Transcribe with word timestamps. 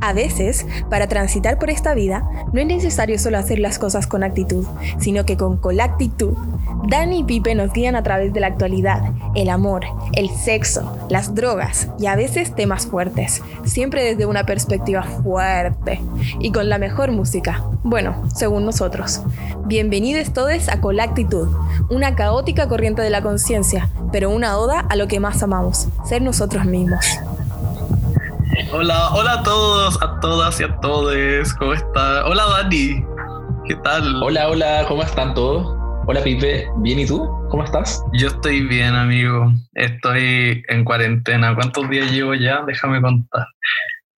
A 0.00 0.12
veces, 0.12 0.66
para 0.88 1.08
transitar 1.08 1.58
por 1.58 1.70
esta 1.70 1.94
vida, 1.94 2.28
no 2.52 2.60
es 2.60 2.66
necesario 2.66 3.18
solo 3.18 3.38
hacer 3.38 3.58
las 3.58 3.78
cosas 3.78 4.06
con 4.06 4.24
actitud, 4.24 4.64
sino 4.98 5.24
que 5.24 5.36
con 5.36 5.56
colactitud. 5.56 6.34
Dani 6.88 7.20
y 7.20 7.24
Pipe 7.24 7.54
nos 7.54 7.72
guían 7.72 7.94
a 7.94 8.02
través 8.02 8.32
de 8.32 8.40
la 8.40 8.46
actualidad, 8.46 9.02
el 9.34 9.50
amor, 9.50 9.84
el 10.14 10.30
sexo, 10.30 10.96
las 11.10 11.34
drogas 11.34 11.88
y 11.98 12.06
a 12.06 12.16
veces 12.16 12.54
temas 12.54 12.86
fuertes, 12.86 13.42
siempre 13.64 14.02
desde 14.02 14.26
una 14.26 14.44
perspectiva 14.44 15.02
fuerte 15.02 16.00
y 16.38 16.50
con 16.52 16.68
la 16.68 16.78
mejor 16.78 17.12
música. 17.12 17.64
Bueno, 17.82 18.22
según 18.34 18.64
nosotros. 18.64 19.22
Bienvenidos 19.66 20.32
todos 20.32 20.68
a 20.68 20.80
Colactitud, 20.80 21.48
una 21.90 22.14
caótica 22.14 22.68
corriente 22.68 23.02
de 23.02 23.10
la 23.10 23.22
conciencia, 23.22 23.90
pero 24.10 24.30
una 24.30 24.58
oda 24.58 24.80
a 24.80 24.96
lo 24.96 25.06
que 25.06 25.20
más 25.20 25.42
amamos, 25.42 25.88
ser 26.04 26.22
nosotros 26.22 26.64
mismos. 26.64 27.20
Hola, 28.72 29.10
hola 29.14 29.32
a 29.34 29.42
todos, 29.42 30.02
a 30.02 30.18
todas 30.20 30.60
y 30.60 30.64
a 30.64 30.76
todos. 30.80 31.54
¿Cómo 31.54 31.72
están? 31.72 32.24
Hola 32.24 32.46
Dani. 32.46 33.04
¿Qué 33.66 33.76
tal? 33.76 34.22
Hola, 34.22 34.48
hola, 34.48 34.84
¿cómo 34.88 35.02
están 35.02 35.34
todos? 35.34 35.76
Hola 36.06 36.22
Pipe, 36.22 36.66
¿bien 36.78 36.98
y 36.98 37.06
tú? 37.06 37.28
¿Cómo 37.48 37.62
estás? 37.62 38.02
Yo 38.14 38.28
estoy 38.28 38.66
bien, 38.66 38.94
amigo. 38.94 39.52
Estoy 39.74 40.64
en 40.68 40.84
cuarentena. 40.84 41.54
¿Cuántos 41.54 41.88
días 41.88 42.10
llevo 42.10 42.34
ya? 42.34 42.62
Déjame 42.66 43.00
contar. 43.00 43.46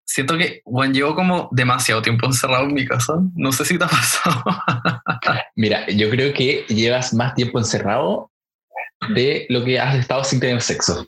Siento 0.05 0.37
que, 0.37 0.61
bueno, 0.65 0.93
llevo 0.93 1.15
como 1.15 1.49
demasiado 1.51 2.01
tiempo 2.01 2.25
encerrado 2.25 2.63
en 2.65 2.73
mi 2.73 2.85
casa. 2.85 3.15
No 3.35 3.51
sé 3.51 3.65
si 3.65 3.77
te 3.77 3.83
ha 3.83 3.87
pasado. 3.87 4.43
Mira, 5.55 5.87
yo 5.87 6.09
creo 6.09 6.33
que 6.33 6.65
llevas 6.69 7.13
más 7.13 7.35
tiempo 7.35 7.59
encerrado 7.59 8.31
de 9.13 9.45
lo 9.49 9.63
que 9.63 9.79
has 9.79 9.95
estado 9.95 10.23
sin 10.23 10.39
tener 10.39 10.61
sexo. 10.61 11.05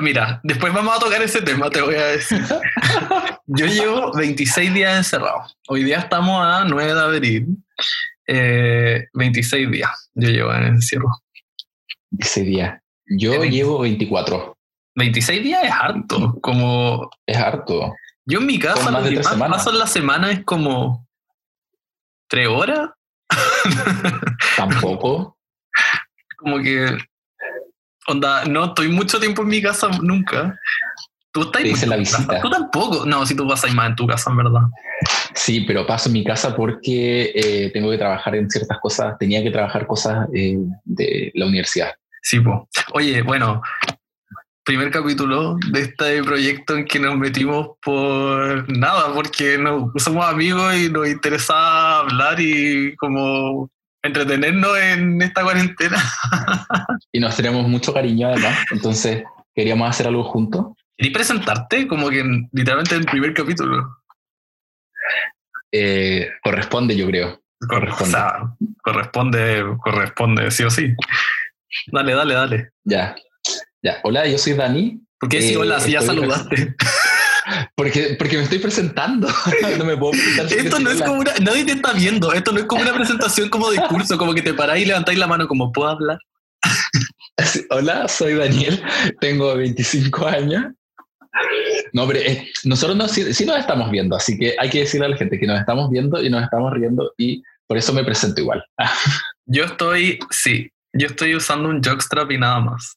Mira, 0.00 0.40
después 0.42 0.72
vamos 0.72 0.96
a 0.96 1.00
tocar 1.00 1.22
ese 1.22 1.42
tema, 1.42 1.70
te 1.70 1.80
voy 1.80 1.94
a 1.94 2.06
decir. 2.06 2.42
Yo 3.46 3.66
llevo 3.66 4.12
26 4.12 4.74
días 4.74 4.96
encerrado. 4.96 5.44
Hoy 5.68 5.84
día 5.84 5.98
estamos 5.98 6.44
a 6.44 6.64
9 6.64 6.94
de 6.94 7.00
abril. 7.00 7.46
26 9.12 9.66
eh, 9.66 9.70
días 9.70 10.10
yo 10.14 10.28
llevo 10.28 10.54
en 10.54 10.64
encierro. 10.66 11.08
26 12.12 12.46
días. 12.46 12.80
Yo 13.06 13.42
llevo 13.42 13.80
24. 13.80 14.56
26 14.94 15.42
días 15.42 15.64
es 15.64 15.72
harto, 15.72 16.38
como... 16.40 17.10
Es 17.26 17.36
harto. 17.36 17.92
Yo 18.24 18.38
en 18.38 18.46
mi 18.46 18.58
casa, 18.58 18.90
lo 18.90 19.02
que 19.02 19.16
más 19.16 19.50
paso 19.50 19.70
en 19.70 19.78
la 19.78 19.86
semana 19.88 20.30
es 20.30 20.44
como... 20.44 21.08
¿Tres 22.28 22.46
horas? 22.46 22.90
Tampoco. 24.56 25.36
como 26.36 26.58
que 26.60 26.96
Onda, 28.10 28.44
no 28.44 28.66
estoy 28.66 28.88
mucho 28.88 29.20
tiempo 29.20 29.42
en 29.42 29.48
mi 29.48 29.62
casa 29.62 29.88
nunca. 30.02 30.58
¿Tú 31.32 31.42
estás 31.42 31.82
en 31.84 31.90
la 31.90 31.96
visita. 31.96 32.40
Tú 32.40 32.50
tampoco. 32.50 33.06
No, 33.06 33.24
si 33.24 33.36
tú 33.36 33.46
pasas 33.46 33.72
más 33.72 33.90
en 33.90 33.96
tu 33.96 34.06
casa, 34.06 34.30
en 34.30 34.36
verdad. 34.36 34.62
Sí, 35.34 35.60
pero 35.60 35.86
paso 35.86 36.08
en 36.08 36.14
mi 36.14 36.24
casa 36.24 36.56
porque 36.56 37.30
eh, 37.32 37.70
tengo 37.72 37.88
que 37.90 37.98
trabajar 37.98 38.34
en 38.34 38.50
ciertas 38.50 38.78
cosas. 38.80 39.16
Tenía 39.18 39.42
que 39.42 39.52
trabajar 39.52 39.86
cosas 39.86 40.28
eh, 40.34 40.56
de 40.84 41.30
la 41.34 41.46
universidad. 41.46 41.92
Sí, 42.22 42.40
pues. 42.40 42.58
Oye, 42.94 43.22
bueno, 43.22 43.62
primer 44.64 44.90
capítulo 44.90 45.56
de 45.70 45.80
este 45.82 46.22
proyecto 46.24 46.76
en 46.76 46.86
que 46.86 46.98
nos 46.98 47.16
metimos 47.16 47.70
por 47.80 48.68
nada, 48.76 49.14
porque 49.14 49.56
no, 49.56 49.92
somos 49.96 50.26
amigos 50.26 50.74
y 50.74 50.90
nos 50.90 51.08
interesa 51.08 52.00
hablar 52.00 52.40
y 52.40 52.96
como 52.96 53.70
entretenernos 54.02 54.78
en 54.78 55.22
esta 55.22 55.42
cuarentena. 55.42 56.02
y 57.12 57.20
nos 57.20 57.36
tenemos 57.36 57.66
mucho 57.68 57.92
cariño 57.92 58.28
además, 58.28 58.58
entonces 58.70 59.24
queríamos 59.54 59.88
hacer 59.88 60.06
algo 60.06 60.24
juntos. 60.24 60.66
¿Y 60.96 61.10
presentarte 61.10 61.88
como 61.88 62.10
que 62.10 62.22
literalmente 62.52 62.94
en 62.94 63.00
el 63.00 63.06
primer 63.06 63.32
capítulo? 63.34 63.96
Eh, 65.72 66.28
corresponde, 66.42 66.96
yo 66.96 67.06
creo. 67.06 67.40
Corresponde. 67.68 68.18
corresponde, 68.82 69.64
corresponde, 69.82 70.50
sí 70.50 70.64
o 70.64 70.70
sí. 70.70 70.94
Dale, 71.86 72.14
dale, 72.14 72.34
dale. 72.34 72.70
Ya. 72.84 73.14
Ya. 73.82 74.00
Hola, 74.02 74.26
yo 74.26 74.38
soy 74.38 74.54
Dani. 74.54 75.00
¿Por 75.18 75.28
qué 75.28 75.42
si 75.42 75.56
hola, 75.56 75.80
si 75.80 75.92
ya 75.92 76.00
saludaste? 76.00 76.74
Porque, 77.74 78.16
porque 78.18 78.36
me 78.36 78.44
estoy 78.44 78.58
presentando. 78.58 79.28
no 79.78 79.84
me 79.84 79.96
puedo 79.96 80.12
presentar. 80.12 80.52
Esto 80.52 80.78
no 80.78 80.90
es 80.90 81.02
como 81.02 81.20
una. 81.20 81.32
Nadie 81.40 81.64
te 81.64 81.72
está 81.72 81.92
viendo. 81.92 82.32
Esto 82.32 82.52
no 82.52 82.60
es 82.60 82.66
como 82.66 82.82
una 82.82 82.94
presentación 82.94 83.48
como 83.48 83.70
de 83.70 83.78
curso, 83.88 84.18
como 84.18 84.34
que 84.34 84.42
te 84.42 84.54
paráis 84.54 84.84
y 84.84 84.88
levantáis 84.88 85.18
la 85.18 85.26
mano, 85.26 85.46
como 85.48 85.72
puedo 85.72 85.88
hablar. 85.88 86.18
Hola, 87.70 88.08
soy 88.08 88.34
Daniel. 88.34 88.82
Tengo 89.20 89.54
25 89.56 90.26
años. 90.26 90.64
No, 91.92 92.02
hombre, 92.02 92.30
eh, 92.30 92.48
nosotros 92.64 92.96
no, 92.96 93.08
sí, 93.08 93.22
nos 93.46 93.58
estamos 93.58 93.90
viendo, 93.90 94.16
así 94.16 94.36
que 94.36 94.54
hay 94.58 94.68
que 94.68 94.80
decirle 94.80 95.06
a 95.06 95.10
la 95.10 95.16
gente 95.16 95.38
que 95.38 95.46
nos 95.46 95.60
estamos 95.60 95.90
viendo 95.90 96.22
y 96.22 96.28
nos 96.28 96.42
estamos 96.42 96.72
riendo 96.72 97.12
y 97.16 97.42
por 97.66 97.76
eso 97.78 97.92
me 97.92 98.04
presento 98.04 98.40
igual. 98.40 98.64
yo 99.46 99.64
estoy, 99.64 100.18
sí, 100.30 100.70
yo 100.92 101.06
estoy 101.06 101.34
usando 101.34 101.68
un 101.68 101.82
jockstrap 101.82 102.30
y 102.32 102.38
nada 102.38 102.60
más. 102.60 102.96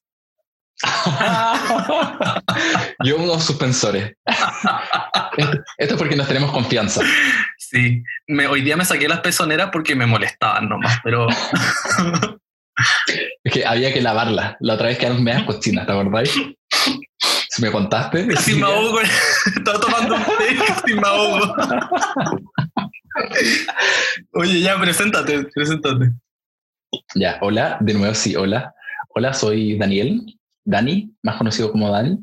Yo 3.04 3.18
unos 3.18 3.44
suspensores. 3.44 4.14
Esto 5.78 5.96
es 5.96 6.00
porque 6.00 6.16
nos 6.16 6.28
tenemos 6.28 6.52
confianza. 6.52 7.02
Sí, 7.58 8.04
me, 8.28 8.46
hoy 8.48 8.62
día 8.62 8.78
me 8.78 8.86
saqué 8.86 9.08
las 9.08 9.22
pezoneras 9.22 9.70
porque 9.72 9.96
me 9.96 10.06
molestaban 10.06 10.70
nomás, 10.70 11.00
pero... 11.04 11.28
Es 13.44 13.54
que 13.54 13.66
había 13.66 13.94
que 13.94 14.02
lavarlas. 14.02 14.56
La 14.60 14.74
otra 14.74 14.88
vez 14.88 14.98
quedaron 14.98 15.24
medias 15.24 15.44
cochinas, 15.44 15.86
¿te 15.86 15.92
acordáis? 15.92 16.34
Si 17.50 17.62
me 17.62 17.72
contaste. 17.72 18.28
Casi 18.28 18.56
me 18.56 18.66
ahogo. 18.66 19.00
Estaba 19.02 19.80
tomando 19.80 20.16
un 20.16 20.24
té, 20.24 20.58
casi 20.66 20.96
me 20.96 21.08
ahogo. 21.08 21.56
Oye, 24.34 24.62
ya, 24.62 24.80
preséntate, 24.80 25.44
preséntate. 25.54 26.14
Ya, 27.14 27.38
hola, 27.42 27.78
de 27.80 27.94
nuevo 27.94 28.16
sí, 28.16 28.36
hola. 28.36 28.74
Hola, 29.10 29.34
soy 29.34 29.78
Daniel, 29.78 30.26
Dani, 30.66 31.14
más 31.22 31.38
conocido 31.38 31.72
como 31.72 31.90
Dani. 31.90 32.18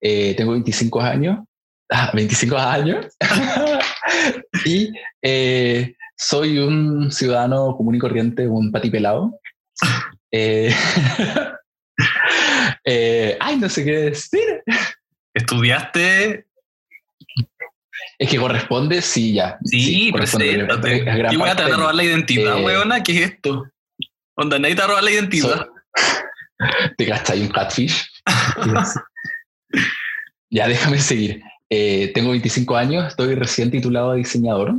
Eh, 0.00 0.34
tengo 0.36 0.52
25 0.52 1.00
años. 1.00 1.38
25 2.14 2.56
ah, 2.58 2.74
años. 2.74 3.06
y 4.64 4.92
eh, 5.22 5.94
soy 6.16 6.58
un 6.58 7.10
ciudadano 7.10 7.76
común 7.76 7.94
y 7.94 7.98
corriente, 7.98 8.46
un 8.48 8.70
patipelado. 8.72 9.38
Eh, 12.84 13.36
ay, 13.38 13.58
no 13.58 13.68
sé 13.68 13.84
qué 13.84 13.92
decir. 13.92 14.62
¿Estudiaste? 15.34 16.46
Es 18.18 18.28
que 18.28 18.38
corresponde, 18.38 19.02
sí, 19.02 19.34
ya. 19.34 19.58
Sí, 19.64 19.82
sí 19.82 20.12
preséntate. 20.12 21.04
Y 21.30 21.36
voy 21.36 21.48
a 21.48 21.54
te 21.54 21.62
a 21.62 21.68
robar 21.68 21.94
la 21.94 22.02
identidad, 22.02 22.62
weona. 22.62 23.02
¿Qué 23.02 23.12
es 23.12 23.30
esto? 23.32 23.66
Onda, 24.34 24.58
nadie 24.58 24.74
te 24.74 24.86
robar 24.86 25.04
la 25.04 25.10
identidad. 25.10 25.68
¿Te 26.96 27.04
gastas 27.04 27.38
un 27.38 27.48
catfish? 27.48 28.08
ya, 30.50 30.68
déjame 30.68 30.98
seguir. 30.98 31.42
Eh, 31.70 32.12
tengo 32.14 32.30
25 32.30 32.76
años, 32.76 33.06
estoy 33.08 33.34
recién 33.34 33.70
titulado 33.70 34.12
de 34.12 34.18
diseñador. 34.18 34.74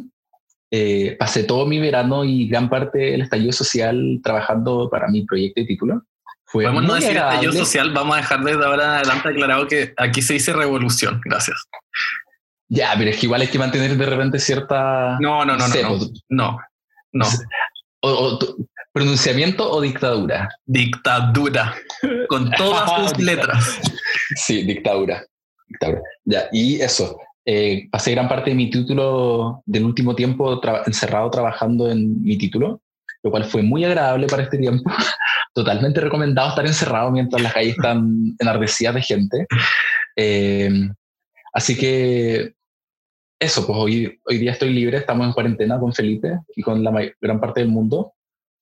Eh, 0.72 1.16
pasé 1.20 1.44
todo 1.44 1.66
mi 1.66 1.80
verano 1.80 2.24
y 2.24 2.48
gran 2.48 2.70
parte 2.70 2.98
del 2.98 3.22
estallido 3.22 3.52
social 3.52 4.20
trabajando 4.24 4.90
para 4.90 5.08
mi 5.08 5.26
proyecto 5.26 5.62
de 5.62 5.68
título. 5.68 6.04
Fue 6.46 6.66
Podemos 6.66 6.84
no 6.84 6.96
decir 6.96 7.18
estallido 7.18 7.54
social, 7.54 7.92
vamos 7.94 8.16
a 8.16 8.22
dejar 8.22 8.44
desde 8.44 8.64
ahora 8.64 8.84
en 8.84 8.90
adelante 8.92 9.30
aclarado 9.30 9.68
que 9.68 9.94
aquí 9.98 10.22
se 10.22 10.34
dice 10.34 10.54
revolución. 10.54 11.22
Gracias. 11.26 11.58
Ya, 12.70 12.94
pero 12.98 13.12
es 13.12 13.18
que 13.18 13.26
igual 13.26 13.42
hay 13.42 13.48
que 13.48 13.60
mantener 13.60 13.96
de 13.96 14.06
repente 14.06 14.40
cierta... 14.40 15.18
No, 15.20 15.46
no, 15.46 15.58
no, 15.58 15.68
no, 15.68 16.00
no, 16.30 16.58
no. 17.12 17.28
O, 18.02 18.40
¿Pronunciamiento 18.94 19.72
o 19.72 19.82
dictadura? 19.82 20.50
Dictadura, 20.68 21.74
con 22.30 22.52
todas 22.52 23.10
sus 23.10 23.18
letras. 23.20 23.82
Sí, 24.36 24.62
dictadura. 24.64 25.26
Ya, 26.26 26.48
y 26.52 26.80
eso. 26.80 27.18
Eh, 27.44 27.90
pasé 27.92 28.12
gran 28.12 28.30
parte 28.30 28.52
de 28.52 28.56
mi 28.56 28.70
título 28.70 29.64
del 29.66 29.84
último 29.84 30.16
tiempo 30.16 30.62
encerrado 30.86 31.30
trabajando 31.32 31.90
en 31.90 32.22
mi 32.22 32.38
título, 32.38 32.82
lo 33.24 33.32
cual 33.32 33.46
fue 33.46 33.64
muy 33.64 33.84
agradable 33.84 34.28
para 34.28 34.44
este 34.44 34.60
tiempo. 34.60 34.84
Totalmente 35.56 36.00
recomendado 36.00 36.50
estar 36.50 36.66
encerrado 36.66 37.10
mientras 37.10 37.42
las 37.42 37.54
calles 37.54 37.76
están 37.76 38.36
enardecidas 38.40 38.94
de 38.94 39.02
gente. 39.02 39.48
Eh, 40.16 40.70
así 41.52 41.76
que 41.76 42.54
eso, 43.40 43.66
pues 43.66 43.78
hoy, 43.78 44.20
hoy 44.26 44.38
día 44.38 44.52
estoy 44.52 44.72
libre, 44.72 44.98
estamos 44.98 45.26
en 45.26 45.34
cuarentena 45.34 45.80
con 45.80 45.94
Felipe 45.94 46.40
y 46.56 46.62
con 46.62 46.84
la 46.84 46.92
gran 47.20 47.40
parte 47.42 47.62
del 47.62 47.70
mundo 47.70 48.14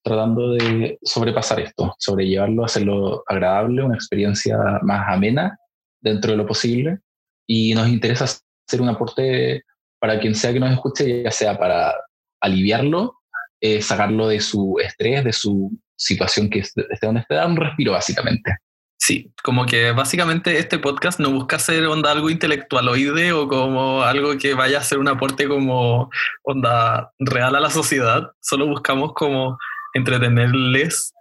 tratando 0.03 0.53
de 0.53 0.97
sobrepasar 1.03 1.59
esto, 1.59 1.95
sobrellevarlo, 1.99 2.65
hacerlo 2.65 3.23
agradable, 3.27 3.83
una 3.83 3.95
experiencia 3.95 4.57
más 4.81 5.05
amena 5.07 5.57
dentro 6.01 6.31
de 6.31 6.37
lo 6.37 6.45
posible. 6.45 6.99
Y 7.47 7.73
nos 7.73 7.87
interesa 7.87 8.25
hacer 8.25 8.81
un 8.81 8.89
aporte 8.89 9.63
para 9.99 10.19
quien 10.19 10.35
sea 10.35 10.53
que 10.53 10.59
nos 10.59 10.71
escuche, 10.71 11.23
ya 11.23 11.31
sea 11.31 11.57
para 11.57 11.93
aliviarlo, 12.41 13.19
eh, 13.61 13.81
sacarlo 13.81 14.27
de 14.27 14.39
su 14.39 14.77
estrés, 14.79 15.23
de 15.23 15.33
su 15.33 15.71
situación 15.95 16.49
que 16.49 16.59
esté 16.59 16.83
donde 17.01 17.21
esté, 17.21 17.35
dar 17.35 17.47
un 17.47 17.57
respiro 17.57 17.91
básicamente. 17.91 18.55
Sí, 18.97 19.31
como 19.43 19.65
que 19.65 19.91
básicamente 19.93 20.59
este 20.59 20.77
podcast 20.77 21.19
no 21.19 21.31
busca 21.31 21.57
ser 21.57 21.85
onda 21.87 22.11
algo 22.11 22.29
intelectualoide 22.29 23.33
o 23.33 23.47
como 23.47 24.03
algo 24.03 24.37
que 24.37 24.53
vaya 24.53 24.77
a 24.77 24.83
ser 24.83 24.99
un 24.99 25.07
aporte 25.07 25.47
como 25.47 26.09
onda 26.43 27.11
real 27.17 27.55
a 27.55 27.59
la 27.59 27.71
sociedad. 27.71 28.31
Solo 28.39 28.67
buscamos 28.67 29.13
como 29.13 29.57
entretenerles 29.93 31.13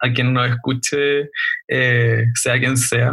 a 0.00 0.10
quien 0.12 0.32
nos 0.32 0.48
escuche, 0.48 1.30
eh, 1.68 2.26
sea 2.34 2.58
quien 2.58 2.76
sea. 2.76 3.12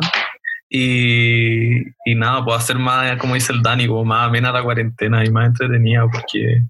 Y, 0.70 1.80
y 2.06 2.16
nada, 2.16 2.44
puedo 2.44 2.58
hacer 2.58 2.78
más, 2.78 3.18
como 3.18 3.36
dice 3.36 3.54
el 3.54 3.62
Dani, 3.62 3.88
como 3.88 4.04
más 4.04 4.28
amena 4.28 4.52
la 4.52 4.64
cuarentena 4.64 5.24
y 5.24 5.32
más 5.32 5.48
entretenida 5.48 6.06
porque 6.12 6.62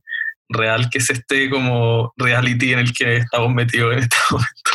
real 0.50 0.90
que 0.90 1.00
es 1.00 1.10
este 1.10 1.50
como 1.50 2.14
reality 2.16 2.74
en 2.74 2.80
el 2.80 2.94
que 2.94 3.18
estamos 3.18 3.54
metidos 3.54 3.94
en 3.94 4.00
este 4.00 4.16
momento. 4.32 4.72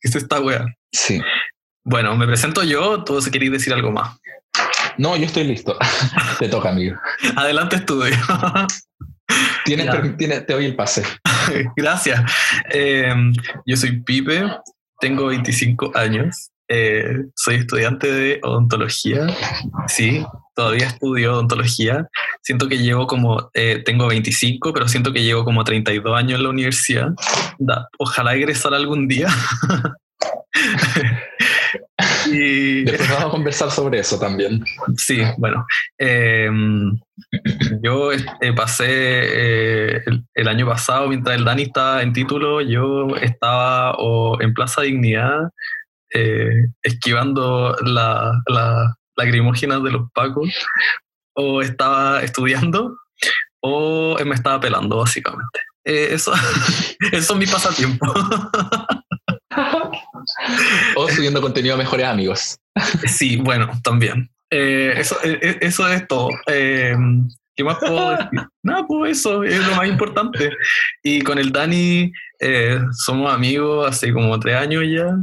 es 0.00 0.16
esta 0.16 0.40
wea. 0.40 0.66
Sí. 0.92 1.20
Bueno, 1.84 2.16
me 2.16 2.26
presento 2.26 2.64
yo, 2.64 3.04
todos 3.04 3.24
se 3.24 3.30
queréis 3.30 3.52
decir 3.52 3.72
algo 3.72 3.92
más. 3.92 4.18
No, 4.98 5.16
yo 5.16 5.26
estoy 5.26 5.44
listo. 5.44 5.78
Te 6.38 6.48
toca, 6.48 6.70
amigo. 6.70 6.96
Adelante, 7.36 7.76
estudio. 7.76 8.16
Tienes, 9.66 10.16
tienes, 10.16 10.46
te 10.46 10.52
doy 10.52 10.66
el 10.66 10.76
pase. 10.76 11.02
Gracias. 11.76 12.22
Eh, 12.72 13.12
yo 13.66 13.76
soy 13.76 14.00
Pipe, 14.02 14.44
tengo 15.00 15.26
25 15.26 15.92
años, 15.94 16.50
eh, 16.68 17.24
soy 17.34 17.56
estudiante 17.56 18.10
de 18.10 18.40
odontología. 18.42 19.26
Sí, 19.88 20.24
todavía 20.54 20.86
estudio 20.86 21.34
odontología. 21.34 22.08
Siento 22.42 22.68
que 22.68 22.78
llevo 22.78 23.06
como, 23.06 23.50
eh, 23.54 23.82
tengo 23.84 24.06
25, 24.06 24.72
pero 24.72 24.88
siento 24.88 25.12
que 25.12 25.22
llevo 25.22 25.44
como 25.44 25.64
32 25.64 26.16
años 26.16 26.38
en 26.38 26.44
la 26.44 26.50
universidad. 26.50 27.08
Da, 27.58 27.88
ojalá 27.98 28.34
egresar 28.34 28.72
algún 28.72 29.08
día. 29.08 29.28
y 32.30 32.84
después 32.84 33.08
vamos 33.10 33.26
a 33.26 33.30
conversar 33.30 33.70
sobre 33.70 34.00
eso 34.00 34.18
también. 34.18 34.64
Sí, 34.96 35.22
bueno. 35.38 35.66
Em, 35.98 36.98
yo 37.82 38.12
eh, 38.12 38.52
pasé 38.54 38.86
eh, 38.88 40.02
el, 40.34 40.48
año 40.48 40.66
pasado, 40.66 41.08
mientras 41.08 41.36
el 41.36 41.44
Dani 41.44 41.62
estaba 41.62 42.02
en 42.02 42.12
título, 42.12 42.60
yo 42.60 43.08
estaba 43.20 43.92
o 43.98 44.40
en 44.40 44.54
Plaza 44.54 44.82
Dignidad 44.82 45.50
esquivando 46.82 47.76
la, 47.82 48.40
la, 48.46 48.96
lacrimógenas 49.16 49.82
de 49.82 49.90
los 49.90 50.10
pacos, 50.12 50.48
o 51.34 51.60
estaba 51.60 52.22
estudiando, 52.22 52.96
o 53.60 54.16
me 54.24 54.34
estaba 54.34 54.60
pelando, 54.60 54.98
básicamente. 54.98 55.60
Eh, 55.84 56.08
eso, 56.12 56.32
eso 57.12 57.32
es 57.32 57.38
mi 57.38 57.46
pasatiempo. 57.46 58.06
o 60.96 61.08
subiendo 61.08 61.40
contenido 61.40 61.74
a 61.74 61.78
mejores 61.78 62.06
amigos. 62.06 62.58
Sí, 63.06 63.36
bueno, 63.36 63.70
también. 63.82 64.30
Eh, 64.50 64.94
eso, 64.96 65.16
eh, 65.24 65.58
eso 65.60 65.88
es 65.88 66.06
todo. 66.06 66.30
¿Qué 66.46 67.64
más 67.64 67.78
puedo 67.78 68.10
decir? 68.10 68.28
No, 68.62 68.86
pues 68.86 69.18
eso 69.18 69.42
es 69.44 69.66
lo 69.66 69.76
más 69.76 69.88
importante. 69.88 70.50
Y 71.02 71.22
con 71.22 71.38
el 71.38 71.52
Dani 71.52 72.12
somos 72.92 73.32
amigos 73.32 73.88
hace 73.88 74.12
como 74.12 74.38
tres 74.38 74.56
años 74.56 74.84
ya 74.86 75.16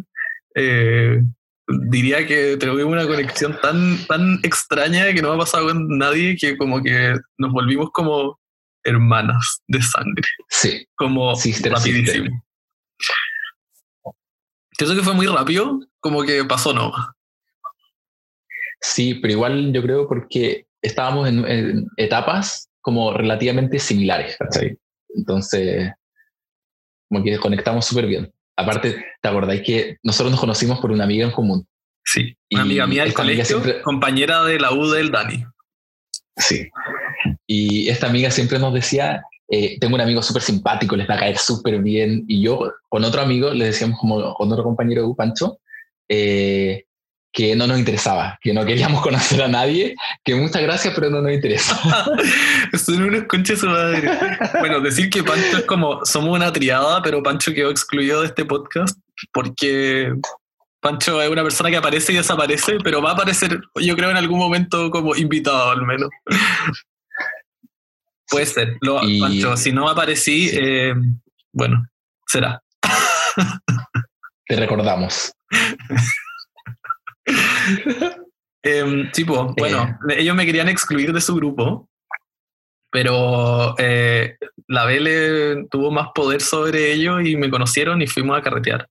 diría 1.67 2.25
que 2.25 2.57
tenemos 2.57 2.83
una 2.83 3.07
conexión 3.07 3.57
tan, 3.61 3.97
tan 4.07 4.39
extraña 4.43 5.13
que 5.13 5.21
no 5.21 5.31
ha 5.31 5.37
pasado 5.37 5.67
con 5.67 5.97
nadie 5.97 6.35
que 6.35 6.57
como 6.57 6.81
que 6.81 7.15
nos 7.37 7.51
volvimos 7.51 7.89
como 7.91 8.39
hermanas 8.83 9.61
de 9.67 9.81
sangre. 9.81 10.27
Sí. 10.49 10.85
Como 10.95 11.33
rapidísimo. 11.33 12.43
Siento 14.77 14.95
que 14.95 15.03
fue 15.03 15.13
muy 15.13 15.27
rápido, 15.27 15.79
como 15.99 16.23
que 16.23 16.43
pasó 16.45 16.73
no. 16.73 16.91
Sí, 18.81 19.15
pero 19.15 19.33
igual 19.33 19.71
yo 19.71 19.81
creo 19.81 20.07
porque 20.07 20.65
estábamos 20.81 21.27
en, 21.29 21.87
etapas 21.97 22.69
como 22.81 23.13
relativamente 23.13 23.79
similares, 23.79 24.35
¿cachai? 24.37 24.77
Entonces, 25.15 25.91
como 27.09 27.23
que 27.23 27.37
conectamos 27.37 27.85
súper 27.85 28.07
bien. 28.07 28.33
Aparte, 28.57 29.03
¿te 29.21 29.29
acordáis 29.29 29.61
que 29.61 29.97
nosotros 30.03 30.31
nos 30.31 30.39
conocimos 30.39 30.79
por 30.79 30.91
una 30.91 31.05
amiga 31.05 31.25
en 31.25 31.31
común? 31.31 31.65
Sí, 32.03 32.35
una 32.51 32.63
amiga 32.63 32.85
mía 32.85 33.03
del 33.03 33.13
colegio, 33.13 33.61
compañera 33.83 34.43
de 34.43 34.59
la 34.59 34.73
U 34.73 34.89
del 34.89 35.11
Dani. 35.11 35.45
Sí. 36.35 36.67
Y 37.47 37.87
esta 37.89 38.07
amiga 38.07 38.29
siempre 38.31 38.59
nos 38.59 38.73
decía, 38.73 39.23
eh, 39.49 39.77
tengo 39.79 39.95
un 39.95 40.01
amigo 40.01 40.21
súper 40.21 40.41
simpático, 40.41 40.95
les 40.95 41.09
va 41.09 41.15
a 41.15 41.19
caer 41.19 41.37
súper 41.37 41.81
bien. 41.81 42.23
Y 42.27 42.41
yo 42.41 42.71
con 42.89 43.03
otro 43.03 43.21
amigo 43.21 43.51
le 43.51 43.65
decíamos 43.65 43.99
como 43.99 44.33
con 44.33 44.51
otro 44.51 44.63
compañero 44.63 45.07
de 45.07 45.15
Pancho, 45.15 45.59
eh, 46.09 46.85
que 47.31 47.55
no 47.55 47.65
nos 47.65 47.79
interesaba, 47.79 48.37
que 48.41 48.53
no 48.53 48.63
queríamos 48.63 49.01
conocer 49.03 49.41
a 49.41 49.47
nadie, 49.47 49.95
que 50.23 50.35
muchas 50.35 50.61
gracias, 50.61 50.93
pero 50.93 51.09
no 51.09 51.21
nos 51.21 51.33
interesa. 51.33 51.79
Son 52.77 53.01
unos 53.01 53.23
conches 53.23 53.63
madre. 53.63 54.09
Bueno, 54.59 54.79
decir 54.79 55.09
que 55.09 55.23
Pancho 55.23 55.57
es 55.57 55.65
como, 55.65 56.05
somos 56.05 56.35
una 56.35 56.53
triada, 56.53 57.01
pero 57.01 57.23
Pancho 57.23 57.53
quedó 57.53 57.71
excluido 57.71 58.21
de 58.21 58.27
este 58.27 58.45
podcast 58.45 58.97
porque 59.31 60.13
Pancho 60.79 61.21
es 61.21 61.29
una 61.29 61.43
persona 61.43 61.69
que 61.69 61.77
aparece 61.77 62.13
y 62.13 62.17
desaparece, 62.17 62.77
pero 62.83 63.01
va 63.01 63.11
a 63.11 63.13
aparecer, 63.13 63.59
yo 63.81 63.95
creo, 63.95 64.11
en 64.11 64.17
algún 64.17 64.37
momento 64.37 64.91
como 64.91 65.15
invitado 65.15 65.71
al 65.71 65.81
menos. 65.83 66.09
Puede 68.33 68.45
ser. 68.45 68.77
Lo, 68.81 68.99
Pancho, 68.99 69.55
si 69.55 69.71
no 69.71 69.87
aparecí, 69.87 70.49
eh, 70.51 70.93
bueno, 71.51 71.85
será. 72.27 72.61
Te 74.47 74.55
recordamos. 74.55 75.33
eh, 78.63 78.83
bueno, 79.55 79.99
eh. 80.09 80.15
ellos 80.17 80.35
me 80.35 80.45
querían 80.45 80.67
excluir 80.67 81.13
de 81.13 81.21
su 81.21 81.35
grupo, 81.35 81.89
pero 82.91 83.75
eh, 83.77 84.35
la 84.67 84.85
Vele 84.85 85.65
tuvo 85.69 85.91
más 85.91 86.09
poder 86.13 86.41
sobre 86.41 86.91
ellos 86.91 87.25
y 87.25 87.35
me 87.35 87.49
conocieron 87.49 88.01
y 88.01 88.07
fuimos 88.07 88.37
a 88.37 88.41
carretear. 88.41 88.87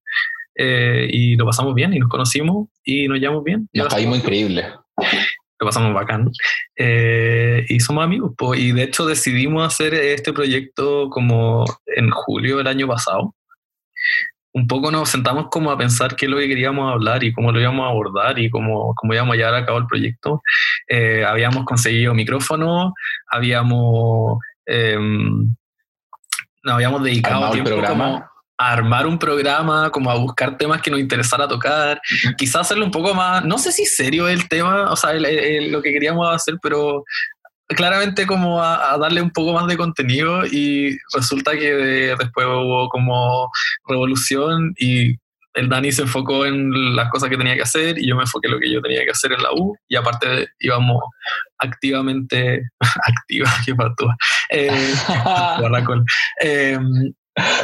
Eh, 0.54 1.08
y 1.10 1.34
lo 1.36 1.46
pasamos 1.46 1.74
bien 1.74 1.94
y 1.94 1.98
nos 1.98 2.10
conocimos 2.10 2.68
y 2.84 3.08
nos 3.08 3.18
llevamos 3.18 3.44
bien. 3.44 3.68
Nos 3.72 3.88
caímos 3.88 4.18
increíble. 4.18 4.66
Lo 5.62 5.66
pasamos 5.66 5.94
bacán. 5.94 6.28
y 6.76 7.78
somos 7.78 8.02
amigos. 8.02 8.32
y 8.56 8.72
de 8.72 8.82
hecho 8.82 9.06
decidimos 9.06 9.64
hacer 9.64 9.94
este 9.94 10.32
proyecto 10.32 11.08
como 11.08 11.64
en 11.86 12.10
julio 12.10 12.56
del 12.56 12.66
año 12.66 12.88
pasado 12.88 13.32
un 14.54 14.66
poco 14.66 14.90
nos 14.90 15.08
sentamos 15.08 15.46
como 15.50 15.70
a 15.70 15.78
pensar 15.78 16.14
qué 16.14 16.26
es 16.26 16.30
lo 16.30 16.38
que 16.38 16.48
queríamos 16.48 16.92
hablar 16.92 17.24
y 17.24 17.32
cómo 17.32 17.52
lo 17.52 17.60
íbamos 17.60 17.86
a 17.86 17.90
abordar 17.90 18.38
y 18.38 18.50
cómo, 18.50 18.92
cómo 18.94 19.14
íbamos 19.14 19.34
a 19.34 19.36
llevar 19.36 19.54
a 19.54 19.64
cabo 19.64 19.78
el 19.78 19.86
proyecto. 19.86 20.42
Eh, 20.88 21.24
habíamos 21.24 21.64
conseguido 21.64 22.12
micrófono, 22.12 22.92
habíamos, 23.30 24.38
em, 24.66 25.54
nos 26.64 26.74
habíamos 26.74 27.02
dedicado 27.02 27.50
tiempo 27.50 27.70
como 27.86 28.31
a 28.68 28.72
armar 28.72 29.06
un 29.06 29.18
programa, 29.18 29.90
como 29.90 30.10
a 30.10 30.16
buscar 30.16 30.56
temas 30.56 30.80
que 30.82 30.90
nos 30.90 31.00
interesara 31.00 31.48
tocar, 31.48 32.00
quizás 32.36 32.62
hacerlo 32.62 32.84
un 32.84 32.90
poco 32.90 33.14
más, 33.14 33.44
no 33.44 33.58
sé 33.58 33.72
si 33.72 33.86
serio 33.86 34.28
el 34.28 34.48
tema, 34.48 34.90
o 34.90 34.96
sea, 34.96 35.12
lo 35.14 35.82
que 35.82 35.92
queríamos 35.92 36.28
hacer, 36.34 36.56
pero 36.62 37.04
claramente 37.68 38.26
como 38.26 38.62
a, 38.62 38.96
darle 38.98 39.22
un 39.22 39.30
poco 39.30 39.52
más 39.52 39.66
de 39.66 39.76
contenido 39.76 40.44
y 40.46 40.98
resulta 41.14 41.52
que 41.52 42.14
después 42.18 42.46
hubo 42.46 42.88
como 42.88 43.50
revolución 43.86 44.74
y 44.78 45.16
el 45.54 45.68
Dani 45.68 45.92
se 45.92 46.02
enfocó 46.02 46.46
en 46.46 46.96
las 46.96 47.10
cosas 47.10 47.28
que 47.28 47.36
tenía 47.36 47.54
que 47.54 47.62
hacer 47.62 47.98
y 47.98 48.08
yo 48.08 48.16
me 48.16 48.22
enfoqué 48.22 48.48
en 48.48 48.54
lo 48.54 48.60
que 48.60 48.72
yo 48.72 48.80
tenía 48.80 49.04
que 49.04 49.10
hacer 49.10 49.32
en 49.32 49.42
la 49.42 49.52
U 49.52 49.76
y 49.88 49.96
aparte 49.96 50.48
íbamos 50.58 51.02
activamente 51.58 52.62
activa 52.80 53.50
que 53.66 53.72
eh, 54.50 54.94
eh, 56.42 56.78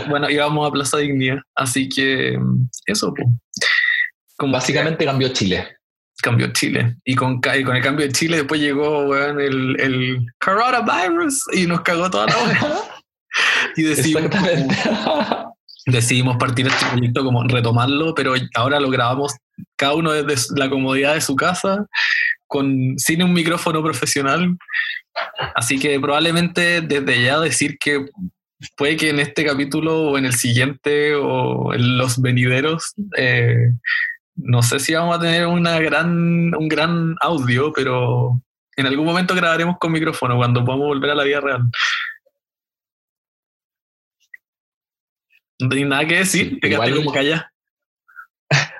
bueno 0.09 0.31
íbamos 0.31 0.67
a 0.67 0.73
Plaza 0.73 0.99
Dignidad 0.99 1.39
así 1.55 1.89
que 1.89 2.39
eso 2.87 3.13
pues. 3.15 3.29
básicamente 4.51 5.05
cambió 5.05 5.29
Chile 5.29 5.79
cambió 6.23 6.53
Chile. 6.53 6.97
Y 7.05 7.15
con, 7.15 7.41
con 7.41 7.77
el 7.77 7.83
cambio 7.83 8.07
de 8.07 8.13
Chile 8.13 8.39
después 8.39 8.61
llegó 8.61 9.15
el, 9.17 9.81
el 9.81 10.27
coronavirus 10.41 11.45
y 11.55 11.67
nos 11.67 11.83
cagó 11.83 12.11
toda 12.11 12.27
la 12.27 12.37
hora. 12.37 12.61
y 13.77 13.83
decidimos, 13.83 14.31
decidimos 15.87 16.37
partir 16.37 16.67
este 16.67 16.87
proyecto 16.87 17.25
como 17.25 17.45
retomarlo, 17.45 18.15
pero 18.15 18.35
ahora 18.55 18.81
lo 18.81 18.91
grabamos 18.91 19.37
cada 19.77 19.95
uno 19.95 20.13
desde 20.13 20.55
la 20.57 20.69
comodidad 20.69 21.15
de 21.15 21.21
su 21.21 21.37
casa, 21.37 21.87
con, 22.47 22.99
sin 22.99 23.23
un 23.23 23.33
micrófono 23.33 23.83
profesional. 23.83 24.57
Así 25.55 25.79
que 25.79 25.99
probablemente 25.99 26.81
desde 26.81 27.23
ya 27.23 27.41
decir 27.41 27.77
que 27.79 28.07
puede 28.77 28.97
que 28.97 29.11
en 29.11 29.21
este 29.21 29.45
capítulo 29.45 30.11
o 30.11 30.19
en 30.19 30.27
el 30.27 30.35
siguiente 30.35 31.15
o 31.15 31.73
en 31.75 31.99
los 31.99 32.21
venideros 32.21 32.95
eh, 33.17 33.73
no 34.39 34.63
sé 34.63 34.79
si 34.79 34.95
vamos 34.95 35.17
a 35.17 35.21
tener 35.21 35.47
una 35.47 35.81
gran, 35.81 36.55
un 36.55 36.69
gran 36.69 37.17
audio, 37.21 37.73
pero 37.73 38.41
en 38.77 38.87
algún 38.87 39.05
momento 39.05 39.35
grabaremos 39.35 39.77
con 39.79 39.91
micrófono 39.91 40.37
cuando 40.37 40.65
podamos 40.65 40.87
volver 40.87 41.11
a 41.11 41.15
la 41.17 41.25
vida 41.25 41.41
real. 41.41 41.63
No 45.61 45.69
tenéis 45.69 45.89
nada 45.89 46.07
que 46.07 46.19
decir, 46.19 46.59
te 46.61 46.69
quedaste 46.69 46.95
como 46.95 47.13
calla. 47.13 47.53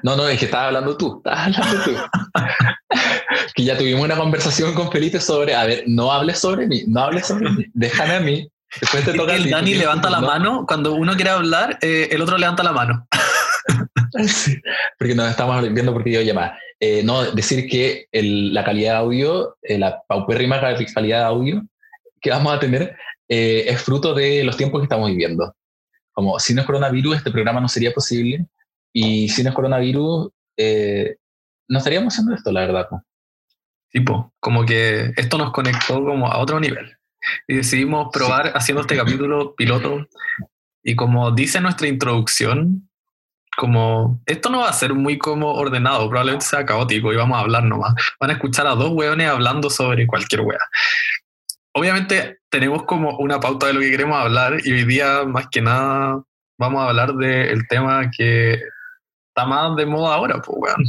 No, 0.05 0.15
no, 0.15 0.29
es 0.29 0.39
que 0.39 0.45
estabas 0.45 0.69
hablando 0.69 0.97
tú, 0.97 1.17
estabas 1.17 1.59
hablando 1.59 1.85
tú. 1.85 1.91
que 3.57 3.65
ya 3.65 3.77
tuvimos 3.77 4.05
una 4.05 4.17
conversación 4.17 4.73
con 4.75 4.93
Felipe 4.93 5.19
sobre, 5.21 5.57
a 5.57 5.65
ver, 5.65 5.83
no 5.89 6.13
hables 6.13 6.39
sobre 6.39 6.69
mí, 6.69 6.85
no 6.87 7.01
hables 7.01 7.27
sobre 7.27 7.51
mí, 7.51 7.67
déjame 7.75 8.15
a 8.15 8.21
mí. 8.21 8.49
Después 8.81 9.05
te 9.05 9.15
toca 9.15 9.35
el 9.35 9.49
Dani 9.49 9.75
levanta 9.75 10.11
la 10.11 10.21
mano, 10.21 10.65
cuando 10.67 10.95
uno 10.95 11.15
quiere 11.15 11.31
hablar, 11.31 11.79
eh, 11.81 12.09
el 12.11 12.21
otro 12.21 12.37
levanta 12.37 12.63
la 12.63 12.73
mano. 12.73 13.09
sí, 14.27 14.61
porque 14.99 15.15
nos 15.15 15.31
estamos 15.31 15.63
viendo 15.73 15.93
por 15.93 16.05
videollamada. 16.05 16.59
Eh, 16.81 17.03
no, 17.03 17.25
decir 17.33 17.69
que 17.69 18.07
el, 18.13 18.55
la 18.55 18.65
calidad 18.65 18.93
de 18.93 18.99
audio, 18.99 19.57
eh, 19.63 19.79
la 19.79 20.03
paupérrima 20.07 20.61
calidad 20.61 21.19
de 21.19 21.25
audio 21.25 21.63
que 22.21 22.31
vamos 22.31 22.53
a 22.53 22.61
tener 22.61 22.97
eh, 23.29 23.65
es 23.69 23.83
fruto 23.83 24.15
de 24.15 24.45
los 24.45 24.57
tiempos 24.57 24.81
que 24.81 24.85
estamos 24.85 25.09
viviendo. 25.11 25.55
Como 26.13 26.39
si 26.39 26.55
no 26.55 26.63
es 26.63 26.67
coronavirus, 26.67 27.17
este 27.17 27.31
programa 27.31 27.61
no 27.61 27.69
sería 27.69 27.93
posible. 27.93 28.47
Y 28.93 29.29
si 29.29 29.43
no 29.43 29.51
es 29.51 29.55
coronavirus, 29.55 30.31
eh, 30.57 31.17
no 31.69 31.79
estaríamos 31.79 32.15
haciendo 32.15 32.35
esto, 32.35 32.51
la 32.51 32.61
verdad. 32.61 32.89
Tipo, 33.91 34.33
como 34.41 34.65
que 34.65 35.13
esto 35.17 35.39
nos 35.39 35.53
conectó 35.53 36.05
como 36.05 36.27
a 36.27 36.39
otro 36.39 36.59
nivel. 36.59 36.98
Y 37.47 37.57
decidimos 37.57 38.09
probar 38.13 38.53
haciendo 38.55 38.83
este 38.83 38.97
capítulo 38.97 39.55
piloto. 39.55 40.07
Y 40.83 40.95
como 40.95 41.31
dice 41.33 41.61
nuestra 41.61 41.89
introducción, 41.89 42.89
como 43.57 44.23
esto 44.27 44.51
no 44.51 44.61
va 44.61 44.69
a 44.69 44.73
ser 44.73 44.95
muy 44.95 45.19
como 45.19 45.53
ordenado, 45.55 46.09
probablemente 46.09 46.47
sea 46.47 46.65
caótico 46.65 47.13
y 47.13 47.17
vamos 47.17 47.37
a 47.37 47.41
hablar 47.41 47.65
nomás. 47.65 47.95
Van 48.21 48.31
a 48.31 48.35
escuchar 48.35 48.67
a 48.69 48.75
dos 48.75 48.91
hueones 48.91 49.29
hablando 49.29 49.69
sobre 49.69 50.07
cualquier 50.07 50.43
hueá. 50.43 50.61
Obviamente 51.75 52.39
tenemos 52.49 52.85
como 52.85 53.17
una 53.19 53.41
pauta 53.41 53.67
de 53.67 53.73
lo 53.75 53.81
que 53.81 53.91
queremos 53.91 54.17
hablar 54.17 54.57
y 54.65 54.73
hoy 54.73 54.85
día 54.85 55.25
más 55.25 55.49
que 55.49 55.61
nada 55.61 56.23
vamos 56.59 56.83
a 56.83 56.89
hablar 56.89 57.15
del 57.15 57.67
tema 57.69 58.11
que 58.17 58.55
está 58.55 59.47
más 59.47 59.77
de 59.77 59.87
moda 59.87 60.15
ahora, 60.15 60.41
pues 60.41 60.57
weón. 60.59 60.85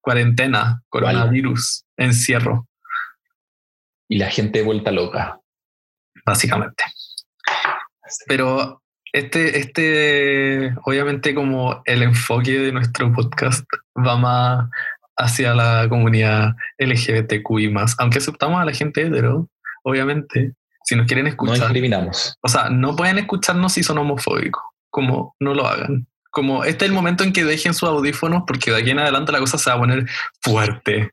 Cuarentena, 0.00 0.82
coronavirus, 0.88 1.84
encierro. 1.96 2.66
Y 4.08 4.18
la 4.18 4.30
gente 4.30 4.62
vuelta 4.62 4.90
loca. 4.90 5.40
Básicamente. 6.26 6.84
Pero 8.26 8.82
este, 9.12 9.58
este, 9.58 10.74
obviamente 10.84 11.34
como 11.34 11.82
el 11.84 12.02
enfoque 12.02 12.58
de 12.58 12.72
nuestro 12.72 13.12
podcast 13.12 13.64
va 13.96 14.16
más 14.16 14.70
hacia 15.16 15.54
la 15.54 15.86
comunidad 15.88 16.54
LGBTQI 16.78 17.68
más, 17.70 17.94
aunque 17.98 18.18
aceptamos 18.18 18.60
a 18.60 18.64
la 18.64 18.72
gente 18.72 19.02
hetero, 19.02 19.48
obviamente, 19.84 20.54
si 20.84 20.96
nos 20.96 21.06
quieren 21.06 21.26
escuchar. 21.26 21.58
No 21.58 21.64
discriminamos. 21.64 22.38
O 22.40 22.48
sea, 22.48 22.70
no 22.70 22.96
pueden 22.96 23.18
escucharnos 23.18 23.74
si 23.74 23.82
son 23.82 23.98
homofóbicos, 23.98 24.62
como 24.90 25.36
no 25.40 25.54
lo 25.54 25.66
hagan. 25.66 26.06
Como 26.32 26.64
este 26.64 26.86
es 26.86 26.90
el 26.90 26.94
momento 26.94 27.24
en 27.24 27.32
que 27.32 27.44
dejen 27.44 27.74
sus 27.74 27.88
audífonos 27.88 28.44
porque 28.46 28.70
de 28.70 28.80
aquí 28.80 28.90
en 28.90 28.98
adelante 28.98 29.32
la 29.32 29.38
cosa 29.38 29.58
se 29.58 29.68
va 29.68 29.76
a 29.76 29.80
poner 29.80 30.08
fuerte. 30.40 31.10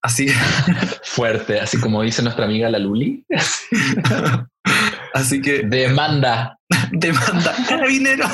Así. 0.00 0.28
fuerte, 1.04 1.60
así 1.60 1.78
como 1.78 2.02
dice 2.02 2.22
nuestra 2.22 2.46
amiga 2.46 2.70
la 2.70 2.78
Luli. 2.78 3.22
así 5.14 5.42
que. 5.42 5.62
Demanda. 5.64 6.58
Demanda. 6.90 7.54
Carabinero. 7.68 8.26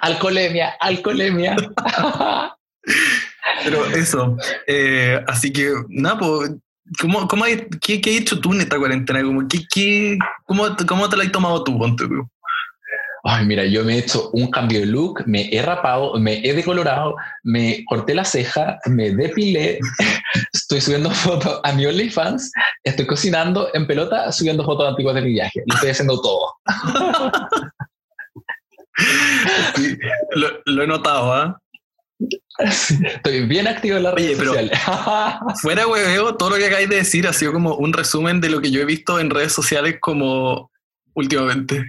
alcoholemia, 0.00 0.74
alcoholemia. 0.80 1.56
Pero 3.64 3.84
eso. 3.86 4.36
Eh, 4.68 5.20
así 5.26 5.52
que, 5.52 5.72
nada, 5.88 6.18
pues 6.18 6.52
¿Cómo, 7.00 7.28
cómo 7.28 7.44
hay, 7.44 7.66
qué, 7.82 8.00
qué, 8.00 8.10
has 8.10 8.16
hecho 8.16 8.40
tú 8.40 8.54
en 8.54 8.62
esta 8.62 8.78
cuarentena? 8.78 9.22
¿Cómo, 9.22 9.46
qué, 9.46 9.66
qué, 9.68 10.18
cómo, 10.46 10.64
¿Cómo 10.86 11.08
te 11.08 11.16
la 11.16 11.24
has 11.24 11.32
tomado 11.32 11.62
tú, 11.62 11.78
ponte 11.78 12.06
tú? 12.06 12.26
Ay, 13.30 13.44
mira, 13.44 13.66
yo 13.66 13.84
me 13.84 13.94
he 13.94 13.98
hecho 13.98 14.30
un 14.30 14.50
cambio 14.50 14.80
de 14.80 14.86
look, 14.86 15.22
me 15.26 15.50
he 15.54 15.60
rapado, 15.60 16.18
me 16.18 16.40
he 16.48 16.54
decolorado, 16.54 17.14
me 17.42 17.84
corté 17.84 18.14
la 18.14 18.24
ceja, 18.24 18.78
me 18.86 19.10
depilé, 19.10 19.78
estoy 20.54 20.80
subiendo 20.80 21.10
fotos 21.10 21.60
a 21.62 21.72
mi 21.74 21.84
OnlyFans, 21.84 22.50
estoy 22.84 23.06
cocinando 23.06 23.68
en 23.74 23.86
pelota, 23.86 24.32
subiendo 24.32 24.64
fotos 24.64 24.88
antiguas 24.88 25.14
de 25.14 25.20
mi 25.20 25.32
viaje. 25.32 25.62
Lo 25.66 25.74
estoy 25.74 25.90
haciendo 25.90 26.18
todo. 26.22 26.54
lo, 30.34 30.48
lo, 30.64 30.82
he 30.82 30.86
notado, 30.86 31.30
¿ah? 31.30 31.60
Estoy 32.58 33.46
bien 33.46 33.68
activo 33.68 33.98
en 33.98 34.04
la 34.04 34.12
red 34.12 34.38
social. 34.38 34.70
fuera 35.60 35.86
hueveo, 35.86 36.34
todo 36.36 36.48
lo 36.48 36.56
que 36.56 36.64
acabáis 36.64 36.88
de 36.88 36.96
decir 36.96 37.28
ha 37.28 37.34
sido 37.34 37.52
como 37.52 37.74
un 37.74 37.92
resumen 37.92 38.40
de 38.40 38.48
lo 38.48 38.62
que 38.62 38.70
yo 38.70 38.80
he 38.80 38.86
visto 38.86 39.20
en 39.20 39.28
redes 39.28 39.52
sociales 39.52 39.96
como 40.00 40.70
últimamente. 41.12 41.84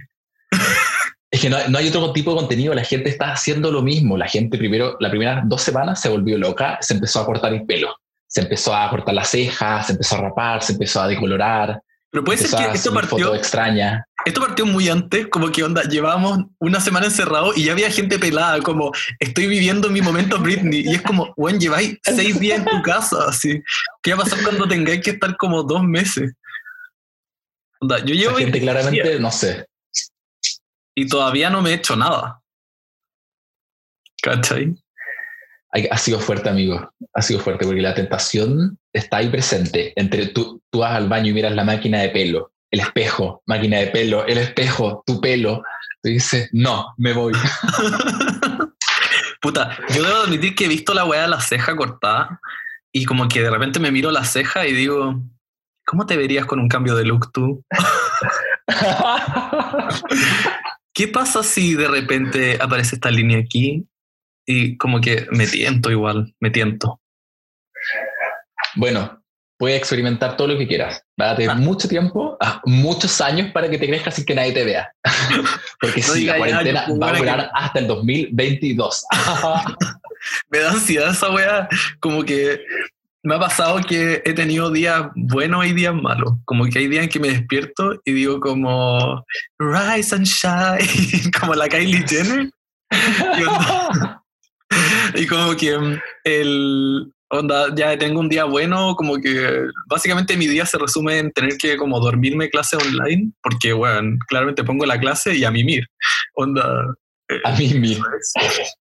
Es 1.30 1.40
que 1.40 1.48
no, 1.48 1.56
no, 1.68 1.78
hay 1.78 1.88
otro 1.88 2.12
tipo 2.12 2.32
de 2.32 2.38
contenido, 2.38 2.74
la 2.74 2.82
gente 2.82 3.08
está 3.08 3.32
haciendo 3.32 3.70
lo 3.70 3.82
mismo. 3.82 4.16
La 4.16 4.26
gente 4.26 4.58
primero, 4.58 4.96
las 4.98 5.10
primeras 5.10 5.42
dos 5.48 5.62
semanas 5.62 6.00
se 6.00 6.08
volvió 6.08 6.36
loca, 6.36 6.78
se 6.80 6.94
empezó 6.94 7.20
a 7.20 7.26
cortar 7.26 7.52
el 7.54 7.64
pelo, 7.64 7.94
se 8.26 8.40
empezó 8.40 8.74
a 8.74 8.90
cortar 8.90 9.14
las 9.14 9.28
cejas, 9.28 9.86
se 9.86 9.92
empezó 9.92 10.16
a 10.16 10.22
rapar, 10.22 10.62
se 10.62 10.72
empezó 10.72 11.02
a 11.02 11.08
decolorar. 11.08 11.80
Pero 12.10 12.24
puede 12.24 12.38
ser 12.38 12.58
que 12.58 12.76
esto 12.76 12.92
partió 12.92 13.34
extraña. 13.34 14.04
Esto 14.24 14.40
partió 14.40 14.66
muy 14.66 14.88
antes, 14.88 15.28
como 15.28 15.50
que 15.50 15.62
onda, 15.62 15.82
llevábamos 15.84 16.40
una 16.58 16.80
semana 16.80 17.06
encerrado 17.06 17.52
y 17.54 17.64
ya 17.64 17.72
había 17.72 17.90
gente 17.90 18.18
pelada, 18.18 18.60
como 18.60 18.92
estoy 19.18 19.46
viviendo 19.46 19.88
mi 19.88 20.02
momento 20.02 20.38
Britney. 20.38 20.82
Y 20.84 20.94
es 20.96 21.02
como, 21.02 21.32
bueno, 21.36 21.58
lleváis 21.58 21.96
seis 22.02 22.38
días 22.38 22.58
en 22.58 22.64
tu 22.66 22.82
casa, 22.82 23.16
así. 23.28 23.62
¿Qué 24.02 24.12
va 24.12 24.22
a 24.22 24.24
pasar 24.24 24.42
cuando 24.42 24.68
tengáis 24.68 25.00
que 25.02 25.10
estar 25.12 25.36
como 25.36 25.62
dos 25.62 25.82
meses? 25.84 26.34
Onda, 27.80 27.98
yo 28.00 28.14
llevo. 28.14 28.36
gente 28.36 28.60
claramente, 28.60 29.18
no 29.18 29.30
sé. 29.30 29.64
Y 31.00 31.08
todavía 31.08 31.48
no 31.48 31.62
me 31.62 31.70
he 31.70 31.74
hecho 31.74 31.96
nada. 31.96 32.42
¿Cachai? 34.22 34.76
ha 35.90 35.96
sido 35.96 36.20
fuerte, 36.20 36.50
amigo. 36.50 36.92
Ha 37.14 37.22
sido 37.22 37.40
fuerte 37.40 37.64
porque 37.64 37.80
la 37.80 37.94
tentación 37.94 38.78
está 38.92 39.16
ahí 39.16 39.30
presente. 39.30 39.94
Entre 39.96 40.26
tú, 40.26 40.62
tú 40.68 40.80
vas 40.80 40.92
al 40.92 41.08
baño 41.08 41.30
y 41.30 41.32
miras 41.32 41.54
la 41.54 41.64
máquina 41.64 42.00
de 42.00 42.10
pelo, 42.10 42.52
el 42.70 42.80
espejo, 42.80 43.42
máquina 43.46 43.78
de 43.78 43.86
pelo, 43.86 44.26
el 44.26 44.36
espejo, 44.36 45.02
tu 45.06 45.22
pelo. 45.22 45.62
Tú 46.02 46.10
dices, 46.10 46.50
no, 46.52 46.92
me 46.98 47.14
voy. 47.14 47.32
Puta, 49.40 49.78
yo 49.94 50.02
debo 50.02 50.18
admitir 50.18 50.54
que 50.54 50.66
he 50.66 50.68
visto 50.68 50.92
la 50.92 51.06
weá 51.06 51.22
de 51.22 51.28
la 51.28 51.40
ceja 51.40 51.74
cortada 51.76 52.40
y 52.92 53.06
como 53.06 53.26
que 53.26 53.40
de 53.40 53.48
repente 53.48 53.80
me 53.80 53.90
miro 53.90 54.10
la 54.10 54.24
ceja 54.24 54.66
y 54.66 54.74
digo, 54.74 55.18
¿cómo 55.86 56.04
te 56.04 56.18
verías 56.18 56.44
con 56.44 56.60
un 56.60 56.68
cambio 56.68 56.94
de 56.94 57.06
look 57.06 57.32
tú? 57.32 57.64
¿Qué 60.92 61.08
pasa 61.08 61.42
si 61.42 61.74
de 61.74 61.88
repente 61.88 62.58
aparece 62.60 62.96
esta 62.96 63.10
línea 63.10 63.38
aquí 63.38 63.86
y 64.46 64.76
como 64.76 65.00
que 65.00 65.26
me 65.30 65.46
tiento 65.46 65.90
igual, 65.90 66.34
me 66.40 66.50
tiento. 66.50 67.00
Bueno, 68.74 69.22
puedes 69.56 69.78
experimentar 69.78 70.36
todo 70.36 70.48
lo 70.48 70.58
que 70.58 70.66
quieras. 70.66 71.04
Va 71.20 71.30
a 71.30 71.36
tener 71.36 71.50
ah. 71.50 71.54
mucho 71.54 71.88
tiempo, 71.88 72.36
ah, 72.40 72.60
muchos 72.64 73.20
años 73.20 73.52
para 73.52 73.70
que 73.70 73.78
te 73.78 73.86
crezcas 73.86 74.14
sin 74.14 74.24
que 74.24 74.34
nadie 74.34 74.52
te 74.52 74.64
vea. 74.64 74.92
Porque 75.80 76.02
si 76.02 76.24
la 76.24 76.36
cuarentena 76.38 76.86
va 77.00 77.10
a 77.10 77.18
durar 77.18 77.50
hasta 77.54 77.78
el 77.78 77.86
2022. 77.86 79.04
me 80.50 80.58
da 80.58 80.72
ansiedad 80.72 81.12
esa 81.12 81.30
wea, 81.30 81.68
como 82.00 82.24
que 82.24 82.60
me 83.22 83.34
ha 83.34 83.38
pasado 83.38 83.80
que 83.80 84.22
he 84.24 84.32
tenido 84.32 84.70
días 84.70 85.08
buenos 85.14 85.66
y 85.66 85.72
días 85.72 85.94
malos. 85.94 86.34
Como 86.44 86.64
que 86.66 86.78
hay 86.78 86.88
días 86.88 87.04
en 87.04 87.10
que 87.10 87.20
me 87.20 87.28
despierto 87.28 88.00
y 88.04 88.12
digo 88.12 88.40
como 88.40 89.24
Rise 89.58 90.14
and 90.14 90.26
Shine, 90.26 91.30
como 91.40 91.54
la 91.54 91.68
Kylie 91.68 92.04
Jenner. 92.06 92.50
y 95.14 95.26
como 95.26 95.56
que 95.56 95.78
mm, 95.78 96.00
el 96.24 97.12
onda, 97.30 97.74
ya 97.74 97.96
tengo 97.96 98.20
un 98.20 98.28
día 98.28 98.44
bueno, 98.44 98.94
como 98.96 99.20
que 99.20 99.68
básicamente 99.88 100.36
mi 100.36 100.46
día 100.46 100.66
se 100.66 100.78
resume 100.78 101.18
en 101.18 101.32
tener 101.32 101.56
que 101.58 101.76
como 101.76 102.00
dormirme 102.00 102.50
clase 102.50 102.76
online, 102.76 103.32
porque 103.42 103.72
bueno, 103.72 104.18
claramente 104.28 104.64
pongo 104.64 104.84
la 104.84 104.98
clase 104.98 105.36
y 105.36 105.44
a 105.44 105.50
mimir. 105.50 105.86
Onda. 106.34 106.94
A 107.44 107.52
mimir. 107.52 107.98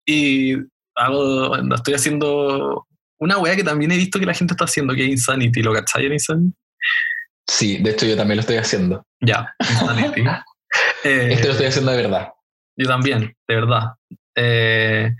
Y 0.09 0.55
hago, 0.95 1.51
onda, 1.51 1.77
estoy 1.77 1.95
haciendo 1.95 2.86
una 3.19 3.39
wea 3.39 3.57
que 3.57 3.65
también 3.65 3.93
he 3.93 3.97
visto 3.97 4.19
que 4.19 4.27
la 4.27 4.35
gente 4.35 4.55
está 4.55 4.65
haciendo, 4.65 4.95
que 4.95 5.05
es 5.05 5.11
Insanity, 5.11 5.63
¿lo 5.63 5.73
cachai 5.73 6.07
en 6.07 6.13
Insanity? 6.13 6.57
Sí, 7.49 7.79
de 7.79 7.91
hecho 7.91 8.07
yo 8.07 8.17
también 8.17 8.37
lo 8.37 8.41
estoy 8.41 8.57
haciendo. 8.57 9.07
Ya, 9.21 9.55
Insanity. 9.61 10.21
eh, 11.05 11.29
Esto 11.33 11.47
lo 11.47 11.53
estoy 11.53 11.67
haciendo 11.67 11.93
de 11.93 11.97
verdad. 12.03 12.29
Yo 12.77 12.87
también, 12.89 13.35
de 13.49 13.55
verdad. 13.55 13.93
Eh, 14.35 15.15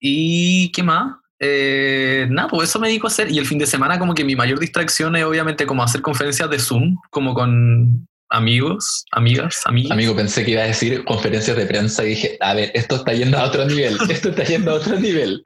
¿Y 0.00 0.70
qué 0.72 0.82
más? 0.82 1.16
Eh, 1.40 2.26
nada, 2.30 2.48
pues 2.48 2.68
eso 2.68 2.78
me 2.78 2.88
dedico 2.88 3.06
a 3.06 3.10
hacer. 3.10 3.30
Y 3.30 3.38
el 3.38 3.46
fin 3.46 3.58
de 3.58 3.66
semana 3.66 3.98
como 3.98 4.14
que 4.14 4.24
mi 4.24 4.36
mayor 4.36 4.58
distracción 4.58 5.16
es 5.16 5.24
obviamente 5.24 5.66
como 5.66 5.82
hacer 5.82 6.02
conferencias 6.02 6.50
de 6.50 6.58
Zoom, 6.58 6.96
como 7.10 7.34
con 7.34 8.06
amigos, 8.34 9.06
amigas, 9.12 9.60
amigas. 9.64 9.92
Amigo, 9.92 10.16
pensé 10.16 10.44
que 10.44 10.50
iba 10.50 10.62
a 10.62 10.66
decir 10.66 11.04
conferencias 11.04 11.56
de 11.56 11.66
prensa 11.66 12.04
y 12.04 12.10
dije, 12.10 12.36
a 12.40 12.54
ver, 12.54 12.70
esto 12.74 12.96
está 12.96 13.12
yendo 13.12 13.38
a 13.38 13.44
otro 13.44 13.64
nivel, 13.64 13.96
esto 14.10 14.30
está 14.30 14.44
yendo 14.44 14.72
a 14.72 14.74
otro 14.74 14.98
nivel. 14.98 15.40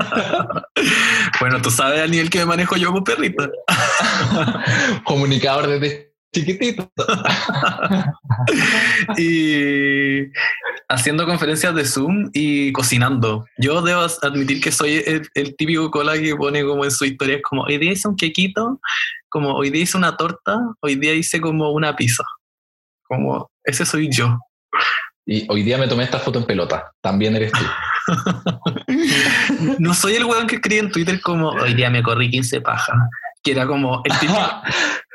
bueno, 1.40 1.60
tú 1.60 1.70
sabes 1.70 2.00
al 2.00 2.10
nivel 2.10 2.30
que 2.30 2.38
me 2.40 2.46
manejo 2.46 2.76
yo 2.76 2.88
como 2.88 3.04
perrita. 3.04 3.48
Comunicador 5.04 5.68
desde 5.68 6.12
chiquitito. 6.34 6.90
y, 9.18 10.24
haciendo 10.88 11.26
conferencias 11.26 11.74
de 11.74 11.84
Zoom 11.84 12.30
y 12.32 12.72
cocinando. 12.72 13.44
Yo 13.58 13.82
debo 13.82 14.06
admitir 14.22 14.62
que 14.62 14.72
soy 14.72 15.02
el, 15.34 15.56
típico 15.56 15.90
cola 15.90 16.14
que 16.18 16.34
pone 16.36 16.64
como 16.64 16.84
en 16.84 16.90
su 16.90 17.04
historia, 17.04 17.36
es 17.36 17.42
como, 17.42 17.62
hoy 17.62 17.76
día 17.76 17.92
hice 17.92 18.08
un 18.08 18.16
quequito, 18.16 18.80
como 19.28 19.52
hoy 19.52 19.70
día 19.70 19.82
hice 19.82 19.96
una 19.98 20.16
torta, 20.16 20.58
hoy 20.80 20.94
día 20.94 21.12
hice 21.12 21.40
como 21.40 21.70
una 21.72 21.94
pizza. 21.94 22.24
Como, 23.08 23.50
ese 23.64 23.84
soy 23.84 24.08
yo. 24.10 24.38
Y 25.26 25.46
hoy 25.50 25.62
día 25.62 25.76
me 25.76 25.88
tomé 25.88 26.04
esta 26.04 26.18
foto 26.18 26.38
en 26.38 26.46
pelota, 26.46 26.92
también 27.00 27.36
eres 27.36 27.52
tú. 27.52 27.64
no 29.78 29.92
soy 29.92 30.14
el 30.14 30.24
weón 30.24 30.46
que 30.46 30.56
escribe 30.56 30.80
en 30.80 30.90
Twitter 30.90 31.20
como, 31.20 31.50
hoy 31.50 31.74
día 31.74 31.90
me 31.90 32.02
corrí 32.02 32.30
15 32.30 32.60
pajas, 32.60 32.96
que 33.42 33.52
era 33.52 33.66
como 33.66 34.02
el 34.04 34.18
típico... 34.18 34.38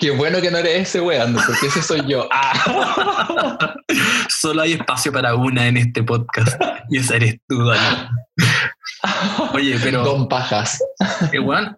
Qué 0.00 0.12
bueno 0.12 0.40
que 0.40 0.48
no 0.48 0.58
eres 0.58 0.88
ese 0.88 1.00
weón, 1.00 1.34
porque 1.34 1.66
ese 1.66 1.82
soy 1.82 2.06
yo. 2.06 2.28
Ah. 2.30 3.74
Solo 4.28 4.62
hay 4.62 4.74
espacio 4.74 5.12
para 5.12 5.34
una 5.34 5.66
en 5.66 5.76
este 5.76 6.04
podcast. 6.04 6.56
Y 6.88 6.98
esa 6.98 7.16
eres 7.16 7.38
tú, 7.48 7.64
Dani. 7.64 8.08
Oye, 9.54 9.76
pero. 9.82 10.04
Don 10.04 10.28
Pajas. 10.28 10.80
Igual, 11.32 11.76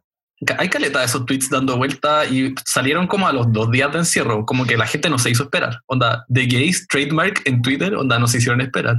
hay 0.57 0.69
caleta 0.69 1.01
de 1.01 1.05
esos 1.05 1.27
tweets 1.27 1.51
dando 1.51 1.77
vuelta 1.77 2.25
y 2.25 2.55
salieron 2.65 3.07
como 3.07 3.29
a 3.29 3.33
los 3.33 3.53
dos 3.53 3.71
días 3.71 3.93
de 3.93 3.99
encierro. 3.99 4.47
Como 4.47 4.65
que 4.65 4.77
la 4.77 4.87
gente 4.87 5.11
no 5.11 5.19
se 5.19 5.31
hizo 5.31 5.45
esperar. 5.45 5.81
Onda, 5.87 6.25
The 6.33 6.47
Gays 6.47 6.87
trademark 6.89 7.43
en 7.45 7.61
Twitter, 7.61 7.95
onda, 7.95 8.19
no 8.19 8.27
se 8.27 8.39
hicieron 8.39 8.61
esperar. 8.61 8.97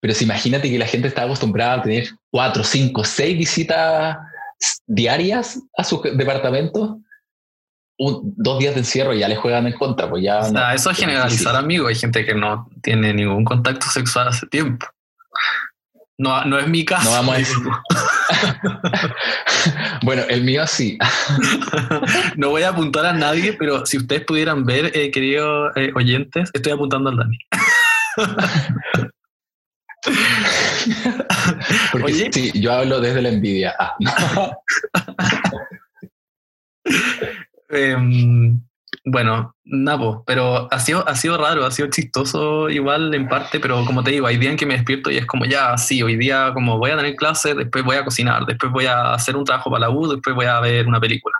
Pero 0.00 0.14
si 0.14 0.24
imagínate 0.24 0.70
que 0.70 0.78
la 0.78 0.86
gente 0.86 1.08
está 1.08 1.24
acostumbrada 1.24 1.74
a 1.74 1.82
tener 1.82 2.08
cuatro, 2.30 2.62
cinco, 2.62 3.04
seis 3.04 3.36
visitas 3.36 4.16
diarias 4.86 5.60
a 5.76 5.82
sus 5.82 6.02
departamentos, 6.02 6.98
dos 7.98 8.58
días 8.60 8.74
de 8.74 8.80
encierro 8.80 9.12
ya 9.12 9.28
le 9.28 9.34
juegan 9.34 9.66
en 9.66 9.72
contra. 9.72 10.08
Pues 10.08 10.22
ya 10.22 10.38
o 10.38 10.50
sea, 10.50 10.74
eso 10.74 10.90
es 10.90 10.96
generalizar, 10.96 11.56
amigo. 11.56 11.88
Hay 11.88 11.96
gente 11.96 12.24
que 12.24 12.34
no 12.34 12.70
tiene 12.82 13.12
ningún 13.12 13.44
contacto 13.44 13.88
sexual 13.88 14.28
hace 14.28 14.46
tiempo. 14.46 14.86
No, 16.18 16.44
no 16.44 16.58
es 16.58 16.66
mi 16.66 16.84
caso. 16.84 17.04
No 17.04 17.12
vamos 17.12 17.38
bueno, 20.02 20.22
el 20.28 20.42
mío 20.42 20.66
sí. 20.66 20.98
no 22.36 22.50
voy 22.50 22.64
a 22.64 22.70
apuntar 22.70 23.06
a 23.06 23.12
nadie, 23.12 23.52
pero 23.52 23.86
si 23.86 23.98
ustedes 23.98 24.24
pudieran 24.24 24.64
ver, 24.64 24.90
eh, 24.96 25.12
queridos 25.12 25.70
eh, 25.76 25.92
oyentes, 25.94 26.50
estoy 26.52 26.72
apuntando 26.72 27.10
al 27.10 27.18
Dani. 27.18 27.38
Porque 31.92 32.30
sí, 32.32 32.50
yo 32.60 32.72
hablo 32.72 33.00
desde 33.00 33.22
la 33.22 33.28
envidia. 33.28 33.76
Ah, 33.78 33.94
em, 37.68 38.60
bueno, 39.10 39.54
Napo, 39.64 40.24
pero 40.26 40.72
ha 40.72 40.78
sido, 40.80 41.06
ha 41.08 41.14
sido 41.14 41.36
raro, 41.36 41.64
ha 41.64 41.70
sido 41.70 41.88
chistoso 41.90 42.68
igual 42.70 43.14
en 43.14 43.28
parte, 43.28 43.60
pero 43.60 43.84
como 43.84 44.02
te 44.02 44.12
digo, 44.12 44.26
hay 44.26 44.36
días 44.36 44.52
en 44.52 44.56
que 44.56 44.66
me 44.66 44.74
despierto 44.74 45.10
y 45.10 45.18
es 45.18 45.26
como 45.26 45.44
ya, 45.44 45.76
sí, 45.76 46.02
hoy 46.02 46.16
día 46.16 46.52
como 46.54 46.78
voy 46.78 46.90
a 46.90 46.96
tener 46.96 47.14
clases, 47.16 47.56
después 47.56 47.84
voy 47.84 47.96
a 47.96 48.04
cocinar, 48.04 48.46
después 48.46 48.72
voy 48.72 48.86
a 48.86 49.14
hacer 49.14 49.36
un 49.36 49.44
trabajo 49.44 49.70
para 49.70 49.82
la 49.82 49.90
U, 49.90 50.08
después 50.08 50.34
voy 50.34 50.46
a 50.46 50.60
ver 50.60 50.86
una 50.86 51.00
película, 51.00 51.36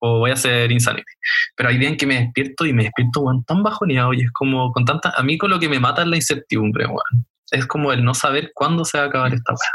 o 0.00 0.18
voy 0.20 0.30
a 0.30 0.34
hacer 0.34 0.70
Insanity. 0.70 1.12
Pero 1.56 1.68
hay 1.68 1.78
días 1.78 1.92
en 1.92 1.96
que 1.96 2.06
me 2.06 2.20
despierto 2.20 2.66
y 2.66 2.72
me 2.72 2.84
despierto 2.84 3.24
tan 3.46 3.62
bajoneado 3.62 4.12
y 4.12 4.22
es 4.22 4.30
como 4.32 4.72
con 4.72 4.84
tanta, 4.84 5.12
a 5.16 5.22
mí 5.22 5.38
con 5.38 5.50
lo 5.50 5.58
que 5.58 5.68
me 5.68 5.80
mata 5.80 6.02
es 6.02 6.08
la 6.08 6.16
incertidumbre, 6.16 6.86
bueno 6.86 7.24
es 7.54 7.66
como 7.66 7.92
el 7.92 8.04
no 8.04 8.14
saber 8.14 8.52
cuándo 8.54 8.84
se 8.84 8.98
va 8.98 9.04
a 9.04 9.06
acabar 9.08 9.34
esta 9.34 9.52
cosa. 9.52 9.70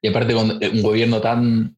Y 0.00 0.08
aparte, 0.08 0.34
con 0.34 0.50
un 0.50 0.82
gobierno 0.82 1.20
tan 1.20 1.76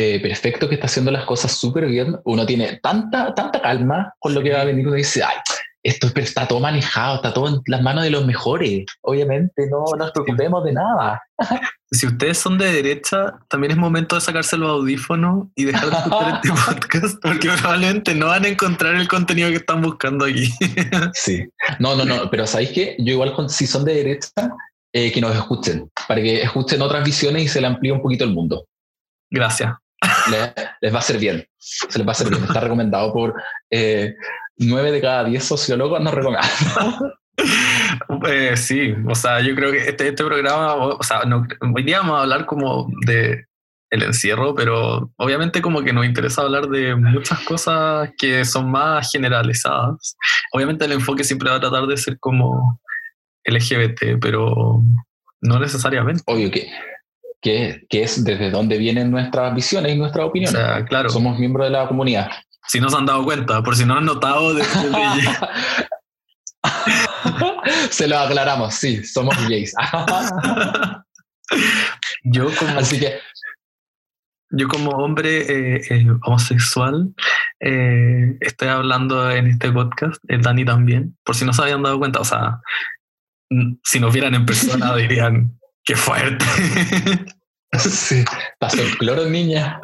eh, 0.00 0.20
perfecto 0.20 0.68
que 0.68 0.76
está 0.76 0.86
haciendo 0.86 1.10
las 1.10 1.24
cosas 1.24 1.50
súper 1.50 1.86
bien, 1.86 2.16
uno 2.24 2.46
tiene 2.46 2.78
tanta, 2.80 3.34
tanta 3.34 3.60
calma 3.60 4.14
con 4.20 4.32
lo 4.32 4.40
que 4.40 4.52
va 4.52 4.60
a 4.60 4.64
venir. 4.64 4.86
Uno 4.86 4.94
dice, 4.94 5.24
ay, 5.24 5.34
esto 5.82 6.06
está 6.14 6.46
todo 6.46 6.60
manejado, 6.60 7.16
está 7.16 7.34
todo 7.34 7.48
en 7.48 7.60
las 7.66 7.82
manos 7.82 8.04
de 8.04 8.10
los 8.10 8.24
mejores. 8.24 8.86
Obviamente, 9.00 9.66
no 9.68 9.84
nos 9.98 10.12
preocupemos 10.12 10.64
de 10.64 10.72
nada. 10.72 11.20
Si 11.90 12.06
ustedes 12.06 12.36
son 12.36 12.58
de 12.58 12.70
derecha, 12.70 13.38
también 13.48 13.70
es 13.70 13.78
momento 13.78 14.14
de 14.14 14.20
sacarse 14.20 14.58
los 14.58 14.68
audífonos 14.68 15.46
y 15.54 15.64
dejar 15.64 15.88
de 15.88 15.96
escuchar 15.96 16.34
este 16.34 16.48
podcast, 16.66 17.18
porque 17.22 17.48
probablemente 17.48 18.14
no 18.14 18.26
van 18.26 18.44
a 18.44 18.48
encontrar 18.48 18.94
el 18.96 19.08
contenido 19.08 19.48
que 19.48 19.56
están 19.56 19.80
buscando 19.80 20.26
aquí. 20.26 20.52
Sí. 21.14 21.48
No, 21.78 21.96
no, 21.96 22.04
no, 22.04 22.28
pero 22.30 22.46
¿sabéis 22.46 22.72
qué? 22.72 22.94
Yo 22.98 23.14
igual, 23.14 23.34
si 23.48 23.66
son 23.66 23.86
de 23.86 23.94
derecha, 23.94 24.30
eh, 24.92 25.10
que 25.10 25.22
nos 25.22 25.34
escuchen, 25.34 25.90
para 26.06 26.20
que 26.20 26.42
escuchen 26.42 26.82
otras 26.82 27.02
visiones 27.02 27.44
y 27.44 27.48
se 27.48 27.62
le 27.62 27.68
amplíe 27.68 27.92
un 27.92 28.02
poquito 28.02 28.24
el 28.24 28.34
mundo. 28.34 28.66
Gracias. 29.30 29.72
Les, 30.80 30.94
va 30.94 30.98
a 30.98 31.02
ser 31.02 31.18
bien, 31.18 31.46
se 31.58 31.98
les 31.98 32.06
va 32.06 32.10
a 32.10 32.12
hacer 32.12 32.28
bien. 32.28 32.44
Está 32.44 32.60
recomendado 32.60 33.12
por 33.12 33.34
eh, 33.70 34.14
nueve 34.56 34.92
de 34.92 35.00
cada 35.00 35.24
diez 35.24 35.44
sociólogos, 35.44 36.00
nos 36.00 36.14
recomiendan. 36.14 36.48
Eh, 38.26 38.56
sí, 38.56 38.94
o 39.08 39.14
sea, 39.14 39.40
yo 39.40 39.54
creo 39.54 39.70
que 39.70 39.78
este, 39.78 40.08
este 40.08 40.24
programa, 40.24 40.74
o 40.74 41.02
sea, 41.04 41.20
hoy 41.72 41.82
día 41.84 42.00
vamos 42.00 42.18
a 42.18 42.22
hablar 42.22 42.46
como 42.46 42.88
de 43.06 43.46
el 43.90 44.02
encierro, 44.02 44.54
pero 44.54 45.10
obviamente 45.16 45.62
como 45.62 45.82
que 45.82 45.92
nos 45.92 46.04
interesa 46.04 46.42
hablar 46.42 46.68
de 46.68 46.94
muchas 46.94 47.40
cosas 47.40 48.10
que 48.18 48.44
son 48.44 48.70
más 48.70 49.10
generalizadas. 49.10 50.16
Obviamente 50.52 50.84
el 50.84 50.92
enfoque 50.92 51.24
siempre 51.24 51.50
va 51.50 51.56
a 51.56 51.60
tratar 51.60 51.86
de 51.86 51.96
ser 51.96 52.18
como 52.18 52.80
LGBT, 53.44 54.20
pero 54.20 54.82
no 55.40 55.58
necesariamente. 55.58 56.22
Obvio 56.26 56.50
que, 56.50 56.68
que, 57.40 57.86
que 57.88 58.02
es 58.02 58.24
desde 58.24 58.50
dónde 58.50 58.78
vienen 58.78 59.10
nuestras 59.10 59.54
visiones 59.54 59.94
y 59.94 59.98
nuestras 59.98 60.26
opiniones. 60.26 60.60
claro. 60.88 61.10
Somos 61.10 61.38
miembros 61.38 61.66
de 61.66 61.70
la 61.70 61.88
comunidad. 61.88 62.30
Si 62.66 62.80
no 62.80 62.90
se 62.90 62.96
han 62.96 63.06
dado 63.06 63.24
cuenta, 63.24 63.62
por 63.62 63.76
si 63.76 63.84
no 63.84 63.96
han 63.96 64.04
notado 64.04 64.54
desde, 64.54 64.68
Se 67.90 68.08
lo 68.08 68.18
aclaramos, 68.18 68.74
sí, 68.74 69.04
somos 69.04 69.36
gays. 69.48 69.74
yo 72.24 72.50
como, 72.58 72.78
Así 72.78 73.00
que, 73.00 73.18
yo 74.50 74.68
como 74.68 74.90
hombre 74.90 75.42
eh, 75.42 75.80
eh, 75.90 76.06
homosexual 76.22 77.14
eh, 77.60 78.36
estoy 78.40 78.68
hablando 78.68 79.30
en 79.30 79.48
este 79.48 79.72
podcast, 79.72 80.22
el 80.28 80.42
Dani 80.42 80.64
también, 80.64 81.16
por 81.24 81.34
si 81.34 81.44
no 81.44 81.52
se 81.52 81.62
habían 81.62 81.82
dado 81.82 81.98
cuenta, 81.98 82.20
o 82.20 82.24
sea, 82.24 82.60
si 83.82 84.00
nos 84.00 84.12
vieran 84.12 84.34
en 84.34 84.46
persona 84.46 84.94
dirían, 84.96 85.57
qué 85.88 85.96
fuerte. 85.96 86.44
sí, 87.78 88.22
pasó 88.58 88.82
el 88.82 88.96
cloro, 88.98 89.24
niña. 89.24 89.80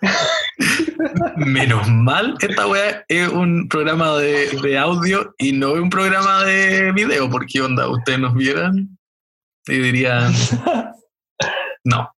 Menos 1.36 1.88
mal, 1.88 2.36
esta 2.40 2.68
weá 2.68 3.04
es 3.08 3.28
un 3.28 3.68
programa 3.68 4.16
de, 4.18 4.78
audio 4.78 5.34
y 5.36 5.52
no 5.52 5.74
es 5.74 5.80
un 5.80 5.90
programa 5.90 6.44
de 6.44 6.92
video, 6.92 7.28
porque 7.28 7.60
onda, 7.60 7.88
ustedes 7.88 8.20
nos 8.20 8.34
vieran 8.34 8.96
y 9.66 9.78
dirían, 9.78 10.32
no. 11.84 12.14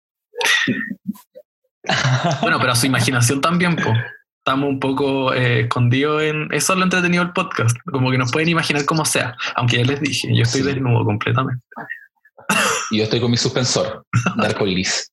Bueno, 2.41 2.59
pero 2.59 2.73
a 2.73 2.75
su 2.75 2.87
imaginación 2.87 3.39
también, 3.39 3.77
pues. 3.77 3.97
Estamos 4.39 4.69
un 4.69 4.79
poco 4.79 5.33
eh, 5.33 5.61
escondidos 5.61 6.23
en... 6.23 6.47
Eso 6.51 6.73
es 6.73 6.79
lo 6.79 6.85
entretenido 6.85 7.23
del 7.23 7.33
podcast, 7.33 7.77
como 7.85 8.09
que 8.09 8.17
nos 8.17 8.31
pueden 8.31 8.49
imaginar 8.49 8.83
como 8.85 9.05
sea, 9.05 9.35
aunque 9.55 9.77
ya 9.77 9.83
les 9.83 10.01
dije, 10.01 10.35
yo 10.35 10.43
estoy 10.43 10.61
desnudo 10.61 11.05
completamente. 11.05 11.63
Y 12.91 12.97
yo 12.97 13.03
estoy 13.03 13.19
con 13.19 13.31
mi 13.31 13.37
suspensor 13.37 14.05
de 14.35 14.45
arcoiris 14.45 15.11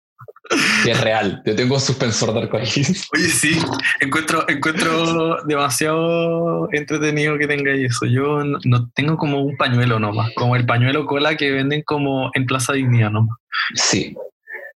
es 0.86 1.00
real. 1.00 1.42
Yo 1.44 1.54
tengo 1.56 1.74
un 1.74 1.80
suspensor 1.80 2.32
de 2.32 2.40
arcoíris. 2.40 3.08
Oye, 3.14 3.28
sí, 3.28 3.58
encuentro, 4.00 4.48
encuentro 4.48 5.42
demasiado 5.44 6.68
entretenido 6.72 7.38
que 7.38 7.46
tengáis 7.46 7.90
eso. 7.90 8.06
Yo 8.06 8.44
no, 8.44 8.90
tengo 8.94 9.16
como 9.16 9.42
un 9.42 9.56
pañuelo 9.56 9.98
nomás, 9.98 10.30
como 10.34 10.56
el 10.56 10.66
pañuelo 10.66 11.06
cola 11.06 11.36
que 11.36 11.50
venden 11.50 11.82
como 11.82 12.30
en 12.34 12.46
Plaza 12.46 12.72
Dignidad 12.72 13.10
nomás. 13.10 13.36
Sí. 13.74 14.16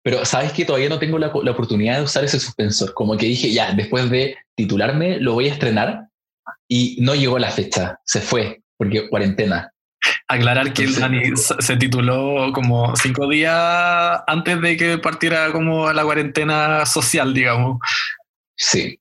Pero 0.02 0.24
sabes 0.24 0.52
que 0.52 0.64
todavía 0.64 0.88
no 0.88 0.98
tengo 0.98 1.18
la, 1.18 1.30
la 1.42 1.50
oportunidad 1.50 1.98
de 1.98 2.04
usar 2.04 2.24
ese 2.24 2.40
suspensor. 2.40 2.94
Como 2.94 3.16
que 3.16 3.26
dije, 3.26 3.52
ya, 3.52 3.72
después 3.72 4.08
de 4.10 4.36
titularme, 4.54 5.18
lo 5.20 5.34
voy 5.34 5.48
a 5.48 5.52
estrenar 5.52 6.06
y 6.66 6.96
no 7.00 7.14
llegó 7.14 7.38
la 7.38 7.50
fecha. 7.50 7.98
Se 8.04 8.20
fue, 8.20 8.62
porque 8.76 9.08
cuarentena. 9.08 9.72
Aclarar 10.28 10.72
que 10.74 10.84
el 10.84 10.94
Dani 10.94 11.22
se 11.36 11.76
tituló 11.76 12.52
como 12.52 12.94
cinco 12.96 13.28
días 13.28 14.20
antes 14.26 14.60
de 14.60 14.76
que 14.76 14.98
partiera 14.98 15.50
como 15.52 15.90
la 15.92 16.04
cuarentena 16.04 16.84
social, 16.84 17.32
digamos. 17.32 17.78
Sí, 18.54 19.00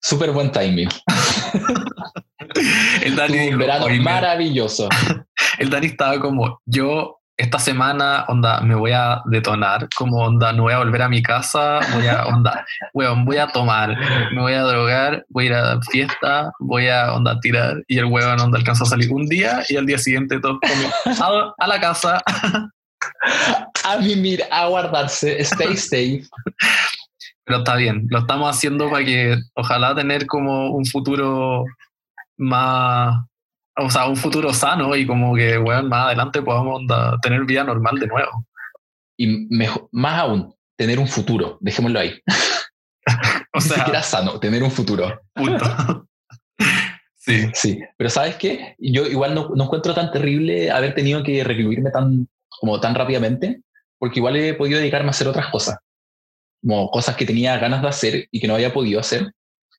súper 0.00 0.30
buen 0.30 0.52
timing. 0.52 0.88
el 3.02 3.16
Dani 3.16 3.48
un 3.48 3.58
verano 3.58 3.86
maravilloso. 4.02 4.88
El 5.58 5.70
Dani 5.70 5.88
estaba 5.88 6.20
como, 6.20 6.60
yo 6.66 7.17
esta 7.38 7.60
semana, 7.60 8.24
onda, 8.26 8.60
me 8.62 8.74
voy 8.74 8.90
a 8.90 9.22
detonar, 9.26 9.88
como 9.96 10.18
onda, 10.18 10.52
no 10.52 10.64
voy 10.64 10.72
a 10.72 10.78
volver 10.78 11.02
a 11.02 11.08
mi 11.08 11.22
casa, 11.22 11.78
voy 11.94 12.08
a, 12.08 12.26
onda, 12.26 12.66
weón, 12.92 13.24
voy 13.24 13.36
a 13.36 13.46
tomar, 13.46 13.96
me 14.34 14.40
voy 14.40 14.54
a 14.54 14.62
drogar, 14.62 15.24
voy 15.28 15.44
a 15.44 15.46
ir 15.46 15.54
a 15.54 15.80
fiesta, 15.82 16.50
voy 16.58 16.88
a, 16.88 17.14
onda, 17.14 17.38
tirar, 17.38 17.80
y 17.86 17.98
el 17.98 18.06
weón, 18.06 18.40
onda, 18.40 18.58
alcanzó 18.58 18.82
a 18.82 18.88
salir 18.88 19.12
un 19.12 19.26
día, 19.26 19.62
y 19.68 19.76
al 19.76 19.86
día 19.86 19.98
siguiente 19.98 20.40
todo 20.40 20.58
a, 21.06 21.54
a 21.56 21.66
la 21.68 21.80
casa. 21.80 22.20
a 23.84 23.96
vivir, 23.98 24.42
a 24.50 24.66
guardarse, 24.66 25.40
stay 25.42 25.76
safe. 25.76 26.28
Pero 27.44 27.58
está 27.58 27.76
bien, 27.76 28.06
lo 28.10 28.18
estamos 28.18 28.50
haciendo 28.50 28.90
para 28.90 29.04
que 29.04 29.36
ojalá 29.54 29.94
tener 29.94 30.26
como 30.26 30.72
un 30.72 30.84
futuro 30.84 31.64
más 32.36 33.14
o 33.78 33.90
sea, 33.90 34.06
un 34.06 34.16
futuro 34.16 34.52
sano 34.52 34.94
y 34.96 35.06
como 35.06 35.34
que, 35.34 35.56
bueno, 35.58 35.84
más 35.88 36.06
adelante 36.06 36.42
podamos 36.42 36.76
onda, 36.80 37.18
tener 37.22 37.44
vida 37.44 37.64
normal 37.64 37.98
de 37.98 38.06
nuevo. 38.06 38.46
Y 39.16 39.46
mejor, 39.50 39.88
más 39.92 40.18
aún, 40.20 40.54
tener 40.76 40.98
un 40.98 41.08
futuro, 41.08 41.58
dejémoslo 41.60 41.98
ahí. 42.00 42.20
O 43.54 43.58
Ni 43.60 43.62
sea, 43.64 43.78
siquiera 43.78 44.02
sano, 44.02 44.38
tener 44.38 44.62
un 44.62 44.70
futuro. 44.70 45.20
punto. 45.34 45.64
sí, 47.16 47.48
Sí, 47.54 47.80
pero 47.96 48.10
¿sabes 48.10 48.36
qué? 48.36 48.74
Yo 48.78 49.06
igual 49.06 49.34
no, 49.34 49.48
no 49.54 49.64
encuentro 49.64 49.94
tan 49.94 50.10
terrible 50.12 50.70
haber 50.70 50.94
tenido 50.94 51.22
que 51.22 51.42
recluirme 51.42 51.90
tan, 51.90 52.28
como 52.48 52.78
tan 52.80 52.94
rápidamente, 52.94 53.62
porque 53.98 54.18
igual 54.20 54.36
he 54.36 54.54
podido 54.54 54.78
dedicarme 54.78 55.08
a 55.08 55.10
hacer 55.10 55.26
otras 55.28 55.46
cosas, 55.48 55.78
como 56.62 56.90
cosas 56.90 57.16
que 57.16 57.24
tenía 57.24 57.56
ganas 57.58 57.82
de 57.82 57.88
hacer 57.88 58.28
y 58.30 58.40
que 58.40 58.46
no 58.46 58.54
había 58.54 58.72
podido 58.72 59.00
hacer. 59.00 59.32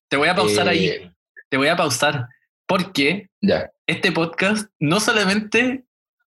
te 0.10 0.18
voy 0.18 0.28
a 0.28 0.36
pausar 0.36 0.68
Eh, 0.68 0.72
ahí, 0.72 1.12
te 1.50 1.58
voy 1.58 1.68
a 1.68 1.76
pausar, 1.78 2.28
porque 2.70 3.30
Ya, 3.42 3.72
este 3.88 4.12
podcast 4.12 4.70
no 4.80 5.00
solamente 5.00 5.86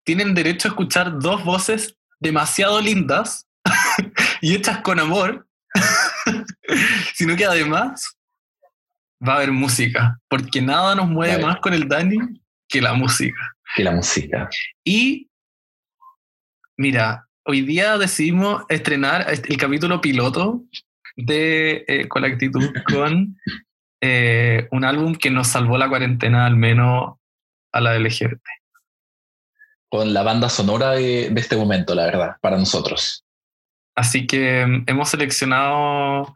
tienen 0.05 0.35
derecho 0.35 0.67
a 0.67 0.71
escuchar 0.71 1.19
dos 1.19 1.43
voces 1.43 1.97
demasiado 2.19 2.79
lindas 2.79 3.47
y 4.41 4.55
hechas 4.55 4.81
con 4.81 4.99
amor, 4.99 5.47
sino 7.15 7.35
que 7.35 7.45
además 7.45 8.15
va 9.27 9.33
a 9.33 9.35
haber 9.37 9.51
música, 9.51 10.19
porque 10.29 10.61
nada 10.61 10.93
nos 10.93 11.09
mueve 11.09 11.41
más 11.41 11.59
con 11.59 11.73
el 11.73 11.87
Dani 11.87 12.19
que 12.69 12.81
la 12.81 12.93
música. 12.93 13.55
que 13.75 13.83
la 13.83 13.91
música. 13.91 14.47
Y 14.83 15.31
mira, 16.77 17.27
hoy 17.45 17.61
día 17.61 17.97
decidimos 17.97 18.63
estrenar 18.69 19.25
el 19.27 19.57
capítulo 19.57 20.01
piloto 20.01 20.63
de 21.15 21.83
eh, 21.87 22.07
Con 22.07 22.21
la 22.21 22.27
actitud 22.27 22.61
con 22.93 23.35
eh, 24.01 24.67
un 24.71 24.85
álbum 24.85 25.15
que 25.15 25.31
nos 25.31 25.47
salvó 25.47 25.77
la 25.77 25.89
cuarentena, 25.89 26.45
al 26.45 26.55
menos 26.55 27.15
a 27.71 27.81
la 27.81 27.97
LGBT. 27.97 28.41
Con 29.89 30.13
la 30.13 30.23
banda 30.23 30.49
sonora 30.49 30.91
de, 30.91 31.29
de 31.29 31.41
este 31.41 31.55
momento, 31.55 31.95
la 31.95 32.05
verdad, 32.05 32.37
para 32.41 32.57
nosotros. 32.57 33.23
Así 33.95 34.27
que 34.27 34.65
mm, 34.65 34.83
hemos 34.87 35.09
seleccionado, 35.09 36.35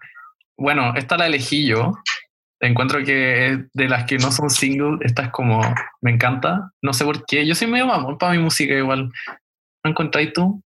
bueno, 0.57 0.93
esta 0.95 1.17
la 1.17 1.27
elegí 1.27 1.67
yo. 1.67 1.93
Encuentro 2.59 3.03
que 3.03 3.65
de 3.73 3.87
las 3.87 4.05
que 4.05 4.17
no 4.17 4.31
son 4.31 4.49
single, 4.49 4.97
esta 5.01 5.23
es 5.23 5.29
como, 5.31 5.61
me 6.01 6.11
encanta. 6.11 6.71
No 6.81 6.93
sé 6.93 7.05
por 7.05 7.25
qué, 7.25 7.45
yo 7.45 7.55
soy 7.55 7.67
medio 7.67 7.87
mamón 7.87 8.17
para 8.17 8.33
mi 8.33 8.39
música 8.39 8.73
igual. 8.73 9.11
¿No 9.83 9.91
encontráis 9.91 10.33
tú? 10.33 10.61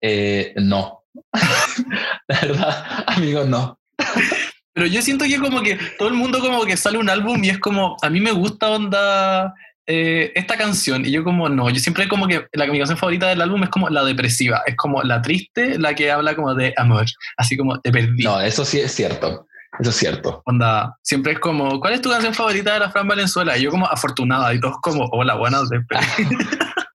Eh, 0.00 0.54
no. 0.56 1.04
la 2.28 2.40
verdad, 2.40 3.04
amigo, 3.06 3.44
no. 3.44 3.78
Pero 4.76 4.88
yo 4.88 5.00
siento 5.00 5.24
que 5.24 5.38
como 5.38 5.62
que 5.62 5.78
todo 5.98 6.08
el 6.08 6.14
mundo 6.14 6.38
como 6.38 6.62
que 6.66 6.76
sale 6.76 6.98
un 6.98 7.08
álbum 7.08 7.42
y 7.42 7.48
es 7.48 7.58
como, 7.58 7.96
a 8.02 8.10
mí 8.10 8.20
me 8.20 8.32
gusta 8.32 8.68
onda 8.68 9.54
eh, 9.86 10.32
esta 10.34 10.58
canción 10.58 11.06
y 11.06 11.12
yo 11.12 11.24
como 11.24 11.48
no, 11.48 11.70
yo 11.70 11.80
siempre 11.80 12.06
como 12.06 12.28
que 12.28 12.46
la 12.52 12.66
mi 12.66 12.76
canción 12.76 12.98
favorita 12.98 13.28
del 13.28 13.40
álbum 13.40 13.62
es 13.62 13.70
como 13.70 13.88
la 13.88 14.04
depresiva, 14.04 14.60
es 14.66 14.76
como 14.76 15.02
la 15.02 15.22
triste, 15.22 15.78
la 15.78 15.94
que 15.94 16.10
habla 16.10 16.36
como 16.36 16.54
de 16.54 16.74
amor, 16.76 17.06
así 17.38 17.56
como 17.56 17.80
te 17.80 17.90
perdí. 17.90 18.22
No, 18.22 18.38
eso 18.38 18.66
sí 18.66 18.78
es 18.78 18.92
cierto. 18.92 19.46
Eso 19.78 19.88
es 19.88 19.96
cierto. 19.96 20.42
Onda, 20.44 20.94
siempre 21.02 21.32
es 21.32 21.38
como, 21.38 21.80
¿cuál 21.80 21.94
es 21.94 22.02
tu 22.02 22.10
canción 22.10 22.34
favorita 22.34 22.74
de 22.74 22.80
la 22.80 22.90
Fran 22.90 23.08
Valenzuela? 23.08 23.56
Y 23.56 23.62
yo 23.62 23.70
como 23.70 23.86
afortunada 23.86 24.52
y 24.52 24.60
todos 24.60 24.76
como, 24.82 25.06
hola, 25.06 25.36
buenas, 25.36 25.70
te 25.70 25.80
perdí". 25.80 26.36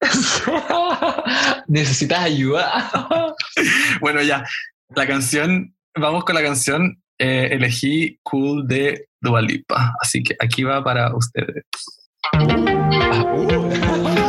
¿Necesitas 1.67 2.19
ayuda? 2.19 2.91
Bueno, 3.99 4.21
ya, 4.21 4.43
la 4.95 5.05
canción, 5.05 5.75
vamos 5.95 6.25
con 6.25 6.33
la 6.35 6.41
canción, 6.41 7.01
eh, 7.21 7.49
elegí 7.51 8.19
Cool 8.23 8.67
de 8.67 9.09
Dua 9.21 9.43
Lipa, 9.43 9.93
así 10.01 10.23
que 10.23 10.35
aquí 10.39 10.63
va 10.63 10.83
para 10.83 11.15
ustedes. 11.15 11.63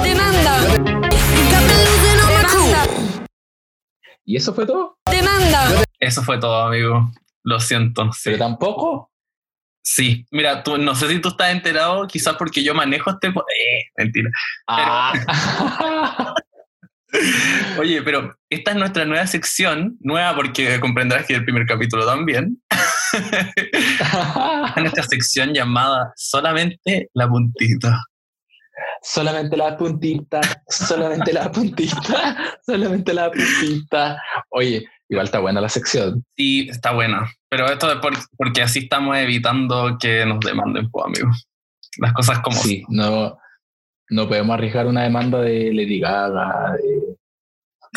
Demanda. 0.03 0.59
¿Y 4.27 4.37
eso 4.37 4.53
fue 4.53 4.67
todo? 4.67 4.99
Demanda. 5.11 5.85
Eso 5.99 6.23
fue 6.23 6.39
todo, 6.39 6.67
amigo. 6.67 7.11
Lo 7.45 7.61
siento. 7.61 8.13
Sí. 8.13 8.21
Pero 8.25 8.39
tampoco. 8.39 9.11
Sí. 9.83 10.27
Mira, 10.31 10.63
tú, 10.63 10.77
no 10.77 10.95
sé 10.95 11.09
si 11.09 11.19
tú 11.19 11.31
estás 11.31 11.51
enterado, 11.51 12.07
quizás 12.07 12.37
porque 12.37 12.63
yo 12.63 12.75
manejo 12.75 13.11
este... 13.11 13.29
Eh, 13.29 13.85
mentira. 13.97 14.31
Ah. 14.69 15.15
Oye, 17.79 18.03
pero 18.03 18.35
esta 18.51 18.71
es 18.73 18.77
nuestra 18.77 19.05
nueva 19.05 19.27
sección, 19.27 19.97
nueva 20.01 20.35
porque 20.35 20.81
comprenderás 20.81 21.27
que 21.27 21.35
el 21.35 21.45
primer 21.45 21.67
capítulo 21.67 22.07
también. 22.07 22.63
Nuestra 24.77 25.03
sección 25.05 25.53
llamada 25.53 26.13
Solamente 26.17 27.11
la 27.15 27.29
puntita. 27.29 28.03
solamente 29.03 29.57
la 29.57 29.77
puntita, 29.77 30.41
solamente 30.69 31.33
la 31.33 31.51
puntita, 31.51 32.57
solamente 32.65 33.13
la 33.13 33.31
puntita. 33.31 34.23
Oye, 34.51 34.85
igual 35.09 35.27
está 35.27 35.41
buena 35.41 35.61
la 35.61 35.69
sección. 35.69 36.25
Sí, 36.37 36.69
está 36.71 36.93
buena. 36.93 37.31
Pero 37.51 37.67
esto 37.71 37.91
es 37.93 37.99
por- 37.99 38.17
porque 38.37 38.63
así 38.63 38.81
estamos 38.81 39.17
evitando 39.19 39.99
que 40.01 40.25
nos 40.25 40.41
demanden, 40.41 40.89
pues, 40.91 41.05
amigos. 41.07 41.47
Las 41.99 42.13
cosas 42.15 42.39
como 42.41 42.57
Sí, 42.57 42.83
no, 42.89 43.37
no 44.13 44.29
podemos 44.29 44.55
arriesgar 44.55 44.87
una 44.87 45.03
demanda 45.03 45.41
de 45.41 45.73
Lady 45.73 45.99
Gaga, 46.01 46.73
de, 46.75 47.17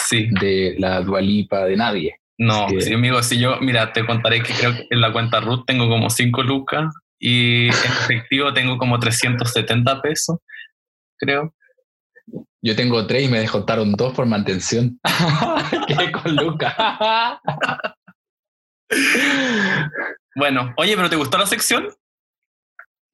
Sí. 0.04 0.28
de 0.42 0.76
la 0.80 1.02
Dualipa, 1.02 1.66
de 1.66 1.78
nadie. 1.78 2.16
No, 2.38 2.68
sí, 2.80 2.94
amigo, 2.94 3.22
si 3.24 3.40
yo, 3.40 3.58
mira, 3.62 3.94
te 3.94 4.06
contaré 4.06 4.42
que 4.44 4.54
creo 4.54 4.74
que 4.74 4.88
en 4.90 5.00
la 5.02 5.14
cuenta 5.14 5.40
Ruth 5.40 5.64
tengo 5.66 5.88
como 5.88 6.10
5 6.10 6.44
lucas 6.44 6.94
y 7.20 7.66
en 7.68 7.70
efectivo 7.70 8.54
tengo 8.54 8.78
como 8.78 9.00
370 9.00 10.02
pesos, 10.02 10.38
creo. 11.18 11.54
Yo 12.62 12.76
tengo 12.76 13.06
tres 13.06 13.24
y 13.24 13.28
me 13.28 13.40
descontaron 13.40 13.94
dos 13.94 14.14
por 14.14 14.26
mantención. 14.26 15.00
¿Qué 15.88 16.12
con 16.12 16.36
Luca? 16.36 17.40
Bueno, 20.36 20.74
oye, 20.78 20.96
¿pero 20.96 21.10
te 21.10 21.16
gustó 21.16 21.38
la 21.38 21.46
sección? 21.46 21.88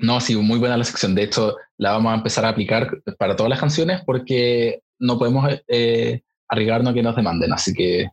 No, 0.01 0.19
sí, 0.19 0.35
muy 0.35 0.59
buena 0.59 0.77
la 0.77 0.83
sección. 0.83 1.15
De 1.15 1.23
hecho, 1.23 1.55
la 1.77 1.91
vamos 1.91 2.11
a 2.11 2.15
empezar 2.15 2.45
a 2.45 2.49
aplicar 2.49 3.01
para 3.17 3.35
todas 3.35 3.49
las 3.49 3.59
canciones 3.59 4.01
porque 4.05 4.81
no 4.99 5.17
podemos 5.17 5.49
eh, 5.67 6.21
arriesgarnos 6.47 6.91
a 6.91 6.93
que 6.93 7.03
nos 7.03 7.15
demanden. 7.15 7.53
Así 7.53 7.73
que. 7.73 8.09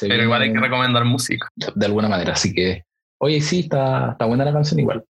Pero 0.00 0.22
igual 0.22 0.42
hay 0.42 0.52
que 0.52 0.60
recomendar 0.60 1.04
música. 1.04 1.48
De 1.74 1.86
alguna 1.86 2.08
manera. 2.08 2.34
Así 2.34 2.52
que. 2.52 2.84
Oye, 3.18 3.40
sí, 3.40 3.60
está, 3.60 4.12
está 4.12 4.24
buena 4.26 4.44
la 4.44 4.52
canción 4.52 4.80
igual. 4.80 5.04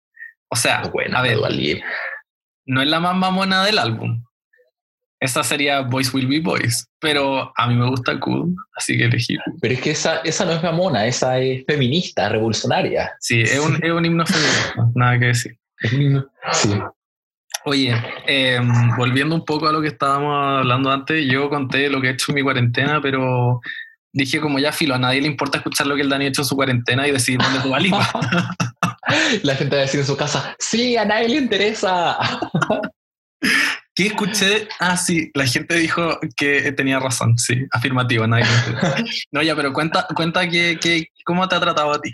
O 0.49 0.57
sea, 0.57 0.83
buena, 0.93 1.21
a 1.21 1.23
ver, 1.23 1.39
no 2.67 2.83
es 2.83 2.89
la 2.89 3.01
más 3.01 3.17
mamona 3.17 3.65
del 3.65 3.79
álbum. 3.79 4.23
Esa 5.19 5.43
sería 5.43 5.81
Boys 5.81 6.13
Will 6.13 6.27
Be 6.27 6.41
Boys. 6.41 6.87
Pero 7.01 7.53
a 7.57 7.67
mí 7.69 7.75
me 7.75 7.89
gusta 7.89 8.19
Cool, 8.21 8.55
así 8.77 8.99
que 8.99 9.05
elegí. 9.05 9.39
Pero 9.61 9.75
es 9.75 9.81
que 9.81 9.93
esa, 9.93 10.19
esa 10.19 10.45
no 10.45 10.53
es 10.53 10.63
mamona, 10.63 11.07
esa 11.07 11.39
es 11.39 11.65
feminista, 11.67 12.29
revolucionaria. 12.29 13.13
Sí, 13.19 13.41
es 13.41 13.59
un, 13.59 13.83
es 13.83 13.91
un 13.91 14.05
himno 14.05 14.27
feminista, 14.27 14.91
nada 14.95 15.19
que 15.19 15.27
decir. 15.27 15.59
Sí. 16.53 16.79
Oye, 17.65 17.95
eh, 18.27 18.61
volviendo 18.97 19.35
un 19.37 19.45
poco 19.45 19.69
a 19.69 19.73
lo 19.73 19.81
que 19.81 19.89
estábamos 19.89 20.59
hablando 20.61 20.91
antes, 20.91 21.25
yo 21.31 21.49
conté 21.49 21.89
lo 21.89 22.01
que 22.01 22.09
he 22.09 22.13
hecho 22.13 22.33
en 22.33 22.35
mi 22.37 22.43
cuarentena, 22.43 23.01
pero 23.01 23.61
dije 24.13 24.41
como 24.41 24.59
ya 24.59 24.73
filo, 24.73 24.95
a 24.95 24.99
nadie 24.99 25.21
le 25.21 25.29
importa 25.29 25.59
escuchar 25.59 25.87
lo 25.87 25.95
que 25.95 26.03
el 26.03 26.09
Dani 26.09 26.25
ha 26.25 26.29
hecho 26.29 26.43
en 26.43 26.47
su 26.49 26.57
cuarentena 26.57 27.07
y 27.07 27.13
decidir 27.13 27.41
dónde 27.41 27.61
tu 27.61 27.75
Lipa. 27.77 28.11
La 29.43 29.55
gente 29.55 29.77
va 29.77 29.83
a 29.83 29.85
decir 29.85 30.01
en 30.01 30.07
su 30.07 30.17
casa, 30.17 30.57
sí, 30.59 30.97
a 30.97 31.05
nadie 31.05 31.29
le 31.29 31.37
interesa. 31.37 32.17
¿Qué 33.95 34.07
escuché? 34.07 34.69
Ah, 34.81 34.97
sí, 34.97 35.31
la 35.35 35.47
gente 35.47 35.75
dijo 35.77 36.19
que 36.37 36.73
tenía 36.73 36.99
razón, 36.99 37.37
sí, 37.39 37.67
afirmativo, 37.73 38.27
nadie 38.27 38.45
le 38.45 38.55
interesa. 38.55 38.97
No, 39.33 39.43
ya, 39.43 39.55
pero 39.55 39.73
cuenta, 39.73 40.07
cuenta 40.15 40.49
que, 40.49 40.79
que- 40.81 41.07
cómo 41.25 41.47
te 41.49 41.57
ha 41.57 41.61
tratado 41.61 41.93
a 41.93 42.01
ti. 42.01 42.11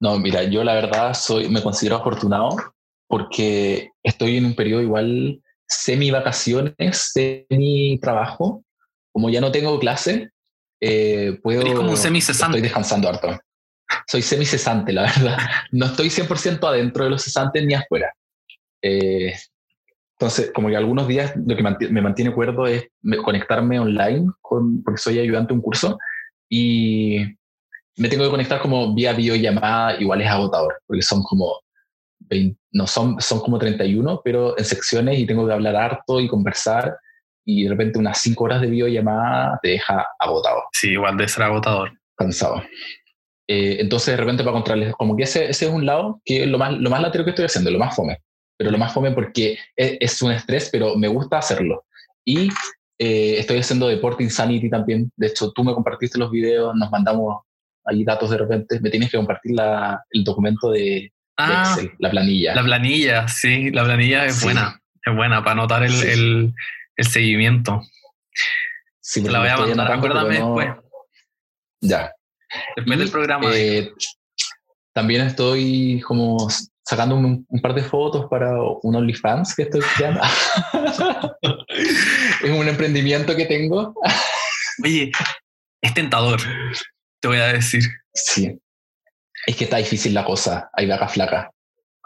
No, 0.00 0.18
mira, 0.18 0.44
yo 0.44 0.62
la 0.64 0.74
verdad 0.74 1.14
soy, 1.14 1.48
me 1.48 1.62
considero 1.62 1.96
afortunado 1.96 2.56
porque 3.08 3.90
estoy 4.02 4.36
en 4.38 4.46
un 4.46 4.54
periodo 4.54 4.82
igual 4.82 5.40
semi 5.66 6.10
vacaciones, 6.10 7.10
semi 7.12 7.98
trabajo. 8.00 8.64
Como 9.12 9.30
ya 9.30 9.40
no 9.40 9.52
tengo 9.52 9.78
clase, 9.78 10.30
eh, 10.80 11.38
puedo. 11.42 11.60
Eres 11.60 11.74
como 11.74 11.90
un 11.90 11.96
semicesante. 11.96 12.56
Estoy 12.56 12.62
descansando 12.62 13.08
harto. 13.08 13.38
Soy 14.06 14.22
semi 14.22 14.44
cesante, 14.44 14.92
la 14.92 15.02
verdad. 15.02 15.38
No 15.72 15.86
estoy 15.86 16.10
100% 16.10 16.66
adentro 16.66 17.04
de 17.04 17.10
los 17.10 17.22
cesantes 17.22 17.64
ni 17.64 17.74
afuera. 17.74 18.12
Eh, 18.82 19.34
entonces, 20.18 20.52
como 20.54 20.68
que 20.68 20.76
algunos 20.76 21.08
días 21.08 21.34
lo 21.36 21.56
que 21.56 21.62
me 21.62 22.02
mantiene 22.02 22.32
cuerdo 22.32 22.66
es 22.66 22.86
me- 23.02 23.18
conectarme 23.18 23.80
online, 23.80 24.30
con, 24.40 24.82
porque 24.82 25.00
soy 25.00 25.18
ayudante 25.18 25.48
de 25.48 25.54
un 25.54 25.62
curso, 25.62 25.98
y 26.48 27.18
me 27.96 28.08
tengo 28.08 28.24
que 28.24 28.30
conectar 28.30 28.60
como 28.60 28.94
vía 28.94 29.12
videollamada, 29.12 30.00
igual 30.00 30.20
es 30.20 30.28
agotador, 30.28 30.80
porque 30.86 31.02
son 31.02 31.22
como 31.22 31.60
20 32.20 32.58
no 32.72 32.86
son, 32.88 33.20
son 33.20 33.40
como 33.40 33.58
31, 33.58 34.20
pero 34.24 34.58
en 34.58 34.64
secciones 34.64 35.18
y 35.18 35.26
tengo 35.26 35.46
que 35.46 35.52
hablar 35.52 35.76
harto 35.76 36.18
y 36.20 36.26
conversar, 36.28 36.96
y 37.44 37.64
de 37.64 37.70
repente 37.70 37.98
unas 37.98 38.18
5 38.18 38.42
horas 38.44 38.60
de 38.62 38.66
videollamada 38.68 39.58
te 39.62 39.68
deja 39.70 40.06
agotado, 40.18 40.62
Sí, 40.72 40.90
igual 40.90 41.16
de 41.16 41.28
ser 41.28 41.44
agotador. 41.44 41.92
cansado. 42.16 42.62
Eh, 43.46 43.76
entonces, 43.80 44.08
de 44.16 44.16
repente, 44.16 44.42
para 44.42 44.54
contarles, 44.54 44.94
como 44.94 45.16
que 45.16 45.24
ese, 45.24 45.50
ese 45.50 45.66
es 45.66 45.70
un 45.70 45.84
lado 45.84 46.20
que 46.24 46.42
es 46.44 46.48
lo 46.48 46.56
más, 46.58 46.72
lo 46.72 46.88
más 46.90 47.00
latero 47.02 47.24
que 47.24 47.30
estoy 47.30 47.44
haciendo, 47.44 47.70
lo 47.70 47.78
más 47.78 47.94
fome. 47.94 48.18
pero 48.56 48.70
lo 48.70 48.78
más 48.78 48.92
fome 48.94 49.10
porque 49.12 49.58
es, 49.76 49.96
es 50.00 50.22
un 50.22 50.32
estrés, 50.32 50.68
pero 50.72 50.96
me 50.96 51.08
gusta 51.08 51.38
hacerlo. 51.38 51.84
Y 52.24 52.48
eh, 52.98 53.36
estoy 53.38 53.58
haciendo 53.58 53.88
deporte 53.88 54.22
Insanity 54.22 54.70
también. 54.70 55.10
De 55.16 55.26
hecho, 55.26 55.50
tú 55.52 55.62
me 55.64 55.74
compartiste 55.74 56.18
los 56.18 56.30
videos, 56.30 56.74
nos 56.74 56.90
mandamos 56.90 57.42
ahí 57.86 58.04
datos 58.04 58.30
de 58.30 58.38
repente. 58.38 58.80
Me 58.80 58.90
tienes 58.90 59.10
que 59.10 59.16
compartir 59.16 59.52
la, 59.54 60.02
el 60.10 60.24
documento 60.24 60.70
de, 60.70 60.80
de 60.80 61.12
Ah, 61.36 61.64
Excel, 61.74 61.92
la 61.98 62.10
planilla. 62.10 62.54
la 62.54 62.62
planilla, 62.62 63.28
sí, 63.28 63.70
la 63.70 63.84
planilla 63.84 64.24
es 64.26 64.36
Sí. 64.36 64.44
buena. 64.44 64.80
Es 65.04 65.14
buena 65.14 65.40
para 65.42 65.52
anotar 65.52 65.82
el, 65.82 65.92
Sí. 65.92 66.06
el, 66.08 66.54
el 66.96 67.06
seguimiento. 67.06 67.82
Sí, 69.00 69.22
Te 69.22 69.30
la 69.30 69.40
voy 69.40 69.48
a 69.48 69.56
mandar, 69.58 69.92
acuérdame 69.92 70.38
no- 70.38 70.56
después. 70.56 70.84
Ya. 71.82 72.12
Después 72.76 72.96
Y, 72.96 73.00
del 73.00 73.10
programa. 73.10 73.50
eh, 73.52 73.90
también 74.94 75.22
estoy 75.26 76.00
como 76.06 76.48
sacando 76.86 77.16
un, 77.16 77.44
un 77.48 77.60
par 77.60 77.74
de 77.74 77.82
fotos 77.82 78.26
para 78.30 78.52
un 78.82 78.94
OnlyFans 78.94 79.54
que 79.56 79.62
estoy 79.64 79.80
creando. 79.96 80.20
es 82.42 82.50
un 82.50 82.68
emprendimiento 82.68 83.34
que 83.36 83.46
tengo. 83.46 83.94
Oye, 84.84 85.10
es 85.82 85.94
tentador, 85.94 86.40
te 87.24 87.28
voy 87.28 87.38
a 87.38 87.54
decir. 87.54 87.82
Sí. 88.12 88.60
Es 89.46 89.56
que 89.56 89.64
está 89.64 89.78
difícil 89.78 90.12
la 90.12 90.24
cosa. 90.26 90.68
Hay 90.74 90.86
vacas 90.86 91.14
flacas. 91.14 91.48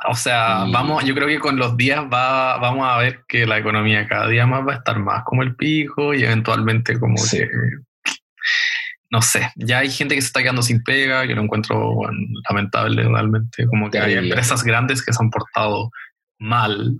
O 0.06 0.14
sea, 0.14 0.62
Y- 0.64 0.70
vamos, 0.72 1.04
yo 1.04 1.12
creo 1.12 1.26
que 1.26 1.40
con 1.40 1.56
los 1.56 1.76
días 1.76 2.04
va, 2.04 2.56
vamos 2.58 2.86
a 2.88 2.98
ver 2.98 3.24
que 3.26 3.44
la 3.46 3.58
economía 3.58 4.06
cada 4.06 4.28
día 4.28 4.46
más 4.46 4.64
va 4.64 4.74
a 4.74 4.76
estar 4.76 4.96
más 5.00 5.24
como 5.24 5.42
el 5.42 5.56
pico 5.56 6.14
y 6.14 6.22
eventualmente 6.22 7.00
como 7.00 7.16
Sí. 7.16 7.38
que, 7.38 7.48
no 9.10 9.20
sé, 9.22 9.50
ya 9.56 9.78
hay 9.78 9.90
gente 9.90 10.14
que 10.14 10.20
se 10.20 10.28
está 10.28 10.40
quedando 10.40 10.62
sin 10.62 10.84
pega, 10.84 11.26
que 11.26 11.34
lo 11.34 11.42
encuentro 11.42 11.94
bueno, 11.94 12.16
lamentable 12.48 13.02
realmente, 13.02 13.66
como 13.66 13.90
que 13.90 13.98
hay 13.98 14.14
empresas 14.14 14.62
grandes 14.62 15.04
que 15.04 15.12
se 15.12 15.20
han 15.20 15.30
portado 15.30 15.90
mal, 16.38 16.96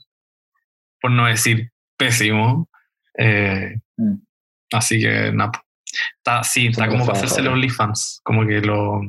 por 1.00 1.12
no 1.12 1.26
decir 1.26 1.70
pésimo. 1.96 2.68
Eh, 3.16 3.76
Mm. 3.96 4.14
Así 4.72 5.00
que, 5.00 5.31
nada, 5.33 5.52
está, 6.16 6.42
sí, 6.42 6.68
está 6.68 6.88
como 6.88 7.07
para 7.07 7.18
hacerse 7.18 7.42
los. 7.42 7.55
OnlyFans, 7.55 8.20
como 8.22 8.46
que 8.46 8.61
lo... 8.61 9.01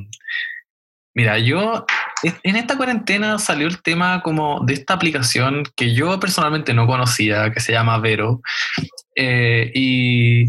Mira, 1.16 1.38
yo 1.40 1.86
en 2.44 2.56
esta 2.56 2.78
cuarentena 2.78 3.40
salió 3.40 3.68
el 3.68 3.82
tema 3.82 4.22
como 4.22 4.64
de 4.64 4.74
esta 4.74 4.94
aplicación 4.94 5.64
que 5.76 5.94
yo 5.94 6.20
personalmente 6.20 6.74
no 6.74 6.88
conocía, 6.88 7.52
que 7.52 7.60
se 7.60 7.74
llama 7.74 7.98
Vero, 7.98 8.42
eh, 9.16 9.72
y 9.74 10.46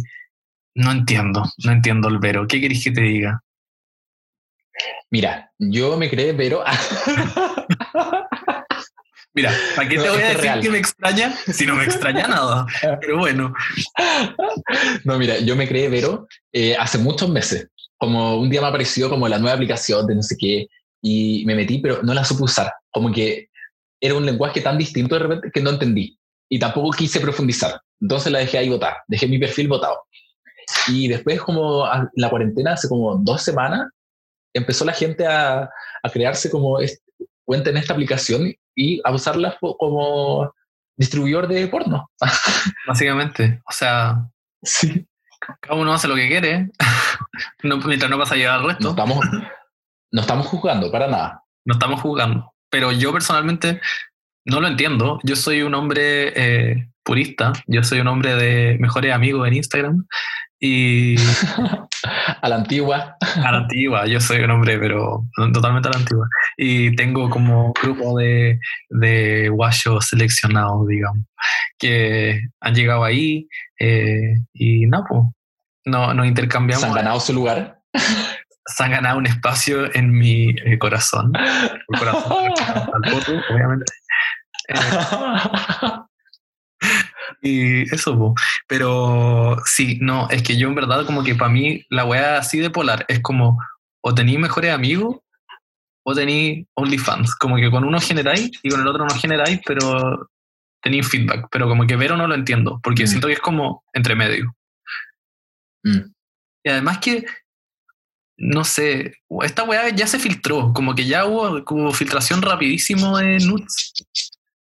no 0.75 0.93
entiendo, 0.93 1.45
no 1.65 1.73
entiendo 1.73 2.09
el 2.09 2.19
Vero. 2.19 2.47
¿Qué 2.47 2.61
querés 2.61 2.85
que 2.85 2.93
te 2.93 3.01
diga? 3.01 3.43
Mira, 5.11 5.51
yo 5.59 5.97
me 5.97 6.09
creé, 6.09 6.35
pero 6.35 6.63
Mira, 9.33 9.53
¿para 9.77 9.89
qué 9.89 9.97
No, 9.97 10.03
te 10.03 10.09
voy 10.11 10.23
a 10.23 10.27
decir 10.27 10.41
real. 10.41 10.61
que 10.61 10.71
me 10.71 10.79
extraña 10.79 11.33
si 11.53 11.65
no 11.67 11.77
me 11.77 11.85
extraña 11.85 12.27
nada? 12.27 12.67
Pero 13.01 13.19
bueno, 13.19 13.55
no, 15.05 15.19
mira, 15.19 15.39
yo 15.39 15.57
me 15.57 15.69
creé 15.69 15.89
Vero 15.89 16.27
eh, 16.53 16.77
hace 16.79 16.99
muchos 16.99 17.29
meses. 17.31 17.69
Como 17.97 18.37
un 18.41 18.49
día 18.51 18.61
me 18.61 18.67
apareció 18.69 19.09
como 19.09 19.29
la 19.29 19.39
nueva 19.39 19.55
aplicación 19.55 20.07
de 20.07 20.15
no 20.17 20.23
sé 20.23 20.37
qué 20.39 20.67
y 21.03 21.45
me 21.47 21.55
metí, 21.55 21.79
pero 21.79 22.03
no 22.03 22.13
la 22.15 22.25
supe 22.25 22.45
usar. 22.45 22.73
Como 22.91 23.13
que 23.13 23.49
era 24.01 24.15
un 24.15 24.25
lenguaje 24.27 24.61
tan 24.63 24.79
distinto 24.79 25.15
de 25.15 25.21
repente 25.23 25.51
que 25.53 25.61
no 25.61 25.71
entendí 25.71 26.19
y 26.49 26.59
tampoco 26.59 26.91
quise 26.91 27.21
profundizar. 27.21 27.81
Entonces 28.01 28.33
la 28.33 28.39
dejé 28.41 28.59
ahí 28.59 28.69
votar, 28.69 28.97
dejé 29.07 29.27
mi 29.29 29.39
perfil 29.39 29.69
votado. 29.69 30.05
Y 30.89 31.09
después 31.09 31.41
como 31.43 31.87
la 32.15 32.31
cuarentena, 32.31 32.73
hace 32.73 32.89
como 32.89 33.17
dos 33.17 33.43
semanas, 33.43 33.89
empezó 34.55 34.85
la 34.85 34.93
gente 34.93 35.27
a, 35.27 35.63
a 36.03 36.11
crearse 36.11 36.51
como 36.51 36.81
este- 36.81 37.03
cuenta 37.45 37.71
en 37.71 37.77
esta 37.77 37.93
aplicación 37.93 38.53
y 38.75 39.01
a 39.05 39.13
usarla 39.13 39.57
como 39.61 40.53
distribuidor 40.97 41.49
de 41.49 41.67
porno. 41.69 42.11
básicamente, 42.87 43.61
o 43.69 43.73
sea, 43.73 44.27
Sí. 44.63 45.07
cada 45.61 45.81
uno 45.81 45.93
hace 45.95 46.07
lo 46.09 46.15
que 46.15 46.29
quiere, 46.29 46.71
no, 47.63 47.79
mientras 47.79 48.11
no 48.11 48.19
pasa 48.19 48.35
a 48.35 48.37
llegar 48.37 48.55
al 48.57 48.63
No 48.63 48.69
resto. 48.69 48.91
estamos, 48.91 49.25
no 50.13 50.21
estamos 50.21 50.47
juzgando 50.47 50.91
para 50.93 51.07
nada. 51.09 51.43
no 51.65 51.75
estamos 51.75 52.01
jugando. 52.01 52.53
Pero 52.71 52.93
yo 52.93 53.13
personalmente 53.13 53.81
no 54.45 54.61
lo 54.61 54.69
entiendo. 54.69 55.21
Yo 55.23 55.37
soy 55.37 55.63
un 55.63 55.75
hombre 55.75 56.33
eh, 56.35 56.89
purista, 57.03 57.53
yo 57.67 57.83
soy 57.83 58.01
un 58.01 58.09
hombre 58.09 58.35
de 58.35 58.77
mejores 58.79 59.13
amigos 59.13 59.47
en 59.49 59.55
Instagram 59.55 60.07
y 60.59 61.17
A 62.41 62.49
la 62.49 62.57
antigua. 62.57 63.17
a 63.21 63.53
la 63.53 63.59
antigua, 63.59 64.07
yo 64.07 64.21
soy 64.21 64.43
un 64.43 64.51
hombre, 64.51 64.79
pero 64.79 65.27
totalmente 65.53 65.89
a 65.89 65.93
la 65.93 65.99
antigua. 65.99 66.27
Y 66.57 66.95
tengo 66.97 67.29
como 67.29 67.73
grupo 67.83 68.19
de, 68.19 68.59
de 68.89 69.49
guayos 69.51 70.07
seleccionados, 70.07 70.87
digamos, 70.87 71.25
que 71.79 72.41
han 72.61 72.75
llegado 72.75 73.05
ahí 73.05 73.49
eh, 73.79 74.43
y 74.55 74.87
no, 74.87 75.05
pues, 75.09 75.23
no, 75.85 76.15
nos 76.15 76.27
intercambiamos. 76.27 76.83
Se 76.83 76.89
han 76.89 76.95
ganado 76.95 77.21
su 77.21 77.33
lugar. 77.33 77.81
se 78.75 78.85
han 78.85 78.91
ganado 78.93 79.19
un 79.19 79.27
espacio 79.27 79.95
en 79.95 80.11
mi 80.13 80.51
eh, 80.65 80.79
corazón. 80.79 81.33
El 81.37 81.99
corazón 81.99 82.53
obviamente. 83.51 83.93
Eh, 84.69 84.77
y 87.43 87.83
eso, 87.95 88.17
po. 88.17 88.35
pero 88.67 89.57
sí, 89.65 89.99
no, 90.01 90.29
es 90.31 90.43
que 90.43 90.57
yo 90.57 90.69
en 90.69 90.75
verdad 90.75 91.05
como 91.07 91.23
que 91.25 91.35
para 91.35 91.51
mí 91.51 91.85
la 91.91 92.05
weá 92.05 92.39
así 92.39 92.59
de 92.59 92.71
polar 92.71 93.05
es 93.09 93.21
como 93.21 93.59
o 94.03 94.15
tenéis 94.15 94.39
mejores 94.39 94.73
amigos 94.73 95.17
o 96.03 96.15
tenéis 96.15 96.67
OnlyFans, 96.75 97.35
como 97.37 97.57
que 97.57 97.71
con 97.71 97.85
uno 97.85 98.01
generáis 98.01 98.51
y 98.63 98.71
con 98.71 98.81
el 98.81 98.87
otro 98.87 99.05
no 99.05 99.15
generáis, 99.15 99.61
pero 99.67 100.31
tenéis 100.83 101.09
feedback, 101.09 101.49
pero 101.51 101.69
como 101.69 101.87
que 101.87 101.97
Vero 101.97 102.17
no 102.17 102.27
lo 102.27 102.35
entiendo, 102.35 102.81
porque 102.83 103.05
Mm. 103.05 103.07
siento 103.07 103.27
que 103.27 103.35
es 103.35 103.41
como 103.41 103.85
entre 103.93 104.15
medio. 104.15 104.55
Mm. 105.85 106.13
Y 106.65 106.71
además 106.71 106.99
que, 106.99 107.25
no 108.41 108.65
sé, 108.65 109.13
esta 109.43 109.65
weá 109.65 109.91
ya 109.91 110.07
se 110.07 110.19
filtró, 110.19 110.73
como 110.73 110.95
que 110.95 111.05
ya 111.05 111.27
hubo 111.27 111.93
filtración 111.93 112.41
rapidísimo 112.41 113.19
de 113.19 113.39
nudes 113.39 113.93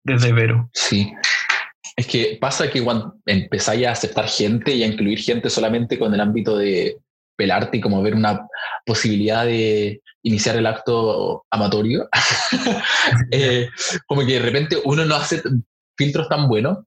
desde 0.05 0.33
Vero. 0.33 0.71
Sí. 0.73 1.13
Es 1.97 2.07
que 2.07 2.39
pasa 2.41 2.71
que 2.71 2.83
cuando 2.83 3.17
empezáis 3.27 3.87
a 3.87 3.93
aceptar 3.93 4.29
gente 4.29 4.75
y 4.75 4.83
a 4.83 4.87
incluir 4.87 5.19
gente 5.19 5.51
solamente 5.51 5.99
con 5.99 6.15
el 6.15 6.21
ámbito 6.21 6.57
de 6.57 6.99
pelarte 7.37 7.79
y 7.79 7.81
como 7.81 8.03
ver 8.03 8.15
una 8.15 8.47
posibilidad 8.85 9.45
de 9.45 10.03
iniciar 10.23 10.57
el 10.57 10.67
acto 10.67 11.45
amatorio, 11.51 12.09
eh, 13.31 13.69
como 14.07 14.27
que 14.27 14.35
de 14.35 14.41
repente 14.41 14.77
uno 14.85 15.05
no 15.05 15.17
hace 15.17 15.43
filtros 15.97 16.29
tan 16.29 16.49
buenos. 16.49 16.79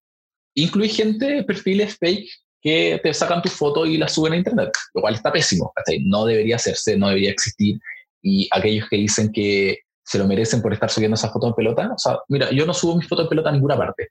Incluye 0.56 0.89
gente, 0.89 1.43
perfiles 1.43 1.97
fake 1.97 2.29
que 2.63 2.99
te 3.04 3.13
sacan 3.13 3.41
tu 3.41 3.49
foto 3.49 3.86
y 3.86 3.97
la 3.97 4.08
suben 4.08 4.34
a 4.34 4.38
internet, 4.38 4.71
lo 4.93 5.02
cual 5.02 5.15
está 5.15 5.32
pésimo. 5.32 5.73
No 6.06 6.26
debería 6.26 6.56
hacerse, 6.56 6.97
no 6.97 7.10
debería 7.10 7.32
existir. 7.32 7.78
Y 8.21 8.47
aquellos 8.52 8.88
que 8.88 8.95
dicen 8.95 9.32
que 9.34 9.80
se 10.06 10.17
lo 10.17 10.26
merecen 10.26 10.62
por 10.62 10.71
estar 10.71 10.89
subiendo 10.89 11.15
esa 11.15 11.30
foto 11.30 11.47
en 11.47 11.54
pelota, 11.54 11.91
o 11.93 11.97
sea, 11.97 12.19
mira, 12.30 12.49
yo 12.52 12.65
no 12.65 12.73
subo 12.73 12.95
mi 12.95 13.04
foto 13.04 13.23
en 13.23 13.28
pelota 13.30 13.49
a 13.49 13.52
ninguna 13.52 13.78
parte, 13.78 14.10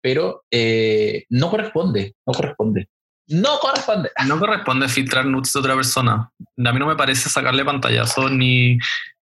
pero 0.00 0.44
eh, 0.50 1.24
no 1.30 1.48
corresponde, 1.48 2.16
no 2.26 2.32
corresponde. 2.32 2.88
No 3.28 3.58
corresponde. 3.60 4.10
No 4.26 4.38
corresponde 4.40 4.88
filtrar 4.88 5.24
nudes 5.24 5.52
de 5.52 5.60
otra 5.60 5.76
persona. 5.76 6.30
A 6.64 6.72
mí 6.72 6.78
no 6.80 6.86
me 6.86 6.96
parece 6.96 7.28
sacarle 7.28 7.64
pantallazo 7.64 8.28
ni 8.28 8.78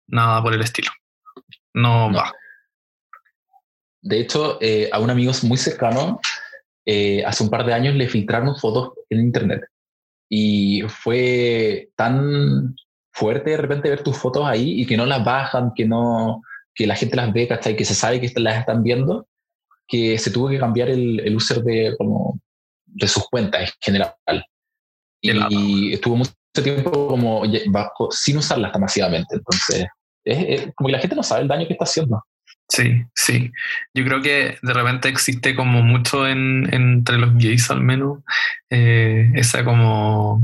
nada 0.06 0.42
por 0.42 0.54
el 0.54 0.62
estilo. 0.62 0.90
No, 1.74 2.10
No. 2.10 2.16
va. 2.16 2.32
De 4.00 4.18
hecho, 4.18 4.58
eh, 4.60 4.88
a 4.92 4.98
un 4.98 5.10
amigo 5.10 5.32
muy 5.42 5.56
cercano, 5.56 6.20
eh, 6.86 7.24
hace 7.24 7.44
un 7.44 7.50
par 7.50 7.64
de 7.64 7.74
años 7.74 7.94
le 7.94 8.08
filtraron 8.08 8.56
fotos 8.56 8.92
en 9.10 9.20
internet. 9.20 9.62
Y 10.28 10.82
fue 10.88 11.90
tan 11.96 12.74
fuerte 13.12 13.50
de 13.50 13.56
repente 13.58 13.90
ver 13.90 14.02
tus 14.02 14.16
fotos 14.16 14.46
ahí 14.46 14.80
y 14.80 14.86
que 14.86 14.96
no 14.96 15.06
las 15.06 15.24
bajan, 15.24 15.72
que 15.74 15.86
no 15.86 16.42
que 16.74 16.86
la 16.86 16.96
gente 16.96 17.16
las 17.16 17.32
ve, 17.32 17.46
¿cachai? 17.46 17.76
Que 17.76 17.84
se 17.84 17.94
sabe 17.94 18.20
que 18.20 18.32
las 18.40 18.58
están 18.58 18.82
viendo, 18.82 19.28
que 19.86 20.18
se 20.18 20.30
tuvo 20.30 20.48
que 20.48 20.58
cambiar 20.58 20.88
el, 20.88 21.20
el 21.20 21.36
user 21.36 21.62
de, 21.62 21.94
como, 21.98 22.40
de 22.86 23.08
sus 23.08 23.28
cuentas 23.28 23.62
en 23.62 23.68
general. 23.80 24.44
Y 25.20 25.92
estuvo 25.92 26.16
mucho 26.16 26.32
tiempo 26.62 27.08
como 27.08 27.42
bajo, 27.68 28.10
sin 28.10 28.38
usarlas 28.38 28.72
tan 28.72 28.80
masivamente. 28.80 29.36
Entonces, 29.36 29.86
es, 30.24 30.38
es 30.48 30.74
como 30.74 30.88
que 30.88 30.92
la 30.92 30.98
gente 30.98 31.16
no 31.16 31.22
sabe 31.22 31.42
el 31.42 31.48
daño 31.48 31.66
que 31.66 31.74
está 31.74 31.84
haciendo. 31.84 32.22
Sí, 32.74 33.04
sí. 33.14 33.52
Yo 33.92 34.02
creo 34.02 34.22
que 34.22 34.56
de 34.62 34.72
repente 34.72 35.10
existe 35.10 35.54
como 35.54 35.82
mucho 35.82 36.26
en, 36.26 36.72
entre 36.72 37.18
los 37.18 37.34
gays 37.34 37.70
al 37.70 37.82
menos 37.82 38.20
eh, 38.70 39.30
esa 39.34 39.62
como 39.62 40.42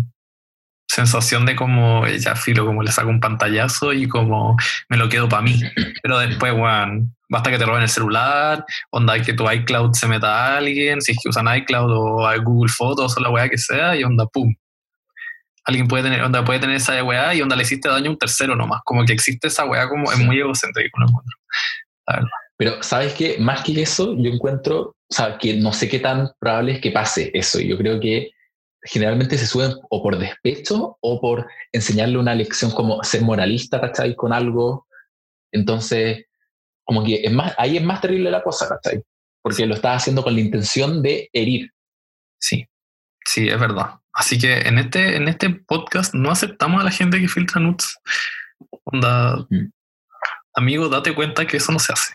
sensación 0.86 1.46
de 1.46 1.56
como 1.56 2.06
eh, 2.06 2.18
ya 2.18 2.36
filo, 2.36 2.66
como 2.66 2.82
le 2.82 2.92
saco 2.92 3.08
un 3.08 3.20
pantallazo 3.20 3.94
y 3.94 4.06
como 4.08 4.56
me 4.90 4.98
lo 4.98 5.08
quedo 5.08 5.26
para 5.26 5.40
mí. 5.40 5.58
Pero 6.02 6.18
después, 6.18 6.52
bueno, 6.52 7.08
basta 7.30 7.50
que 7.50 7.56
te 7.56 7.64
roben 7.64 7.84
el 7.84 7.88
celular, 7.88 8.62
onda 8.90 9.18
que 9.22 9.32
tu 9.32 9.50
iCloud 9.50 9.94
se 9.94 10.06
meta 10.06 10.28
a 10.28 10.58
alguien, 10.58 11.00
si 11.00 11.12
es 11.12 11.18
que 11.22 11.30
usan 11.30 11.56
iCloud 11.56 11.90
o 11.90 12.42
Google 12.42 12.70
Fotos 12.70 13.16
o 13.16 13.20
la 13.20 13.30
weá 13.30 13.48
que 13.48 13.56
sea, 13.56 13.96
y 13.96 14.04
onda, 14.04 14.26
pum. 14.26 14.54
Alguien 15.64 15.88
puede 15.88 16.02
tener, 16.02 16.22
onda 16.22 16.44
puede 16.44 16.60
tener 16.60 16.76
esa 16.76 17.02
weá 17.02 17.34
y 17.34 17.40
onda 17.40 17.56
le 17.56 17.62
hiciste 17.62 17.88
daño 17.88 18.08
a 18.08 18.12
un 18.12 18.18
tercero 18.18 18.54
nomás. 18.54 18.82
Como 18.84 19.04
que 19.06 19.14
existe 19.14 19.48
esa 19.48 19.64
weá 19.64 19.88
como 19.88 20.12
es 20.12 20.18
muy 20.18 20.38
egocéntrico, 20.38 21.00
lo 21.00 21.08
encuentro. 21.08 21.38
Pero, 22.56 22.82
¿sabes 22.82 23.14
qué? 23.14 23.36
Más 23.38 23.62
que 23.62 23.80
eso, 23.80 24.16
yo 24.16 24.30
encuentro, 24.30 24.80
o 24.80 25.14
sea, 25.14 25.38
que 25.38 25.54
no 25.54 25.72
sé 25.72 25.88
qué 25.88 26.00
tan 26.00 26.30
probable 26.38 26.72
es 26.72 26.80
que 26.80 26.90
pase 26.90 27.30
eso. 27.34 27.60
Yo 27.60 27.76
creo 27.78 28.00
que 28.00 28.30
generalmente 28.82 29.38
se 29.38 29.46
suben 29.46 29.72
o 29.90 30.02
por 30.02 30.18
despecho 30.18 30.98
o 31.00 31.20
por 31.20 31.46
enseñarle 31.72 32.18
una 32.18 32.34
lección 32.34 32.70
como 32.70 33.02
ser 33.04 33.22
moralista, 33.22 33.80
¿cachai? 33.80 34.14
Con 34.16 34.32
algo. 34.32 34.86
Entonces, 35.52 36.26
como 36.84 37.04
que 37.04 37.22
es 37.22 37.32
más, 37.32 37.54
ahí 37.58 37.76
es 37.76 37.82
más 37.82 38.00
terrible 38.00 38.30
la 38.30 38.42
cosa, 38.42 38.68
¿cachai? 38.68 39.02
Porque 39.42 39.66
lo 39.66 39.74
estás 39.74 40.02
haciendo 40.02 40.22
con 40.22 40.34
la 40.34 40.40
intención 40.40 41.02
de 41.02 41.28
herir. 41.32 41.70
Sí, 42.40 42.66
sí, 43.24 43.48
es 43.48 43.58
verdad. 43.58 44.00
Así 44.12 44.36
que 44.36 44.58
en 44.58 44.78
este, 44.78 45.16
en 45.16 45.28
este 45.28 45.50
podcast 45.50 46.12
no 46.14 46.30
aceptamos 46.30 46.80
a 46.80 46.84
la 46.84 46.90
gente 46.90 47.20
que 47.20 47.28
filtra 47.28 47.60
nudes. 47.60 47.98
Onda, 48.84 49.46
Mm. 49.50 49.70
Amigo, 50.58 50.88
date 50.88 51.14
cuenta 51.14 51.46
que 51.46 51.56
eso 51.56 51.72
no 51.72 51.78
se 51.78 51.92
hace. 51.92 52.12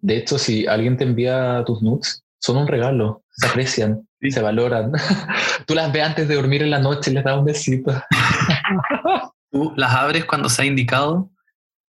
De 0.00 0.16
hecho, 0.18 0.38
si 0.38 0.66
alguien 0.66 0.96
te 0.96 1.04
envía 1.04 1.62
tus 1.66 1.82
nudes, 1.82 2.22
son 2.38 2.58
un 2.58 2.68
regalo, 2.68 3.24
se 3.30 3.46
aprecian, 3.48 4.06
Sí. 4.20 4.30
se 4.30 4.40
valoran. 4.42 4.92
Tú 5.66 5.74
las 5.74 5.92
ves 5.92 6.04
antes 6.04 6.28
de 6.28 6.34
dormir 6.36 6.62
en 6.62 6.70
la 6.70 6.78
noche 6.78 7.10
y 7.10 7.14
les 7.14 7.24
das 7.24 7.38
un 7.38 7.44
besito. 7.44 7.92
Tú 9.50 9.72
las 9.76 9.92
abres 9.94 10.24
cuando 10.24 10.48
sea 10.48 10.64
indicado, 10.64 11.30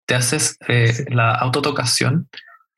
te 0.07 0.15
haces 0.15 0.57
eh, 0.69 0.93
Sí. 0.93 1.05
la 1.11 1.35
autotocación 1.35 2.29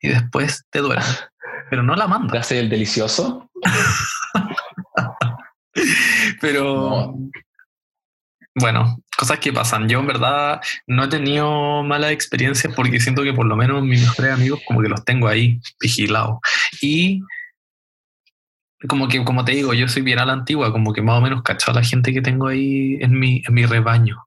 y 0.01 0.09
después 0.09 0.63
te 0.71 0.79
duermes. 0.79 1.25
Pero 1.69 1.83
no 1.83 1.95
la 1.95 2.05
Te 2.05 2.09
mandas. 2.09 2.39
hace 2.39 2.59
el 2.59 2.69
delicioso. 2.69 3.49
Pero 6.41 7.15
bueno, 8.55 8.97
cosas 9.19 9.39
que 9.39 9.51
pasan. 9.51 9.89
Yo 9.89 9.99
en 9.99 10.07
verdad 10.07 10.61
no 10.87 11.03
he 11.03 11.07
tenido 11.09 11.83
malas 11.83 12.11
experiencias 12.11 12.73
porque 12.73 13.01
siento 13.01 13.21
que 13.21 13.33
por 13.33 13.45
lo 13.45 13.57
menos 13.57 13.83
mis 13.83 14.01
mejores 14.01 14.31
amigos 14.31 14.61
como 14.65 14.81
que 14.81 14.87
los 14.87 15.03
tengo 15.03 15.27
ahí 15.27 15.59
vigilados. 15.81 16.39
Y 16.81 17.21
como 18.87 19.09
que, 19.09 19.21
como 19.25 19.43
te 19.43 19.51
digo, 19.51 19.73
yo 19.73 19.89
soy 19.89 20.03
bien 20.03 20.19
a 20.19 20.25
la 20.25 20.31
antigua, 20.31 20.71
como 20.71 20.93
que 20.93 21.01
más 21.01 21.17
o 21.17 21.21
menos 21.21 21.43
cacho 21.43 21.71
a 21.71 21.73
la 21.73 21.83
gente 21.83 22.13
que 22.13 22.21
tengo 22.21 22.47
ahí 22.47 22.97
en 23.01 23.19
mi, 23.19 23.43
en 23.45 23.53
mi 23.53 23.65
rebaño. 23.65 24.25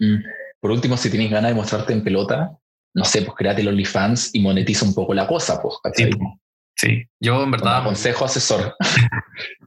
Mm. 0.00 0.16
Por 0.60 0.72
último, 0.72 0.96
si 0.96 1.08
tienes 1.08 1.30
ganas 1.30 1.52
de 1.52 1.54
mostrarte 1.54 1.92
en 1.92 2.02
pelota, 2.02 2.50
no 2.92 3.04
sé, 3.04 3.22
pues 3.22 3.36
créate 3.36 3.60
el 3.60 3.68
OnlyFans 3.68 4.34
y 4.34 4.40
monetiza 4.40 4.84
un 4.84 4.94
poco 4.94 5.14
la 5.14 5.28
cosa, 5.28 5.62
pues, 5.62 5.76
¿cachai? 5.82 6.10
Sí, 6.12 6.18
Sí, 6.78 7.08
yo 7.20 7.34
en 7.36 7.50
Como 7.50 7.52
verdad, 7.52 7.84
consejo 7.84 8.24
asesor. 8.26 8.74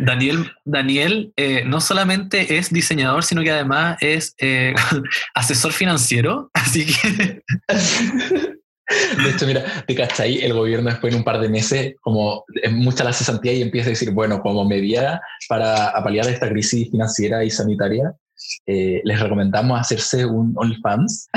Daniel, 0.00 0.52
Daniel 0.64 1.32
eh, 1.36 1.64
no 1.64 1.80
solamente 1.80 2.56
es 2.58 2.72
diseñador, 2.72 3.24
sino 3.24 3.42
que 3.42 3.50
además 3.50 3.98
es 4.00 4.34
eh, 4.38 4.74
asesor 5.34 5.72
financiero, 5.72 6.50
así 6.54 6.86
que 6.86 7.42
De 8.88 9.30
hecho, 9.30 9.46
mira, 9.48 9.64
te 9.84 9.96
cachai, 9.96 10.38
el 10.44 10.52
gobierno 10.52 10.88
después 10.88 11.12
en 11.12 11.18
un 11.18 11.24
par 11.24 11.40
de 11.40 11.48
meses, 11.48 11.96
como 12.02 12.44
es 12.62 12.70
mucha 12.70 13.02
la 13.02 13.12
cesantía 13.12 13.52
y 13.52 13.62
empieza 13.62 13.88
a 13.88 13.90
decir, 13.90 14.12
bueno, 14.12 14.40
como 14.40 14.64
medida 14.64 15.20
para 15.48 15.92
paliar 16.04 16.28
esta 16.28 16.48
crisis 16.48 16.88
financiera 16.92 17.42
y 17.42 17.50
sanitaria, 17.50 18.14
eh, 18.66 19.00
les 19.02 19.18
recomendamos 19.18 19.80
hacerse 19.80 20.24
un 20.24 20.52
OnlyFans 20.56 21.28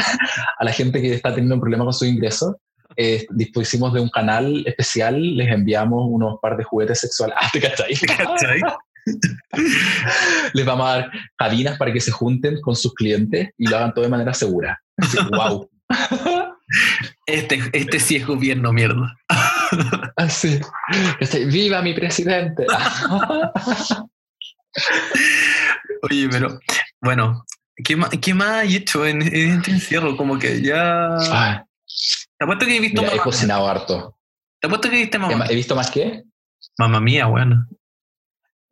a 0.59 0.63
la 0.63 0.71
gente 0.71 1.01
que 1.01 1.13
está 1.13 1.29
teniendo 1.29 1.55
un 1.55 1.61
problema 1.61 1.85
con 1.85 1.93
su 1.93 2.05
ingreso. 2.05 2.59
Eh, 3.01 3.25
dispusimos 3.29 3.93
de 3.93 4.01
un 4.01 4.09
canal 4.09 4.61
especial, 4.67 5.37
les 5.37 5.49
enviamos 5.49 6.03
unos 6.09 6.37
par 6.41 6.57
de 6.57 6.65
juguetes 6.65 6.99
sexuales. 6.99 7.33
Ah, 7.41 7.49
te 7.53 7.61
cachai. 7.61 7.93
¿cachai? 7.95 8.61
Les 10.53 10.65
vamos 10.65 10.85
a 10.85 10.95
dar 10.95 11.11
cabinas 11.37 11.77
para 11.77 11.93
que 11.93 12.01
se 12.01 12.11
junten 12.11 12.59
con 12.59 12.75
sus 12.75 12.93
clientes 12.93 13.51
y 13.57 13.69
lo 13.69 13.77
hagan 13.77 13.93
todo 13.93 14.03
de 14.03 14.11
manera 14.11 14.33
segura. 14.33 14.81
Así, 14.97 15.17
wow. 15.31 15.69
Este, 17.25 17.61
este 17.71 17.99
sí 18.01 18.17
es 18.17 18.27
gobierno, 18.27 18.73
mierda. 18.73 19.15
Así. 20.17 20.59
Este, 21.21 21.45
¡Viva 21.45 21.81
mi 21.81 21.93
presidente! 21.93 22.65
Oye, 26.01 26.27
pero 26.29 26.59
bueno, 27.01 27.45
¿qué 27.81 27.95
más, 27.95 28.09
qué 28.21 28.33
más 28.33 28.49
hay 28.49 28.75
hecho 28.75 29.05
en, 29.05 29.21
en 29.21 29.59
este 29.59 29.71
encierro? 29.71 30.17
Como 30.17 30.37
que 30.37 30.61
ya... 30.61 31.15
Ay, 31.31 31.59
Te 32.39 32.45
apuesto 32.45 32.65
que 32.65 32.77
he 32.77 32.79
visto 32.79 33.01
mira, 33.01 33.15
he 33.15 33.19
cocinado 33.19 33.67
harto. 33.67 34.17
Te 34.61 34.67
apuesto 34.67 34.89
que 34.89 34.95
viste 34.95 35.17
He 35.17 35.19
mamá. 35.19 35.35
ma- 35.35 35.45
He 35.47 35.55
visto 35.55 35.75
más 35.75 35.91
que. 35.91 36.23
Mamá 36.77 37.01
mía, 37.01 37.25
bueno. 37.27 37.67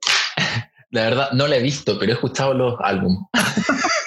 La 0.92 1.02
verdad, 1.04 1.32
no 1.34 1.48
la 1.48 1.58
he 1.58 1.62
visto, 1.62 2.00
pero 2.00 2.14
he 2.14 2.16
escuchado 2.16 2.54
los 2.54 2.76
álbumes. 2.82 3.20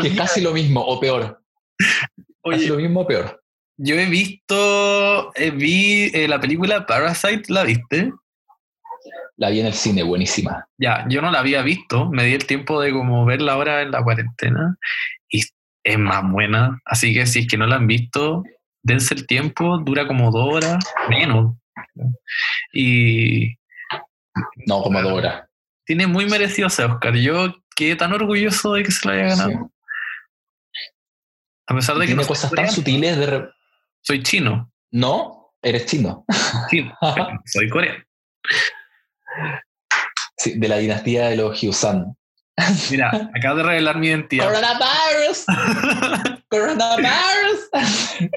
Que 0.00 0.08
es 0.08 0.16
casi 0.16 0.40
lo 0.40 0.52
mismo, 0.52 0.80
o 0.80 0.98
peor. 0.98 1.40
Casi 1.78 2.34
Oye, 2.42 2.68
lo 2.68 2.76
mismo 2.76 3.00
o 3.02 3.06
peor. 3.06 3.42
yo 3.76 3.96
he 3.96 4.06
visto, 4.06 5.32
eh, 5.34 5.50
vi 5.50 6.10
eh, 6.14 6.26
la 6.28 6.40
película 6.40 6.86
Parasite, 6.86 7.44
¿la 7.52 7.64
viste? 7.64 8.12
La 9.36 9.50
vi 9.50 9.60
en 9.60 9.66
el 9.66 9.74
cine, 9.74 10.02
buenísima. 10.02 10.66
Ya, 10.78 11.04
yo 11.08 11.20
no 11.20 11.30
la 11.30 11.40
había 11.40 11.62
visto, 11.62 12.08
me 12.10 12.24
di 12.24 12.34
el 12.34 12.46
tiempo 12.46 12.80
de 12.80 12.92
como 12.92 13.24
verla 13.24 13.52
ahora 13.52 13.82
en 13.82 13.90
la 13.90 14.02
cuarentena 14.02 14.76
y 15.28 15.42
es 15.84 15.98
más 15.98 16.22
buena, 16.30 16.80
así 16.84 17.12
que 17.14 17.26
si 17.26 17.40
es 17.40 17.46
que 17.46 17.56
no 17.58 17.66
la 17.66 17.76
han 17.76 17.86
visto, 17.86 18.42
dense 18.82 19.14
el 19.14 19.26
tiempo, 19.26 19.78
dura 19.78 20.06
como 20.06 20.30
dos 20.30 20.54
horas, 20.54 20.84
menos. 21.08 21.54
Y 22.72 23.54
No, 24.66 24.82
como 24.82 25.00
dos 25.02 25.12
horas. 25.12 25.44
tiene 25.84 26.06
muy 26.06 26.26
merecido 26.26 26.68
ese 26.68 26.84
Oscar. 26.84 27.14
Yo 27.16 27.54
quedé 27.76 27.96
tan 27.96 28.12
orgulloso 28.12 28.72
de 28.74 28.82
que 28.82 28.90
se 28.90 29.06
lo 29.06 29.14
haya 29.14 29.26
ganado. 29.28 29.50
Sí. 29.50 29.56
A 31.66 31.74
pesar 31.74 31.94
de 31.96 32.00
que 32.02 32.06
Tiene 32.08 32.22
no 32.22 32.28
cosas 32.28 32.50
tan 32.50 32.70
sutiles 32.70 33.16
de. 33.16 33.26
re- 33.26 33.48
soy 34.02 34.22
chino. 34.22 34.70
No, 34.90 35.52
eres 35.62 35.86
chino. 35.86 36.24
Sí, 36.70 36.86
soy 37.46 37.68
coreano. 37.70 38.04
Sí, 40.36 40.58
de 40.58 40.68
la 40.68 40.76
dinastía 40.78 41.26
de 41.28 41.36
los 41.36 41.58
Hyusan. 41.60 42.16
Mira, 42.90 43.10
acabo 43.34 43.56
de 43.58 43.62
revelar 43.64 43.98
mi 43.98 44.08
identidad. 44.08 44.46
¡Coronavirus! 44.46 45.44
¡Coronavirus! 46.48 47.68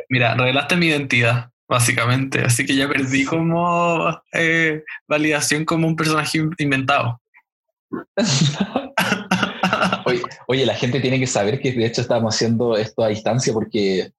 Mira, 0.10 0.36
revelaste 0.36 0.76
mi 0.76 0.88
identidad, 0.88 1.52
básicamente. 1.70 2.42
Así 2.44 2.66
que 2.66 2.76
ya 2.76 2.88
perdí 2.88 3.26
como 3.26 4.10
eh, 4.34 4.84
validación 5.08 5.66
como 5.66 5.88
un 5.88 5.96
personaje 5.96 6.38
in- 6.40 6.56
inventado. 6.58 7.22
Oye, 10.06 10.22
oye, 10.48 10.66
la 10.66 10.74
gente 10.74 11.00
tiene 11.02 11.20
que 11.20 11.28
saber 11.28 11.60
que 11.60 11.72
de 11.74 11.86
hecho 11.86 12.02
estamos 12.02 12.34
haciendo 12.34 12.78
esto 12.78 13.04
a 13.04 13.10
distancia 13.10 13.52
porque 13.54 14.12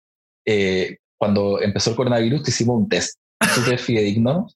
eh, 0.47 0.99
cuando 1.17 1.61
empezó 1.63 1.91
el 1.91 1.97
coronavirus 1.97 2.47
hicimos 2.49 2.77
un 2.77 2.89
test 2.89 3.19
súper 3.55 3.79
fidedigno 3.79 4.47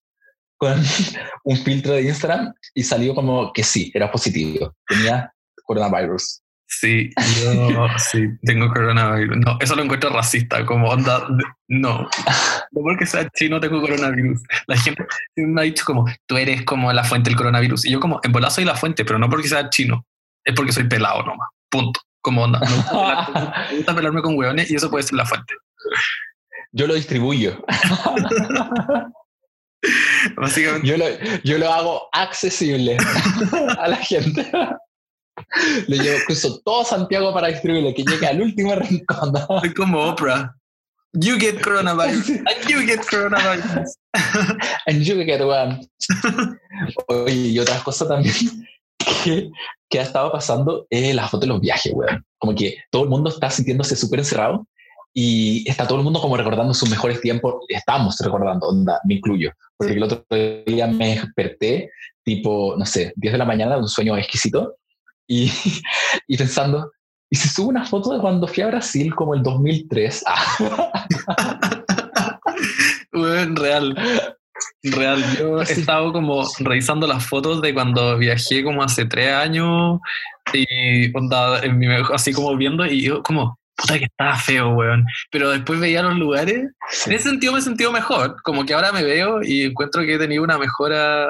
con 0.62 0.80
un 1.44 1.56
filtro 1.56 1.92
de 1.94 2.02
Instagram 2.02 2.54
y 2.72 2.84
salió 2.84 3.16
como 3.16 3.52
que 3.52 3.64
sí, 3.64 3.90
era 3.92 4.12
positivo. 4.12 4.76
Tenía 4.86 5.32
coronavirus. 5.64 6.40
Sí, 6.68 7.10
yo 7.42 7.88
sí, 7.98 8.28
tengo 8.44 8.68
coronavirus. 8.68 9.38
No, 9.38 9.58
eso 9.58 9.74
lo 9.74 9.82
encuentro 9.82 10.10
racista, 10.10 10.64
como 10.64 10.88
onda, 10.88 11.26
no. 11.66 12.08
No 12.70 12.80
porque 12.82 13.06
sea 13.06 13.28
chino 13.30 13.58
tengo 13.58 13.80
coronavirus. 13.80 14.40
La 14.68 14.76
gente 14.76 15.04
me 15.34 15.60
ha 15.60 15.64
dicho 15.64 15.84
como, 15.84 16.04
tú 16.26 16.36
eres 16.36 16.62
como 16.62 16.92
la 16.92 17.02
fuente 17.02 17.28
del 17.30 17.36
coronavirus. 17.36 17.84
Y 17.86 17.90
yo 17.90 17.98
como, 17.98 18.20
en 18.22 18.30
bola 18.30 18.48
soy 18.48 18.64
la 18.64 18.76
fuente, 18.76 19.04
pero 19.04 19.18
no 19.18 19.28
porque 19.28 19.48
sea 19.48 19.68
chino. 19.68 20.06
Es 20.44 20.54
porque 20.54 20.70
soy 20.72 20.84
pelado 20.84 21.24
nomás. 21.24 21.48
Punto. 21.68 22.00
Como 22.20 22.44
onda. 22.44 22.60
Me 22.60 22.68
gusta, 22.68 22.92
pelar- 22.92 23.66
me 23.70 23.76
gusta 23.78 23.94
pelarme 23.96 24.22
con 24.22 24.38
hueones 24.38 24.70
y 24.70 24.76
eso 24.76 24.88
puede 24.90 25.02
ser 25.02 25.14
la 25.14 25.26
fuente. 25.26 25.54
Yo 26.70 26.86
lo 26.86 26.94
distribuyo. 26.94 27.62
Básicamente. 30.36 30.88
Yo 30.88 30.96
lo, 30.96 31.06
yo 31.44 31.58
lo 31.58 31.72
hago 31.72 32.08
accesible 32.12 32.96
a 33.78 33.88
la 33.88 33.96
gente. 33.96 34.50
Le 35.86 35.98
llevo 35.98 36.18
incluso 36.18 36.60
todo 36.64 36.84
Santiago 36.84 37.32
para 37.32 37.48
distribuirlo, 37.48 37.94
que 37.94 38.04
llegue 38.04 38.26
al 38.26 38.42
último 38.42 38.74
rincón. 38.74 39.32
Soy 39.48 39.74
como 39.74 40.00
Oprah. 40.04 40.54
You 41.14 41.38
get 41.38 41.60
coronavirus. 41.60 42.30
And 42.30 42.68
you 42.68 42.86
get 42.86 43.00
coronavirus. 43.06 43.98
And 44.86 45.02
you 45.02 45.22
get 45.24 45.42
one. 45.42 45.86
Oye, 47.08 47.48
y 47.48 47.58
otra 47.58 47.82
cosa 47.84 48.08
también 48.08 48.34
que, 49.22 49.50
que 49.90 50.00
ha 50.00 50.02
estado 50.02 50.32
pasando 50.32 50.86
es 50.88 51.14
la 51.14 51.28
foto 51.28 51.42
de 51.42 51.48
los 51.48 51.60
viajes, 51.60 51.92
weón. 51.94 52.24
Como 52.38 52.54
que 52.54 52.76
todo 52.90 53.04
el 53.04 53.10
mundo 53.10 53.28
está 53.28 53.50
sintiéndose 53.50 53.94
súper 53.94 54.20
encerrado 54.20 54.66
y 55.14 55.68
está 55.68 55.86
todo 55.86 55.98
el 55.98 56.04
mundo 56.04 56.20
como 56.20 56.36
recordando 56.36 56.72
sus 56.74 56.88
mejores 56.90 57.20
tiempos. 57.20 57.64
Estamos 57.68 58.18
recordando, 58.20 58.68
onda, 58.68 59.00
me 59.04 59.14
incluyo. 59.14 59.50
Porque 59.76 59.94
el 59.94 60.02
otro 60.02 60.24
día 60.66 60.86
me 60.86 61.16
desperté, 61.16 61.90
tipo, 62.24 62.74
no 62.78 62.86
sé, 62.86 63.12
10 63.16 63.32
de 63.32 63.38
la 63.38 63.44
mañana, 63.44 63.76
un 63.76 63.88
sueño 63.88 64.16
exquisito, 64.16 64.76
y, 65.26 65.50
y 66.28 66.36
pensando, 66.36 66.92
¿y 67.30 67.36
si 67.36 67.48
subo 67.48 67.68
una 67.68 67.84
foto 67.84 68.12
de 68.14 68.20
cuando 68.20 68.46
fui 68.46 68.62
a 68.62 68.68
Brasil 68.68 69.14
como 69.14 69.34
el 69.34 69.42
2003? 69.42 70.24
Ah, 70.26 71.82
Bueno, 73.12 73.60
real. 73.60 73.94
Real. 74.82 75.22
Yo 75.38 75.60
he 75.60 75.66
Sí. 75.66 75.80
estado 75.80 76.12
como 76.12 76.44
revisando 76.60 77.06
las 77.06 77.26
fotos 77.26 77.60
de 77.60 77.74
cuando 77.74 78.16
viajé 78.18 78.62
como 78.62 78.82
hace 78.82 79.04
tres 79.06 79.32
años 79.32 80.00
y 80.52 81.16
onda, 81.16 81.60
en 81.62 81.78
mi, 81.78 81.86
así 82.12 82.32
como 82.32 82.56
viendo 82.56 82.86
y 82.86 83.02
yo 83.02 83.22
como, 83.22 83.58
puta 83.82 83.98
que 83.98 84.04
estaba 84.06 84.36
feo, 84.36 84.70
weón. 84.70 85.04
Pero 85.30 85.50
después 85.50 85.78
veía 85.80 86.02
los 86.02 86.16
lugares. 86.16 86.70
Sí. 86.90 87.10
En 87.10 87.16
ese 87.16 87.28
sentido 87.30 87.52
me 87.52 87.58
he 87.58 87.62
sentido 87.62 87.92
mejor. 87.92 88.40
Como 88.42 88.64
que 88.64 88.74
ahora 88.74 88.92
me 88.92 89.02
veo 89.02 89.42
y 89.42 89.64
encuentro 89.64 90.02
que 90.02 90.14
he 90.14 90.18
tenido 90.18 90.42
una 90.42 90.58
mejora 90.58 91.28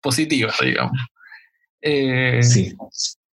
positiva, 0.00 0.52
digamos. 0.60 0.98
Eh, 1.80 2.40
Sí. 2.42 2.74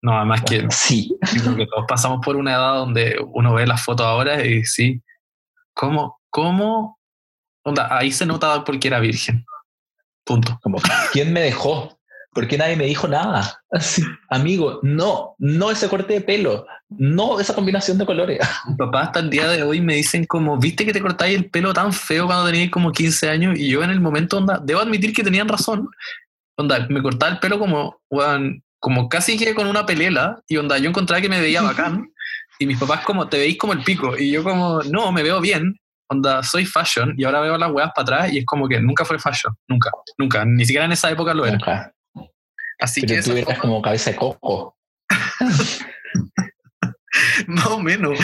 No, 0.03 0.17
además 0.17 0.43
que 0.43 0.67
Sí. 0.71 1.15
que 1.31 1.67
todos 1.67 1.85
pasamos 1.87 2.21
por 2.25 2.37
una 2.37 2.53
edad 2.53 2.75
donde 2.77 3.19
uno 3.35 3.53
ve 3.55 3.67
las 3.67 3.85
fotos 3.85 4.07
ahora 4.07 4.45
y 4.47 4.65
sí, 4.65 5.03
¿cómo? 5.75 6.19
¿Cómo? 6.31 6.99
Onda, 7.65 7.95
ahí 7.95 8.11
se 8.11 8.25
notaba 8.25 8.65
porque 8.65 8.89
era 8.89 8.99
virgen. 8.99 9.45
Punto. 10.25 10.59
Como, 10.63 10.79
¿quién 11.13 11.33
me 11.35 11.41
dejó? 11.43 12.00
¿Por 12.33 12.47
qué 12.47 12.57
nadie 12.57 12.77
me 12.77 12.87
dijo 12.87 13.09
nada? 13.09 13.61
Así, 13.71 14.03
amigo, 14.29 14.81
no, 14.83 15.35
no 15.39 15.71
ese 15.71 15.89
corte 15.89 16.15
de 16.15 16.21
pelo, 16.21 16.67
no 16.91 17.41
esa 17.41 17.55
combinación 17.55 17.99
de 17.99 18.07
colores. 18.07 18.39
Mi 18.69 18.77
papá 18.77 19.03
hasta 19.03 19.21
el 19.21 19.31
día 19.31 19.49
de 19.49 19.63
hoy 19.63 19.81
me 19.81 19.97
dicen 19.97 20.25
como, 20.27 20.59
viste 20.59 20.87
que 20.87 20.93
te 20.93 21.01
cortáis 21.01 21.37
el 21.37 21.51
pelo 21.51 21.73
tan 21.73 21.93
feo 21.93 22.27
cuando 22.27 22.47
tenías 22.47 22.71
como 22.71 22.93
15 22.93 23.29
años 23.29 23.59
y 23.59 23.69
yo 23.69 23.83
en 23.83 23.91
el 23.91 24.01
momento, 24.01 24.39
onda, 24.39 24.61
debo 24.63 24.81
admitir 24.81 25.13
que 25.13 25.25
tenían 25.25 25.49
razón. 25.49 25.89
Onda, 26.57 26.87
me 26.89 27.03
cortaba 27.03 27.33
el 27.33 27.39
pelo 27.39 27.59
como, 27.59 28.01
weón, 28.11 28.63
como 28.79 29.09
casi 29.09 29.37
que 29.37 29.55
con 29.55 29.67
una 29.67 29.85
pelela 29.85 30.41
y 30.49 30.57
onda, 30.57 30.79
yo 30.79 30.89
encontraba 30.89 31.21
que 31.21 31.29
me 31.29 31.41
veía 31.41 31.63
bacán 31.63 32.11
y 32.59 32.67
mis 32.67 32.79
papás 32.79 33.05
como, 33.05 33.29
te 33.29 33.39
veis 33.39 33.59
como 33.59 33.73
el 33.73 33.83
pico 33.83 34.17
y 34.17 34.31
yo 34.31 34.45
como, 34.45 34.83
no, 34.85 35.11
me 35.11 35.23
veo 35.23 35.41
bien. 35.41 35.77
Onda, 36.13 36.43
soy 36.43 36.67
fashion 36.67 37.15
y 37.17 37.23
ahora 37.23 37.41
veo 37.41 37.57
las 37.57 37.71
weas 37.71 37.93
para 37.95 38.03
atrás 38.03 38.33
y 38.33 38.39
es 38.39 38.45
como 38.45 38.67
que 38.67 38.81
nunca 38.81 39.05
fue 39.05 39.17
fashion, 39.17 39.55
nunca, 39.69 39.93
nunca, 40.19 40.45
ni 40.45 40.65
siquiera 40.65 40.85
en 40.85 40.91
esa 40.91 41.09
época 41.09 41.33
lo 41.33 41.47
era. 41.47 41.57
Nunca. 41.57 41.95
Así 42.81 43.03
que 43.03 43.09
Pero 43.09 43.21
esa 43.21 43.31
tú 43.33 43.37
eras 43.37 43.59
como 43.59 43.83
cabeza 43.83 44.11
de 44.11 44.17
coco. 44.17 44.77
Más 47.47 47.67
o 47.67 47.81
menos. 47.81 48.19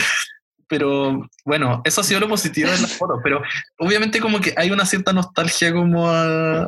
Pero 0.68 1.28
bueno, 1.44 1.80
eso 1.84 2.00
ha 2.00 2.04
sido 2.04 2.20
lo 2.20 2.28
positivo 2.28 2.70
de 2.70 2.78
las 2.78 2.94
fotos. 2.94 3.20
Pero 3.22 3.42
obviamente 3.78 4.20
como 4.20 4.40
que 4.40 4.54
hay 4.57 4.70
una 4.70 4.86
cierta 4.86 5.12
nostalgia 5.12 5.72
como 5.72 6.09
a, 6.11 6.62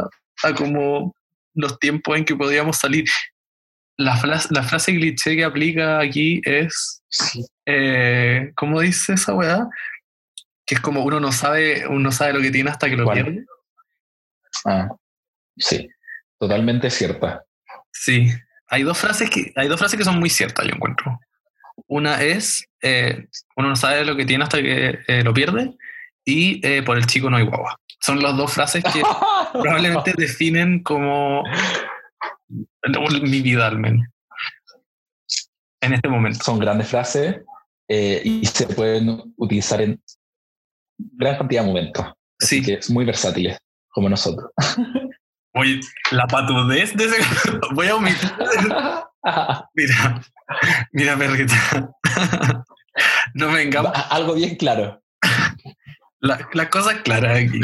a 0.44 0.54
como 0.56 1.14
los 1.54 1.78
tiempos 1.78 2.16
en 2.16 2.24
que 2.24 2.36
podíamos 2.36 2.76
salir. 2.76 3.04
La, 3.96 4.16
frase- 4.16 4.48
la 4.50 4.62
frase 4.62 4.94
cliché 4.94 5.34
que 5.34 5.44
aplica 5.44 5.98
aquí 5.98 6.40
es, 6.44 7.02
eh, 7.66 8.52
¿cómo 8.54 8.80
dice 8.80 9.14
esa 9.14 9.34
weá? 9.34 9.66
Que 10.64 10.76
es 10.76 10.80
como 10.80 11.02
uno 11.02 11.18
no 11.18 11.32
sabe, 11.32 11.84
uno 11.88 12.12
sabe 12.12 12.34
lo 12.34 12.40
que 12.40 12.52
tiene 12.52 12.70
hasta 12.70 12.88
que 12.88 12.96
lo 12.96 13.04
¿Cuál? 13.04 13.24
pierde. 13.24 13.44
Ah, 14.64 14.88
sí, 15.56 15.88
totalmente 16.38 16.90
cierta. 16.90 17.42
Sí, 18.00 18.30
hay 18.68 18.82
dos 18.82 18.98
frases 18.98 19.30
que 19.30 19.52
hay 19.56 19.68
dos 19.68 19.78
frases 19.78 19.98
que 19.98 20.04
son 20.04 20.18
muy 20.18 20.30
ciertas, 20.30 20.66
yo 20.66 20.74
encuentro. 20.74 21.18
Una 21.86 22.22
es 22.22 22.68
eh, 22.82 23.26
uno 23.56 23.68
no 23.68 23.76
sabe 23.76 24.04
lo 24.04 24.16
que 24.16 24.26
tiene 24.26 24.44
hasta 24.44 24.58
que 24.58 24.98
eh, 25.06 25.22
lo 25.24 25.32
pierde 25.32 25.74
y 26.24 26.64
eh, 26.66 26.82
por 26.82 26.96
el 26.96 27.06
chico 27.06 27.30
no 27.30 27.36
hay 27.36 27.44
guagua. 27.44 27.80
Son 28.00 28.22
las 28.22 28.36
dos 28.36 28.52
frases 28.52 28.84
que 28.84 29.02
probablemente 29.52 30.12
definen 30.16 30.82
como 30.82 31.42
mi 33.22 33.42
vida 33.42 33.66
al 33.66 33.78
menos 33.78 34.06
en 35.80 35.92
este 35.94 36.08
momento. 36.08 36.44
Son 36.44 36.58
grandes 36.58 36.88
frases 36.88 37.36
eh, 37.88 38.20
y 38.24 38.44
se 38.46 38.66
pueden 38.66 39.34
utilizar 39.36 39.80
en 39.80 40.00
gran 40.96 41.38
cantidad 41.38 41.62
de 41.62 41.68
momentos. 41.68 42.06
Así 42.40 42.60
Sí, 42.60 42.62
que 42.62 42.74
es 42.74 42.90
muy 42.90 43.04
versátiles, 43.04 43.58
como 43.88 44.08
nosotros. 44.08 44.50
oye, 45.54 45.80
la 46.10 46.26
patudez 46.26 46.96
de 46.96 47.04
ese 47.04 47.16
voy 47.72 47.88
a 47.88 47.96
omitir. 47.96 48.32
Mira, 49.74 50.22
mira 50.92 51.18
perrita. 51.18 51.90
No 53.34 53.48
me 53.50 53.58
venga 53.64 53.80
Algo 53.80 54.34
bien 54.34 54.56
claro. 54.56 55.02
La, 56.20 56.48
la 56.54 56.70
cosa 56.70 57.02
clara 57.02 57.36
aquí. 57.36 57.60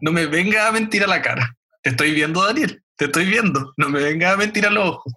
No 0.00 0.12
me 0.12 0.26
venga 0.26 0.68
a 0.68 0.72
mentir 0.72 1.04
a 1.04 1.06
la 1.06 1.22
cara. 1.22 1.56
Te 1.82 1.90
estoy 1.90 2.12
viendo, 2.12 2.44
Daniel. 2.44 2.82
Te 2.96 3.06
estoy 3.06 3.24
viendo. 3.24 3.72
No 3.76 3.88
me 3.88 4.00
venga 4.00 4.32
a 4.32 4.36
mentir 4.36 4.66
a 4.66 4.70
los 4.70 4.88
ojos. 4.90 5.12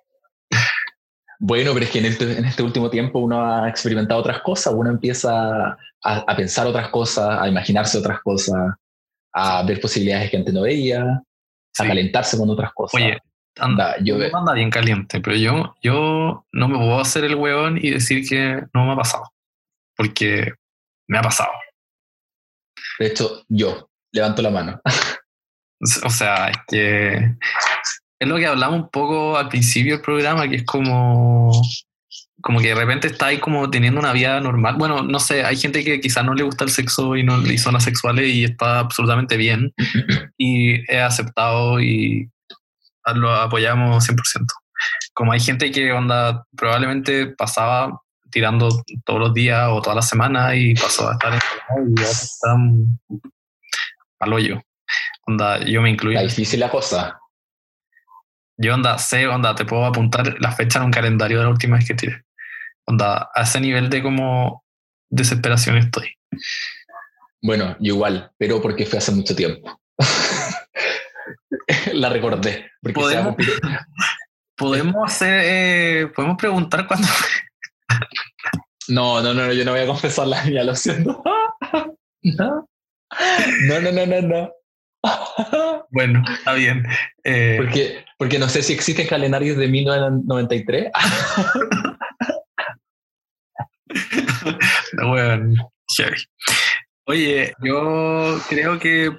Bueno, 1.39 1.73
pero 1.73 1.85
es 1.85 1.91
que 1.91 1.99
en 1.99 2.05
este, 2.05 2.37
en 2.37 2.45
este 2.45 2.63
último 2.63 2.89
tiempo 2.89 3.19
uno 3.19 3.43
ha 3.43 3.69
experimentado 3.69 4.19
otras 4.19 4.41
cosas, 4.41 4.73
uno 4.75 4.89
empieza 4.89 5.69
a, 5.69 5.77
a 6.03 6.35
pensar 6.35 6.67
otras 6.67 6.89
cosas, 6.89 7.39
a 7.41 7.47
imaginarse 7.47 7.97
otras 7.97 8.19
cosas, 8.21 8.73
a 9.33 9.63
ver 9.63 9.79
posibilidades 9.79 10.29
que 10.29 10.37
antes 10.37 10.53
no 10.53 10.63
veía, 10.63 11.23
a 11.81 11.87
calentarse 11.87 12.37
con 12.37 12.49
otras 12.49 12.71
cosas. 12.73 13.01
Oye, 13.01 13.17
anda, 13.57 13.95
yo 14.01 14.15
anda 14.33 14.53
bien 14.53 14.69
caliente, 14.69 15.19
pero 15.21 15.35
yo, 15.35 15.75
yo 15.81 16.45
no 16.51 16.67
me 16.67 16.77
puedo 16.77 16.99
hacer 16.99 17.23
el 17.23 17.35
huevón 17.35 17.77
y 17.77 17.91
decir 17.91 18.27
que 18.27 18.63
no 18.73 18.85
me 18.85 18.93
ha 18.93 18.95
pasado. 18.95 19.23
Porque 19.95 20.53
me 21.07 21.17
ha 21.17 21.21
pasado. 21.21 21.51
de 22.99 23.07
hecho, 23.07 23.43
yo 23.47 23.89
levanto 24.11 24.41
la 24.41 24.49
mano. 24.49 24.81
O 26.03 26.09
sea, 26.09 26.49
es 26.49 26.57
que 26.67 27.35
es 28.19 28.27
lo 28.27 28.35
que 28.35 28.45
hablamos 28.45 28.81
un 28.81 28.89
poco 28.89 29.37
al 29.37 29.47
principio 29.47 29.93
del 29.93 30.01
programa, 30.01 30.45
que 30.49 30.57
es 30.57 30.65
como, 30.65 31.49
como 32.41 32.59
que 32.59 32.69
de 32.69 32.75
repente 32.75 33.07
está 33.07 33.27
ahí 33.27 33.39
como 33.39 33.69
teniendo 33.69 33.99
una 33.99 34.13
vida 34.13 34.39
normal. 34.39 34.75
Bueno, 34.77 35.03
no 35.03 35.19
sé, 35.19 35.43
hay 35.43 35.57
gente 35.57 35.83
que 35.83 35.99
quizás 35.99 36.23
no 36.23 36.33
le 36.33 36.43
gusta 36.43 36.63
el 36.63 36.69
sexo 36.69 37.15
y, 37.15 37.23
no, 37.23 37.41
y 37.41 37.57
son 37.57 37.75
asexuales 37.75 38.27
y 38.27 38.43
está 38.43 38.79
absolutamente 38.79 39.37
bien 39.37 39.73
y 40.37 40.79
he 40.91 41.01
aceptado 41.01 41.79
y 41.81 42.29
lo 43.15 43.33
apoyamos 43.33 44.07
100%. 44.07 44.45
Como 45.13 45.31
hay 45.31 45.39
gente 45.39 45.71
que 45.71 45.91
onda 45.91 46.45
probablemente 46.55 47.27
pasaba 47.27 48.01
tirando 48.31 48.69
todos 49.05 49.19
los 49.19 49.33
días 49.33 49.67
o 49.71 49.81
todas 49.81 49.95
las 49.95 50.07
semanas 50.07 50.53
y 50.55 50.75
pasó 50.75 51.09
a 51.09 51.13
estar 51.13 51.33
en 51.33 51.95
y 51.97 52.01
está 52.01 52.55
al 54.19 54.33
hoyo. 54.33 54.61
Onda, 55.25 55.59
yo 55.65 55.81
me 55.81 55.89
incluyo. 55.89 56.15
La 56.15 56.23
difícil 56.23 56.59
la 56.59 56.69
cosa. 56.69 57.19
Yo 58.57 58.73
onda, 58.73 58.97
sé, 58.97 59.27
onda, 59.27 59.55
te 59.55 59.65
puedo 59.65 59.85
apuntar 59.85 60.35
la 60.39 60.51
fecha 60.51 60.79
en 60.79 60.85
un 60.85 60.91
calendario 60.91 61.37
de 61.37 61.45
la 61.45 61.49
última 61.49 61.77
vez 61.77 61.87
que 61.87 61.93
tiré. 61.93 62.23
Onda, 62.89 63.29
a 63.35 63.43
ese 63.43 63.61
nivel 63.61 63.89
de 63.89 64.01
como 64.01 64.63
desesperación 65.11 65.77
estoy. 65.77 66.15
Bueno, 67.41 67.75
igual, 67.79 68.31
pero 68.37 68.61
porque 68.61 68.85
fue 68.87 68.97
hace 68.97 69.11
mucho 69.11 69.35
tiempo. 69.35 69.79
la 71.93 72.09
recordé. 72.09 72.71
Porque 72.81 72.95
Podemos- 72.99 73.35
cumplir- 73.35 73.59
Podemos 74.57 74.95
hacer, 75.09 75.41
eh, 75.45 76.07
podemos 76.13 76.35
preguntar 76.37 76.85
cuándo 76.85 77.07
No, 78.89 79.21
no, 79.21 79.33
no, 79.33 79.53
yo 79.53 79.63
no 79.63 79.71
voy 79.71 79.79
a 79.81 79.85
confesar 79.87 80.27
la 80.27 80.43
mía, 80.45 80.63
lo 80.65 80.75
siento. 80.75 81.23
No, 82.23 82.67
no, 83.67 83.81
no, 83.81 83.91
no, 83.91 84.05
no. 84.05 84.21
no. 84.21 84.49
Bueno, 85.91 86.23
está 86.33 86.53
bien. 86.53 86.85
Eh, 87.23 87.55
Porque, 87.57 88.03
porque 88.17 88.37
no 88.37 88.49
sé 88.49 88.61
si 88.63 88.73
existen 88.73 89.07
calendarios 89.07 89.55
de 89.57 89.67
1993. 89.69 90.91
bueno, 95.07 95.71
heavy. 95.97 96.17
Oye, 97.05 97.53
yo 97.63 98.39
creo 98.49 98.79
que 98.79 99.11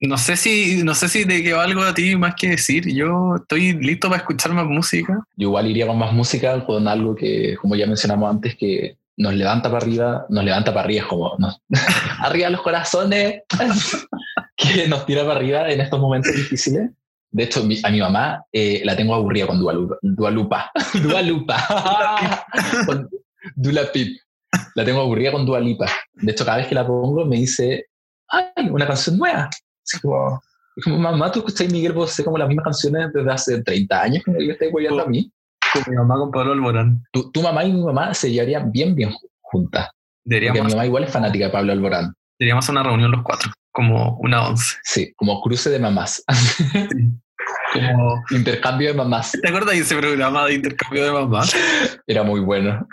no 0.00 0.18
sé 0.18 0.36
si 0.36 0.82
no 0.82 0.94
sé 0.94 1.08
si 1.08 1.24
te 1.26 1.42
quedó 1.42 1.60
algo 1.60 1.82
a 1.82 1.94
ti 1.94 2.16
más 2.16 2.34
que 2.34 2.50
decir. 2.50 2.86
Yo 2.94 3.36
estoy 3.36 3.72
listo 3.74 4.08
para 4.08 4.20
escuchar 4.22 4.52
más 4.52 4.66
música. 4.66 5.14
Yo 5.36 5.48
igual 5.48 5.66
iría 5.70 5.86
con 5.86 5.98
más 5.98 6.12
música, 6.12 6.64
con 6.64 6.88
algo 6.88 7.14
que, 7.14 7.56
como 7.60 7.76
ya 7.76 7.86
mencionamos 7.86 8.30
antes, 8.30 8.56
que 8.56 8.96
nos 9.16 9.34
levanta 9.34 9.70
para 9.70 9.84
arriba, 9.84 10.26
nos 10.28 10.44
levanta 10.44 10.72
para 10.74 10.84
arriba, 10.86 11.06
como 11.08 11.36
nos- 11.38 11.60
arriba 12.20 12.50
los 12.50 12.62
corazones, 12.62 13.42
que 14.56 14.88
nos 14.88 15.06
tira 15.06 15.22
para 15.24 15.36
arriba 15.36 15.70
en 15.70 15.80
estos 15.80 16.00
momentos 16.00 16.34
difíciles. 16.34 16.90
De 17.30 17.44
hecho, 17.44 17.64
mi- 17.64 17.80
a 17.82 17.90
mi 17.90 18.00
mamá 18.00 18.44
eh, 18.52 18.82
la 18.84 18.96
tengo 18.96 19.14
aburrida 19.14 19.46
con 19.46 19.58
Dualupa. 19.58 19.96
Dualupa. 20.02 20.70
Dualupa. 21.02 22.46
con 22.86 23.08
Dula 23.54 23.90
Pip. 23.92 24.18
La 24.74 24.84
tengo 24.84 25.00
aburrida 25.00 25.32
con 25.32 25.46
Dualipa. 25.46 25.86
De 26.12 26.32
hecho, 26.32 26.44
cada 26.44 26.58
vez 26.58 26.66
que 26.66 26.74
la 26.74 26.86
pongo 26.86 27.24
me 27.24 27.36
dice, 27.36 27.86
¡ay, 28.28 28.68
una 28.70 28.86
canción 28.86 29.18
nueva! 29.18 29.48
Así 29.84 30.00
como, 30.00 30.40
es 30.76 30.84
como, 30.84 30.98
mamá, 30.98 31.30
¿tú 31.30 31.40
escucháis 31.40 31.72
Miguel 31.72 31.92
Bosé 31.92 32.24
como 32.24 32.38
las 32.38 32.48
mismas 32.48 32.64
canciones 32.64 33.12
desde 33.12 33.30
hace 33.30 33.62
30 33.62 34.02
años 34.02 34.22
que 34.24 34.30
me 34.30 34.46
estáis 34.46 34.72
guayando 34.72 35.02
a 35.02 35.06
mí? 35.06 35.30
Con 35.72 35.82
mi 35.88 35.96
mamá 35.96 36.16
con 36.16 36.30
Pablo 36.30 36.52
Alborán. 36.52 37.02
Tu, 37.12 37.30
tu 37.32 37.42
mamá 37.42 37.64
y 37.64 37.72
mi 37.72 37.82
mamá 37.82 38.14
se 38.14 38.30
llevarían 38.30 38.70
bien, 38.70 38.94
bien 38.94 39.12
juntas. 39.40 39.86
Porque 39.86 40.36
Deberíamos, 40.36 40.66
mi 40.66 40.72
mamá 40.72 40.86
igual 40.86 41.04
es 41.04 41.10
fanática 41.10 41.46
de 41.46 41.50
Pablo 41.50 41.72
Alborán. 41.72 42.14
deberíamos 42.38 42.68
una 42.68 42.82
reunión 42.82 43.10
los 43.10 43.22
cuatro, 43.22 43.52
como 43.72 44.16
una 44.18 44.48
once. 44.48 44.76
Sí, 44.82 45.12
como 45.16 45.40
cruce 45.40 45.70
de 45.70 45.78
mamás. 45.78 46.24
Como, 47.74 48.22
Intercambio 48.30 48.88
de 48.88 48.94
mamás. 48.94 49.32
¿Te 49.32 49.48
acuerdas 49.48 49.74
de 49.74 49.80
ese 49.80 49.96
programa 49.96 50.46
de 50.46 50.54
intercambio 50.54 51.04
de 51.04 51.12
mamás? 51.12 51.54
Era 52.06 52.22
muy 52.22 52.40
bueno. 52.40 52.86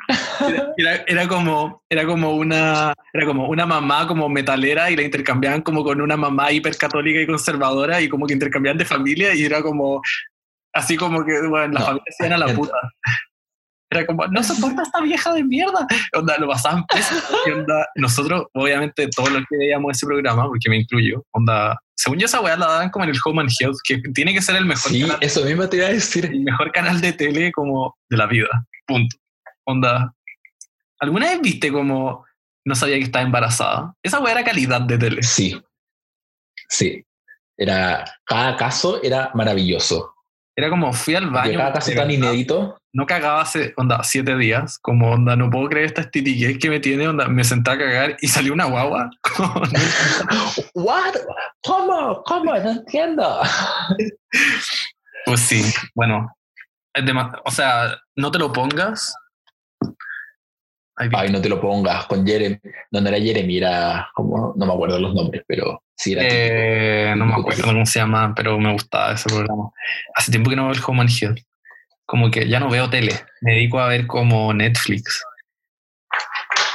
Era, 0.76 1.04
era 1.08 1.28
como, 1.28 1.84
era 1.90 2.06
como 2.06 2.34
una, 2.36 2.94
era 3.14 3.26
como 3.26 3.48
una 3.48 3.66
mamá 3.68 4.08
como 4.08 4.28
metalera 4.28 4.90
y 4.90 4.96
la 4.96 5.04
intercambiaban 5.04 5.62
como 5.62 5.84
con 5.84 6.02
una 6.02 6.18
mamá 6.18 6.52
hipercatólica 6.52 7.22
y 7.22 7.28
conservadora 7.28 8.02
y 8.02 8.10
como 8.10 8.26
que 8.26 8.34
intercambiaban 8.34 8.78
de 8.80 8.86
familia 8.86 9.36
y 9.36 9.44
era 9.44 9.62
como 9.62 10.02
así 10.74 10.98
como 10.98 11.24
que 11.24 11.48
bueno, 11.48 11.74
las 11.74 11.82
No, 11.82 11.86
familias 11.86 12.16
se 12.18 12.26
iban 12.26 12.42
a 12.42 12.46
la 12.48 12.54
puta. 12.54 12.74
Era 13.92 14.06
como, 14.06 14.26
no 14.28 14.42
soporta 14.42 14.84
esta 14.84 15.02
vieja 15.02 15.34
de 15.34 15.44
mierda. 15.44 15.86
Onda, 16.14 16.38
lo 16.38 16.48
pasaban. 16.48 16.86
Y 17.46 17.52
onda, 17.52 17.86
nosotros, 17.96 18.46
obviamente, 18.54 19.10
todos 19.10 19.30
los 19.32 19.44
que 19.50 19.58
veíamos 19.58 19.92
ese 19.98 20.06
programa, 20.06 20.48
porque 20.48 20.70
me 20.70 20.78
incluyo, 20.78 21.26
onda, 21.32 21.78
según 21.96 22.18
yo 22.18 22.26
esa 22.26 22.40
weá 22.42 22.56
la 22.56 22.68
daban 22.68 22.90
como 22.90 23.04
en 23.04 23.12
el 23.12 23.18
Home 23.26 23.42
and 23.42 23.52
Health, 23.60 23.78
que 23.84 23.98
tiene 24.14 24.34
que 24.34 24.42
ser 24.42 24.56
el 24.56 24.66
mejor 24.66 24.92
Sí, 24.92 25.02
canal 25.02 25.18
eso 25.22 25.44
mismo 25.44 25.68
te 25.68 25.78
iba 25.78 25.88
a 25.88 25.90
decir. 25.90 26.26
el 26.26 26.40
mejor 26.42 26.72
canal 26.72 27.02
de 27.02 27.14
tele 27.14 27.52
como 27.52 27.96
de 28.10 28.18
la 28.18 28.26
vida. 28.28 28.48
Punto. 28.88 29.18
Onda. 29.66 30.14
¿Alguna 31.00 31.30
vez 31.30 31.42
viste 31.42 31.72
como 31.72 32.26
no 32.66 32.76
sabía 32.76 32.96
que 32.98 33.04
estaba 33.04 33.26
embarazada? 33.26 33.94
Esa 34.02 34.20
weá 34.20 34.32
era 34.34 34.44
calidad 34.44 34.82
de 34.82 34.98
tele. 34.98 35.22
Sí. 35.22 35.62
Sí. 36.70 37.04
Era, 37.58 38.06
cada 38.26 38.56
caso 38.56 39.04
era 39.04 39.30
maravilloso. 39.34 40.14
Era 40.58 40.70
como 40.70 40.92
fui 40.92 41.16
al 41.16 41.30
baño. 41.30 41.58
caso 41.60 41.92
de 41.92 41.96
tan 41.98 42.12
inédito. 42.12 42.78
No 42.94 43.06
cagaba 43.06 43.42
hace, 43.42 43.74
onda, 43.78 44.04
siete 44.04 44.36
días. 44.38 44.78
Como, 44.82 45.12
onda, 45.12 45.36
no 45.38 45.50
puedo 45.50 45.70
creer 45.70 45.86
esta 45.86 46.02
estitiquez 46.02 46.58
que 46.60 46.70
me 46.70 46.80
tiene. 46.82 47.08
Onda, 47.08 47.28
me 47.30 47.44
senté 47.44 47.72
a 47.72 47.78
cagar 47.78 48.18
y 48.20 48.28
salió 48.28 48.52
una 48.54 48.66
guagua. 48.66 49.10
con- 49.38 49.64
¿What? 50.74 51.16
¿Cómo? 51.64 52.22
¿Cómo? 52.26 52.54
No 52.56 52.72
entiendo. 52.72 53.42
pues 55.26 55.40
sí, 55.40 55.64
bueno. 55.96 56.34
o 57.46 57.52
sea, 57.52 57.98
no 58.18 58.32
te 58.32 58.40
lo 58.40 58.52
pongas. 58.52 59.16
Ay, 61.14 61.32
no 61.32 61.42
te 61.42 61.50
lo 61.50 61.60
pongas 61.60 62.06
con 62.06 62.26
Jeremy. 62.26 62.60
No, 62.92 63.02
no 63.02 63.10
era 63.10 63.20
Jeremy, 63.20 63.58
era 63.58 64.10
como, 64.14 64.54
no 64.56 64.66
me 64.66 64.74
acuerdo 64.74 65.00
los 65.00 65.14
nombres, 65.14 65.44
pero 65.48 65.84
sí 65.96 66.14
era. 66.14 66.24
Eh, 66.26 67.14
no 67.18 67.26
me 67.26 67.34
acuerdo 67.34 67.64
cómo 67.64 67.86
se 67.86 68.00
llama, 68.00 68.34
pero 68.36 68.60
me 68.60 68.72
gustaba 68.72 69.14
ese 69.14 69.30
programa. 69.30 69.72
Hace 70.16 70.32
tiempo 70.32 70.50
que 70.50 70.56
no 70.56 70.66
veo 70.66 70.74
el 70.74 70.82
Home 70.86 71.02
and 71.02 71.10
Health. 71.10 71.40
Como 72.06 72.30
que 72.30 72.48
ya 72.48 72.60
no 72.60 72.70
veo 72.70 72.90
tele. 72.90 73.14
Me 73.42 73.54
dedico 73.54 73.80
a 73.80 73.88
ver 73.88 74.06
como 74.06 74.54
Netflix. 74.54 75.24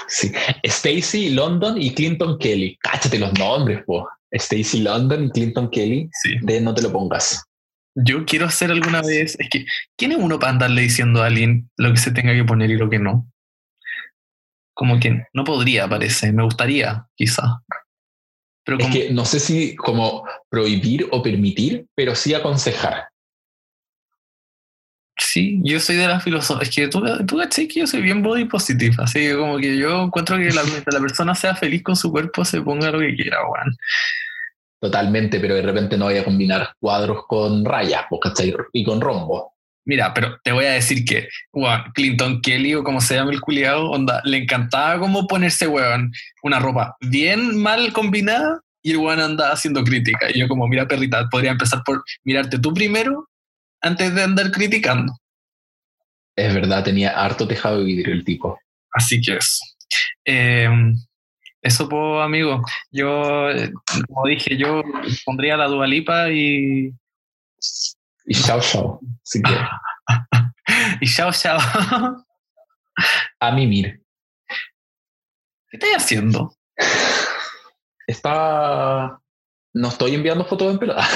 Sí. 0.08 0.32
Stacy 0.62 1.30
London 1.30 1.80
y 1.80 1.92
Clinton 1.94 2.38
Kelly. 2.38 2.78
Cáchate 2.80 3.18
los 3.18 3.32
nombres, 3.38 3.82
po. 3.84 4.08
Stacy 4.30 4.80
London 4.80 5.24
y 5.24 5.30
Clinton 5.30 5.70
Kelly. 5.70 6.08
Sí. 6.22 6.36
De 6.42 6.60
no 6.60 6.74
te 6.74 6.82
lo 6.82 6.92
pongas. 6.92 7.44
Yo 7.94 8.24
quiero 8.24 8.46
hacer 8.46 8.70
alguna 8.70 9.02
vez. 9.02 9.36
Es 9.38 9.48
que, 9.50 9.66
¿quién 9.96 10.12
es 10.12 10.18
uno 10.18 10.38
para 10.38 10.52
andarle 10.52 10.82
diciendo 10.82 11.22
a 11.22 11.26
alguien 11.26 11.70
lo 11.76 11.92
que 11.92 11.98
se 11.98 12.10
tenga 12.10 12.34
que 12.34 12.44
poner 12.44 12.70
y 12.70 12.76
lo 12.76 12.90
que 12.90 12.98
no? 12.98 13.26
Como 14.76 15.00
que 15.00 15.24
no 15.32 15.42
podría, 15.42 15.88
parece. 15.88 16.32
Me 16.32 16.42
gustaría, 16.42 17.06
quizá. 17.14 17.62
Pero 18.62 18.78
Es 18.78 18.88
que 18.88 19.10
no 19.10 19.24
sé 19.24 19.40
si 19.40 19.74
como 19.74 20.22
prohibir 20.50 21.08
o 21.12 21.22
permitir, 21.22 21.86
pero 21.94 22.14
sí 22.14 22.34
aconsejar. 22.34 23.08
sí, 25.18 25.60
yo 25.64 25.80
soy 25.80 25.96
de 25.96 26.06
la 26.06 26.20
filosofía. 26.20 26.62
Es 26.68 26.74
que 26.74 26.88
tú, 26.88 27.02
tú 27.26 27.38
caché 27.38 27.66
que 27.66 27.80
yo 27.80 27.86
soy 27.86 28.02
bien 28.02 28.22
body 28.22 28.44
positive. 28.44 28.94
Así 28.98 29.20
que 29.20 29.34
como 29.34 29.56
que 29.56 29.78
yo 29.78 30.02
encuentro 30.04 30.36
que 30.36 30.50
la, 30.50 30.62
la 30.92 31.00
persona 31.00 31.34
sea 31.34 31.54
feliz 31.54 31.82
con 31.82 31.96
su 31.96 32.12
cuerpo, 32.12 32.44
se 32.44 32.60
ponga 32.60 32.90
lo 32.90 32.98
que 32.98 33.14
quiera, 33.14 33.38
weón. 33.48 33.74
Totalmente, 34.78 35.40
pero 35.40 35.54
de 35.54 35.62
repente 35.62 35.96
no 35.96 36.04
voy 36.04 36.18
a 36.18 36.24
combinar 36.24 36.74
cuadros 36.78 37.24
con 37.26 37.64
rayas, 37.64 38.02
po, 38.10 38.20
¿cachai? 38.20 38.54
Y 38.74 38.84
con 38.84 39.00
rombo. 39.00 39.55
Mira, 39.86 40.12
pero 40.12 40.38
te 40.42 40.50
voy 40.50 40.64
a 40.64 40.72
decir 40.72 41.04
que, 41.04 41.28
weón, 41.52 41.80
Clinton 41.94 42.40
Kelly 42.42 42.74
o 42.74 42.82
como 42.82 43.00
se 43.00 43.14
llama 43.14 43.30
el 43.30 43.40
culiado, 43.40 43.88
onda, 43.88 44.20
le 44.24 44.38
encantaba 44.38 44.98
como 44.98 45.28
ponerse, 45.28 45.68
weón, 45.68 46.12
una 46.42 46.58
ropa 46.58 46.96
bien 47.00 47.56
mal 47.56 47.92
combinada 47.92 48.60
y 48.82 48.90
el 48.90 48.96
weón 48.98 49.20
andaba 49.20 49.52
haciendo 49.52 49.84
crítica. 49.84 50.28
Y 50.34 50.40
yo 50.40 50.48
como, 50.48 50.66
mira, 50.66 50.88
perrita, 50.88 51.28
podría 51.30 51.52
empezar 51.52 51.82
por 51.84 52.02
mirarte 52.24 52.58
tú 52.58 52.74
primero 52.74 53.28
antes 53.80 54.12
de 54.12 54.22
andar 54.24 54.50
criticando. 54.50 55.16
Es 56.34 56.52
verdad, 56.52 56.82
tenía 56.82 57.10
harto 57.10 57.46
tejado 57.46 57.78
de 57.78 57.84
vidrio 57.84 58.12
el 58.12 58.24
tipo. 58.24 58.58
Así 58.92 59.20
que 59.20 59.36
eso. 59.36 59.64
Eh, 60.24 60.68
eso, 61.62 61.88
pues, 61.88 62.24
amigo. 62.24 62.62
Yo, 62.90 63.50
eh, 63.50 63.72
como 64.08 64.26
dije, 64.26 64.56
yo 64.56 64.82
pondría 65.24 65.56
la 65.56 65.66
Dualipa 65.66 66.30
y, 66.30 66.92
Y 68.26 68.34
chao, 68.34 68.60
chao. 68.60 69.00
Así 69.24 69.40
que 69.42 69.52
y 71.00 71.06
chao, 71.06 71.30
chao. 71.32 71.58
a 73.40 73.50
mimir. 73.52 74.02
¿Qué 75.68 75.76
estás 75.78 76.02
haciendo? 76.04 76.54
Está. 78.06 79.18
No 79.74 79.88
estoy 79.88 80.14
enviando 80.14 80.44
fotos 80.46 80.72
en 80.72 80.78
pelota. 80.78 81.06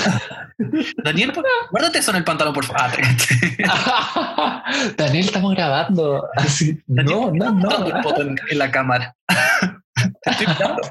Daniel, 1.03 1.33
guárdate 1.71 1.99
eso 2.01 2.11
en 2.11 2.19
el 2.19 2.25
pantalón, 2.25 2.53
por 2.53 2.65
favor. 2.67 2.83
Ah, 3.69 4.63
Daniel, 4.99 5.25
estamos 5.25 5.55
grabando. 5.55 6.29
Así, 6.37 6.79
no, 6.87 7.31
no, 7.33 7.53
no. 7.53 7.87
el 7.87 8.29
en, 8.29 8.37
en 8.51 8.59
la 8.59 8.71
cámara. 8.71 9.17
Te 10.23 10.31
estoy 10.31 10.47
mirando. 10.49 10.83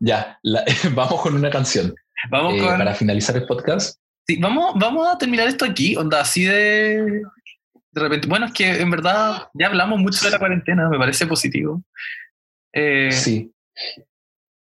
Ya, 0.00 0.38
la- 0.42 0.64
vamos 0.92 1.22
con 1.22 1.34
una 1.36 1.48
canción. 1.48 1.94
Vamos 2.30 2.54
Eh, 2.54 2.58
con. 2.58 2.76
para 2.76 2.94
finalizar 2.94 3.34
el 3.36 3.46
podcast. 3.46 3.98
Sí, 4.26 4.38
vamos, 4.40 4.74
vamos 4.76 5.08
a 5.08 5.18
terminar 5.18 5.48
esto 5.48 5.64
aquí, 5.64 5.96
onda, 5.96 6.20
así 6.20 6.44
de. 6.44 7.22
De 7.90 8.00
repente. 8.00 8.26
Bueno, 8.26 8.46
es 8.46 8.52
que 8.52 8.80
en 8.80 8.90
verdad 8.90 9.48
ya 9.54 9.66
hablamos 9.66 9.98
mucho 9.98 10.24
de 10.24 10.30
la 10.30 10.38
cuarentena, 10.38 10.88
me 10.88 10.98
parece 10.98 11.26
positivo. 11.26 11.82
Eh, 12.72 13.10
Sí. 13.12 13.52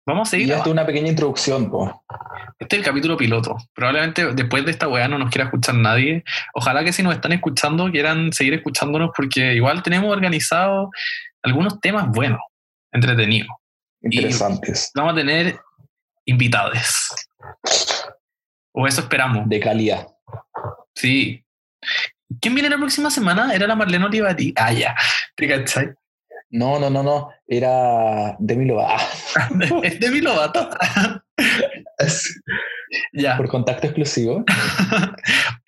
Vamos 0.05 0.27
a 0.27 0.31
seguir. 0.31 0.47
Y 0.47 0.51
esto 0.51 0.65
es 0.65 0.71
una 0.71 0.85
pequeña 0.85 1.09
introducción, 1.09 1.69
po. 1.69 2.03
Este 2.57 2.75
es 2.75 2.79
el 2.79 2.85
capítulo 2.85 3.17
piloto. 3.17 3.55
Probablemente 3.73 4.33
después 4.33 4.65
de 4.65 4.71
esta 4.71 4.87
weá 4.87 5.07
no 5.07 5.17
nos 5.17 5.29
quiera 5.29 5.45
escuchar 5.45 5.75
nadie. 5.75 6.23
Ojalá 6.53 6.83
que 6.83 6.91
si 6.91 7.03
nos 7.03 7.13
están 7.13 7.31
escuchando 7.33 7.89
quieran 7.91 8.33
seguir 8.33 8.55
escuchándonos 8.55 9.11
porque 9.15 9.53
igual 9.53 9.83
tenemos 9.83 10.11
organizados 10.11 10.89
algunos 11.43 11.79
temas 11.79 12.07
buenos, 12.09 12.39
entretenidos. 12.91 13.49
Interesantes. 14.01 14.91
Vamos 14.95 15.13
a 15.13 15.15
tener 15.15 15.59
invitados. 16.25 17.11
O 18.73 18.87
eso 18.87 19.01
esperamos. 19.01 19.47
De 19.49 19.59
calidad. 19.59 20.07
Sí. 20.95 21.43
¿Quién 22.39 22.53
viene 22.55 22.69
la 22.69 22.77
próxima 22.77 23.09
semana? 23.11 23.53
¿Era 23.53 23.67
la 23.67 23.75
Marlene 23.75 24.05
Olivari? 24.05 24.53
Ah, 24.55 24.71
ya. 24.71 24.95
¿Te 25.35 25.47
cachai? 25.47 25.89
No, 26.49 26.79
no, 26.79 26.89
no, 26.89 27.03
no. 27.03 27.29
Era 27.47 28.35
Demi 28.39 28.65
Lovato. 28.65 29.03
¿Es 29.83 29.99
Demi 29.99 30.21
Lovato? 30.21 30.69
ya. 33.13 33.37
Por 33.37 33.47
contacto 33.49 33.87
exclusivo. 33.87 34.43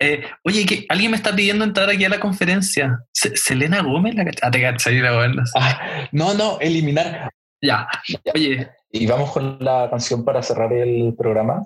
Eh, 0.00 0.24
oye, 0.42 0.66
que 0.66 0.84
alguien 0.88 1.12
me 1.12 1.16
está 1.16 1.34
pidiendo 1.34 1.64
entrar 1.64 1.88
aquí 1.88 2.04
a 2.04 2.08
la 2.08 2.18
conferencia. 2.18 2.98
Se- 3.12 3.36
¿Selena 3.36 3.80
Gómez? 3.80 4.14
La 4.16 4.24
ah, 4.42 4.50
te 4.50 4.60
cachai, 4.60 4.98
la 4.98 5.14
buena. 5.14 5.44
Ah, 5.56 6.08
no, 6.10 6.34
no, 6.34 6.58
eliminar. 6.60 7.30
Ya. 7.62 7.86
Oye, 8.34 8.68
Y 8.90 9.06
vamos 9.06 9.30
con 9.30 9.56
la 9.60 9.88
canción 9.88 10.24
para 10.24 10.42
cerrar 10.42 10.72
el 10.72 11.14
programa. 11.16 11.62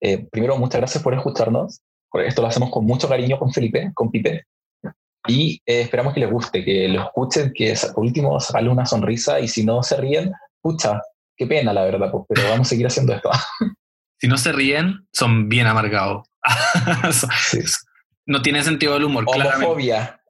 Eh, 0.00 0.26
primero, 0.30 0.56
muchas 0.56 0.80
gracias 0.80 1.02
por 1.02 1.14
escucharnos. 1.14 1.80
Esto 2.24 2.42
lo 2.42 2.48
hacemos 2.48 2.70
con 2.70 2.86
mucho 2.86 3.08
cariño 3.08 3.38
con 3.38 3.52
Felipe, 3.52 3.90
con 3.94 4.10
Pipe. 4.10 4.44
Y 5.26 5.60
eh, 5.66 5.82
esperamos 5.82 6.14
que 6.14 6.20
les 6.20 6.30
guste, 6.30 6.64
que 6.64 6.88
lo 6.88 7.02
escuchen, 7.02 7.52
que 7.54 7.74
por 7.94 8.04
último 8.04 8.40
sacarle 8.40 8.70
una 8.70 8.86
sonrisa 8.86 9.40
y 9.40 9.48
si 9.48 9.64
no 9.64 9.82
se 9.82 9.96
ríen, 9.96 10.32
pucha, 10.62 11.02
qué 11.36 11.46
pena 11.46 11.72
la 11.72 11.84
verdad, 11.84 12.10
pues, 12.10 12.24
pero 12.28 12.48
vamos 12.48 12.66
a 12.66 12.70
seguir 12.70 12.86
haciendo 12.86 13.14
esto. 13.14 13.30
si 14.20 14.26
no 14.28 14.38
se 14.38 14.52
ríen, 14.52 15.06
son 15.12 15.48
bien 15.48 15.66
amargados. 15.66 16.26
Sí. 17.50 17.60
no 18.26 18.40
tiene 18.40 18.62
sentido 18.62 18.94
del 18.94 19.04
humor, 19.04 19.26
claramente. 19.26 19.66
Homofobia, 19.66 20.20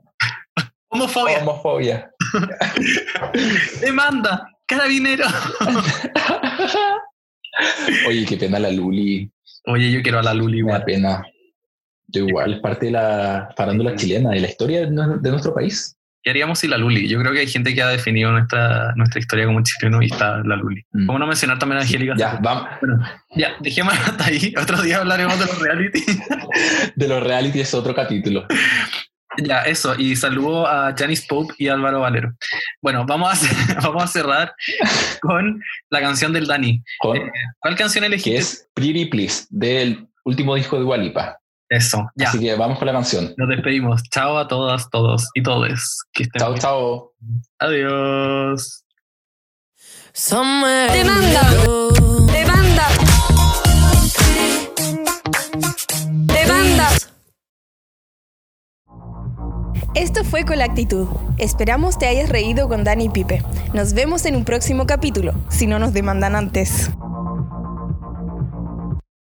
Homofobia. 0.88 1.38
homofobia. 1.40 2.10
Demanda. 3.80 4.48
Carabinero. 4.66 5.26
Oye, 8.06 8.26
qué 8.26 8.36
pena 8.36 8.58
la 8.58 8.70
Luli, 8.70 9.30
Oye, 9.68 9.90
yo 9.92 10.02
quiero 10.02 10.18
a 10.18 10.22
la 10.22 10.34
Luli 10.34 10.62
me 10.62 10.72
da 10.72 10.78
igual. 10.78 10.84
pena. 10.84 11.22
Yo 12.10 12.24
igual, 12.26 12.54
es 12.54 12.60
parte 12.60 12.86
de 12.86 12.92
la 12.92 13.50
farándula 13.56 13.94
chilena, 13.94 14.30
de 14.30 14.40
la 14.40 14.48
historia 14.48 14.80
de 14.80 14.88
nue- 14.90 15.20
de 15.20 15.30
nuestro 15.30 15.52
país. 15.54 15.94
¿Qué 16.22 16.30
haríamos 16.30 16.58
sin 16.58 16.70
la 16.70 16.78
Luli? 16.78 17.06
Yo 17.06 17.18
creo 17.20 17.32
que 17.32 17.40
hay 17.40 17.46
gente 17.46 17.74
que 17.74 17.80
ha 17.82 17.88
definido 17.88 18.32
nuestra, 18.32 18.92
nuestra 18.96 19.20
historia 19.20 19.46
como 19.46 19.62
chileno 19.62 20.02
y 20.02 20.06
está 20.06 20.38
la 20.38 20.56
Luli. 20.56 20.82
Mm. 20.92 21.06
¿Cómo 21.06 21.18
no 21.18 21.26
mencionar 21.26 21.58
también 21.58 21.78
a 21.78 21.82
Angélica? 21.82 22.14
Ya, 22.16 22.38
vamos. 22.42 22.66
Bueno, 22.80 22.98
ya, 23.36 23.50
dejemos 23.60 23.94
hasta 23.94 24.24
ahí. 24.24 24.52
Otro 24.60 24.82
día 24.82 24.98
hablaremos 24.98 25.38
de 25.38 25.46
los 25.46 25.58
reality. 25.60 26.02
De 26.96 27.08
los 27.08 27.22
reality 27.22 27.60
es 27.60 27.72
otro 27.74 27.94
capítulo. 27.94 28.46
Ya, 29.45 29.62
eso. 29.62 29.95
Y 29.99 30.16
saludo 30.16 30.66
a 30.66 30.95
Janice 30.97 31.26
Pope 31.28 31.55
y 31.59 31.68
Álvaro 31.68 32.01
Valero. 32.01 32.32
Bueno, 32.82 33.05
vamos 33.07 33.43
a, 33.43 33.80
vamos 33.82 34.03
a 34.05 34.07
cerrar 34.07 34.55
con 35.20 35.62
la 35.91 36.01
canción 36.01 36.32
del 36.32 36.47
Dani. 36.47 36.82
Con, 36.99 37.16
Eh, 37.16 37.30
¿Cuál 37.61 37.76
canción 37.76 38.03
que 38.03 38.07
elegiste? 38.07 38.36
es 38.36 38.68
Pretty 38.74 39.07
Please, 39.07 39.47
del 39.51 40.09
último 40.24 40.55
disco 40.55 40.78
de 40.78 40.84
Walipa. 40.84 41.39
Eso, 41.70 42.11
ya. 42.14 42.28
Así 42.30 42.39
que 42.41 42.55
vamos 42.55 42.78
con 42.78 42.86
la 42.86 42.93
canción. 42.95 43.34
Nos 43.36 43.49
despedimos. 43.51 44.03
Chao 44.11 44.39
a 44.39 44.49
todas, 44.49 44.89
todos 44.91 45.28
y 45.34 45.43
todes. 45.43 45.99
Que 46.12 46.22
estén 46.22 46.41
Chao, 46.41 46.51
bien. 46.53 46.61
chao. 46.62 47.12
Adiós. 47.59 48.84
Somewhere 50.14 50.91
Demanda. 50.93 51.43
Demanda. 51.51 52.32
Demanda. 52.32 52.89
Esto 59.94 60.24
fue 60.24 60.44
con 60.44 60.58
la 60.58 60.64
actitud. 60.64 61.08
Esperamos 61.38 61.98
te 61.98 62.06
hayas 62.06 62.28
reído 62.28 62.68
con 62.68 62.84
Dani 62.84 63.08
Pipe. 63.08 63.42
Nos 63.72 63.94
vemos 63.94 64.24
en 64.26 64.36
un 64.36 64.44
próximo 64.44 64.86
capítulo, 64.86 65.34
si 65.48 65.66
no 65.66 65.78
nos 65.78 65.92
demandan 65.92 66.36
antes. 66.36 66.90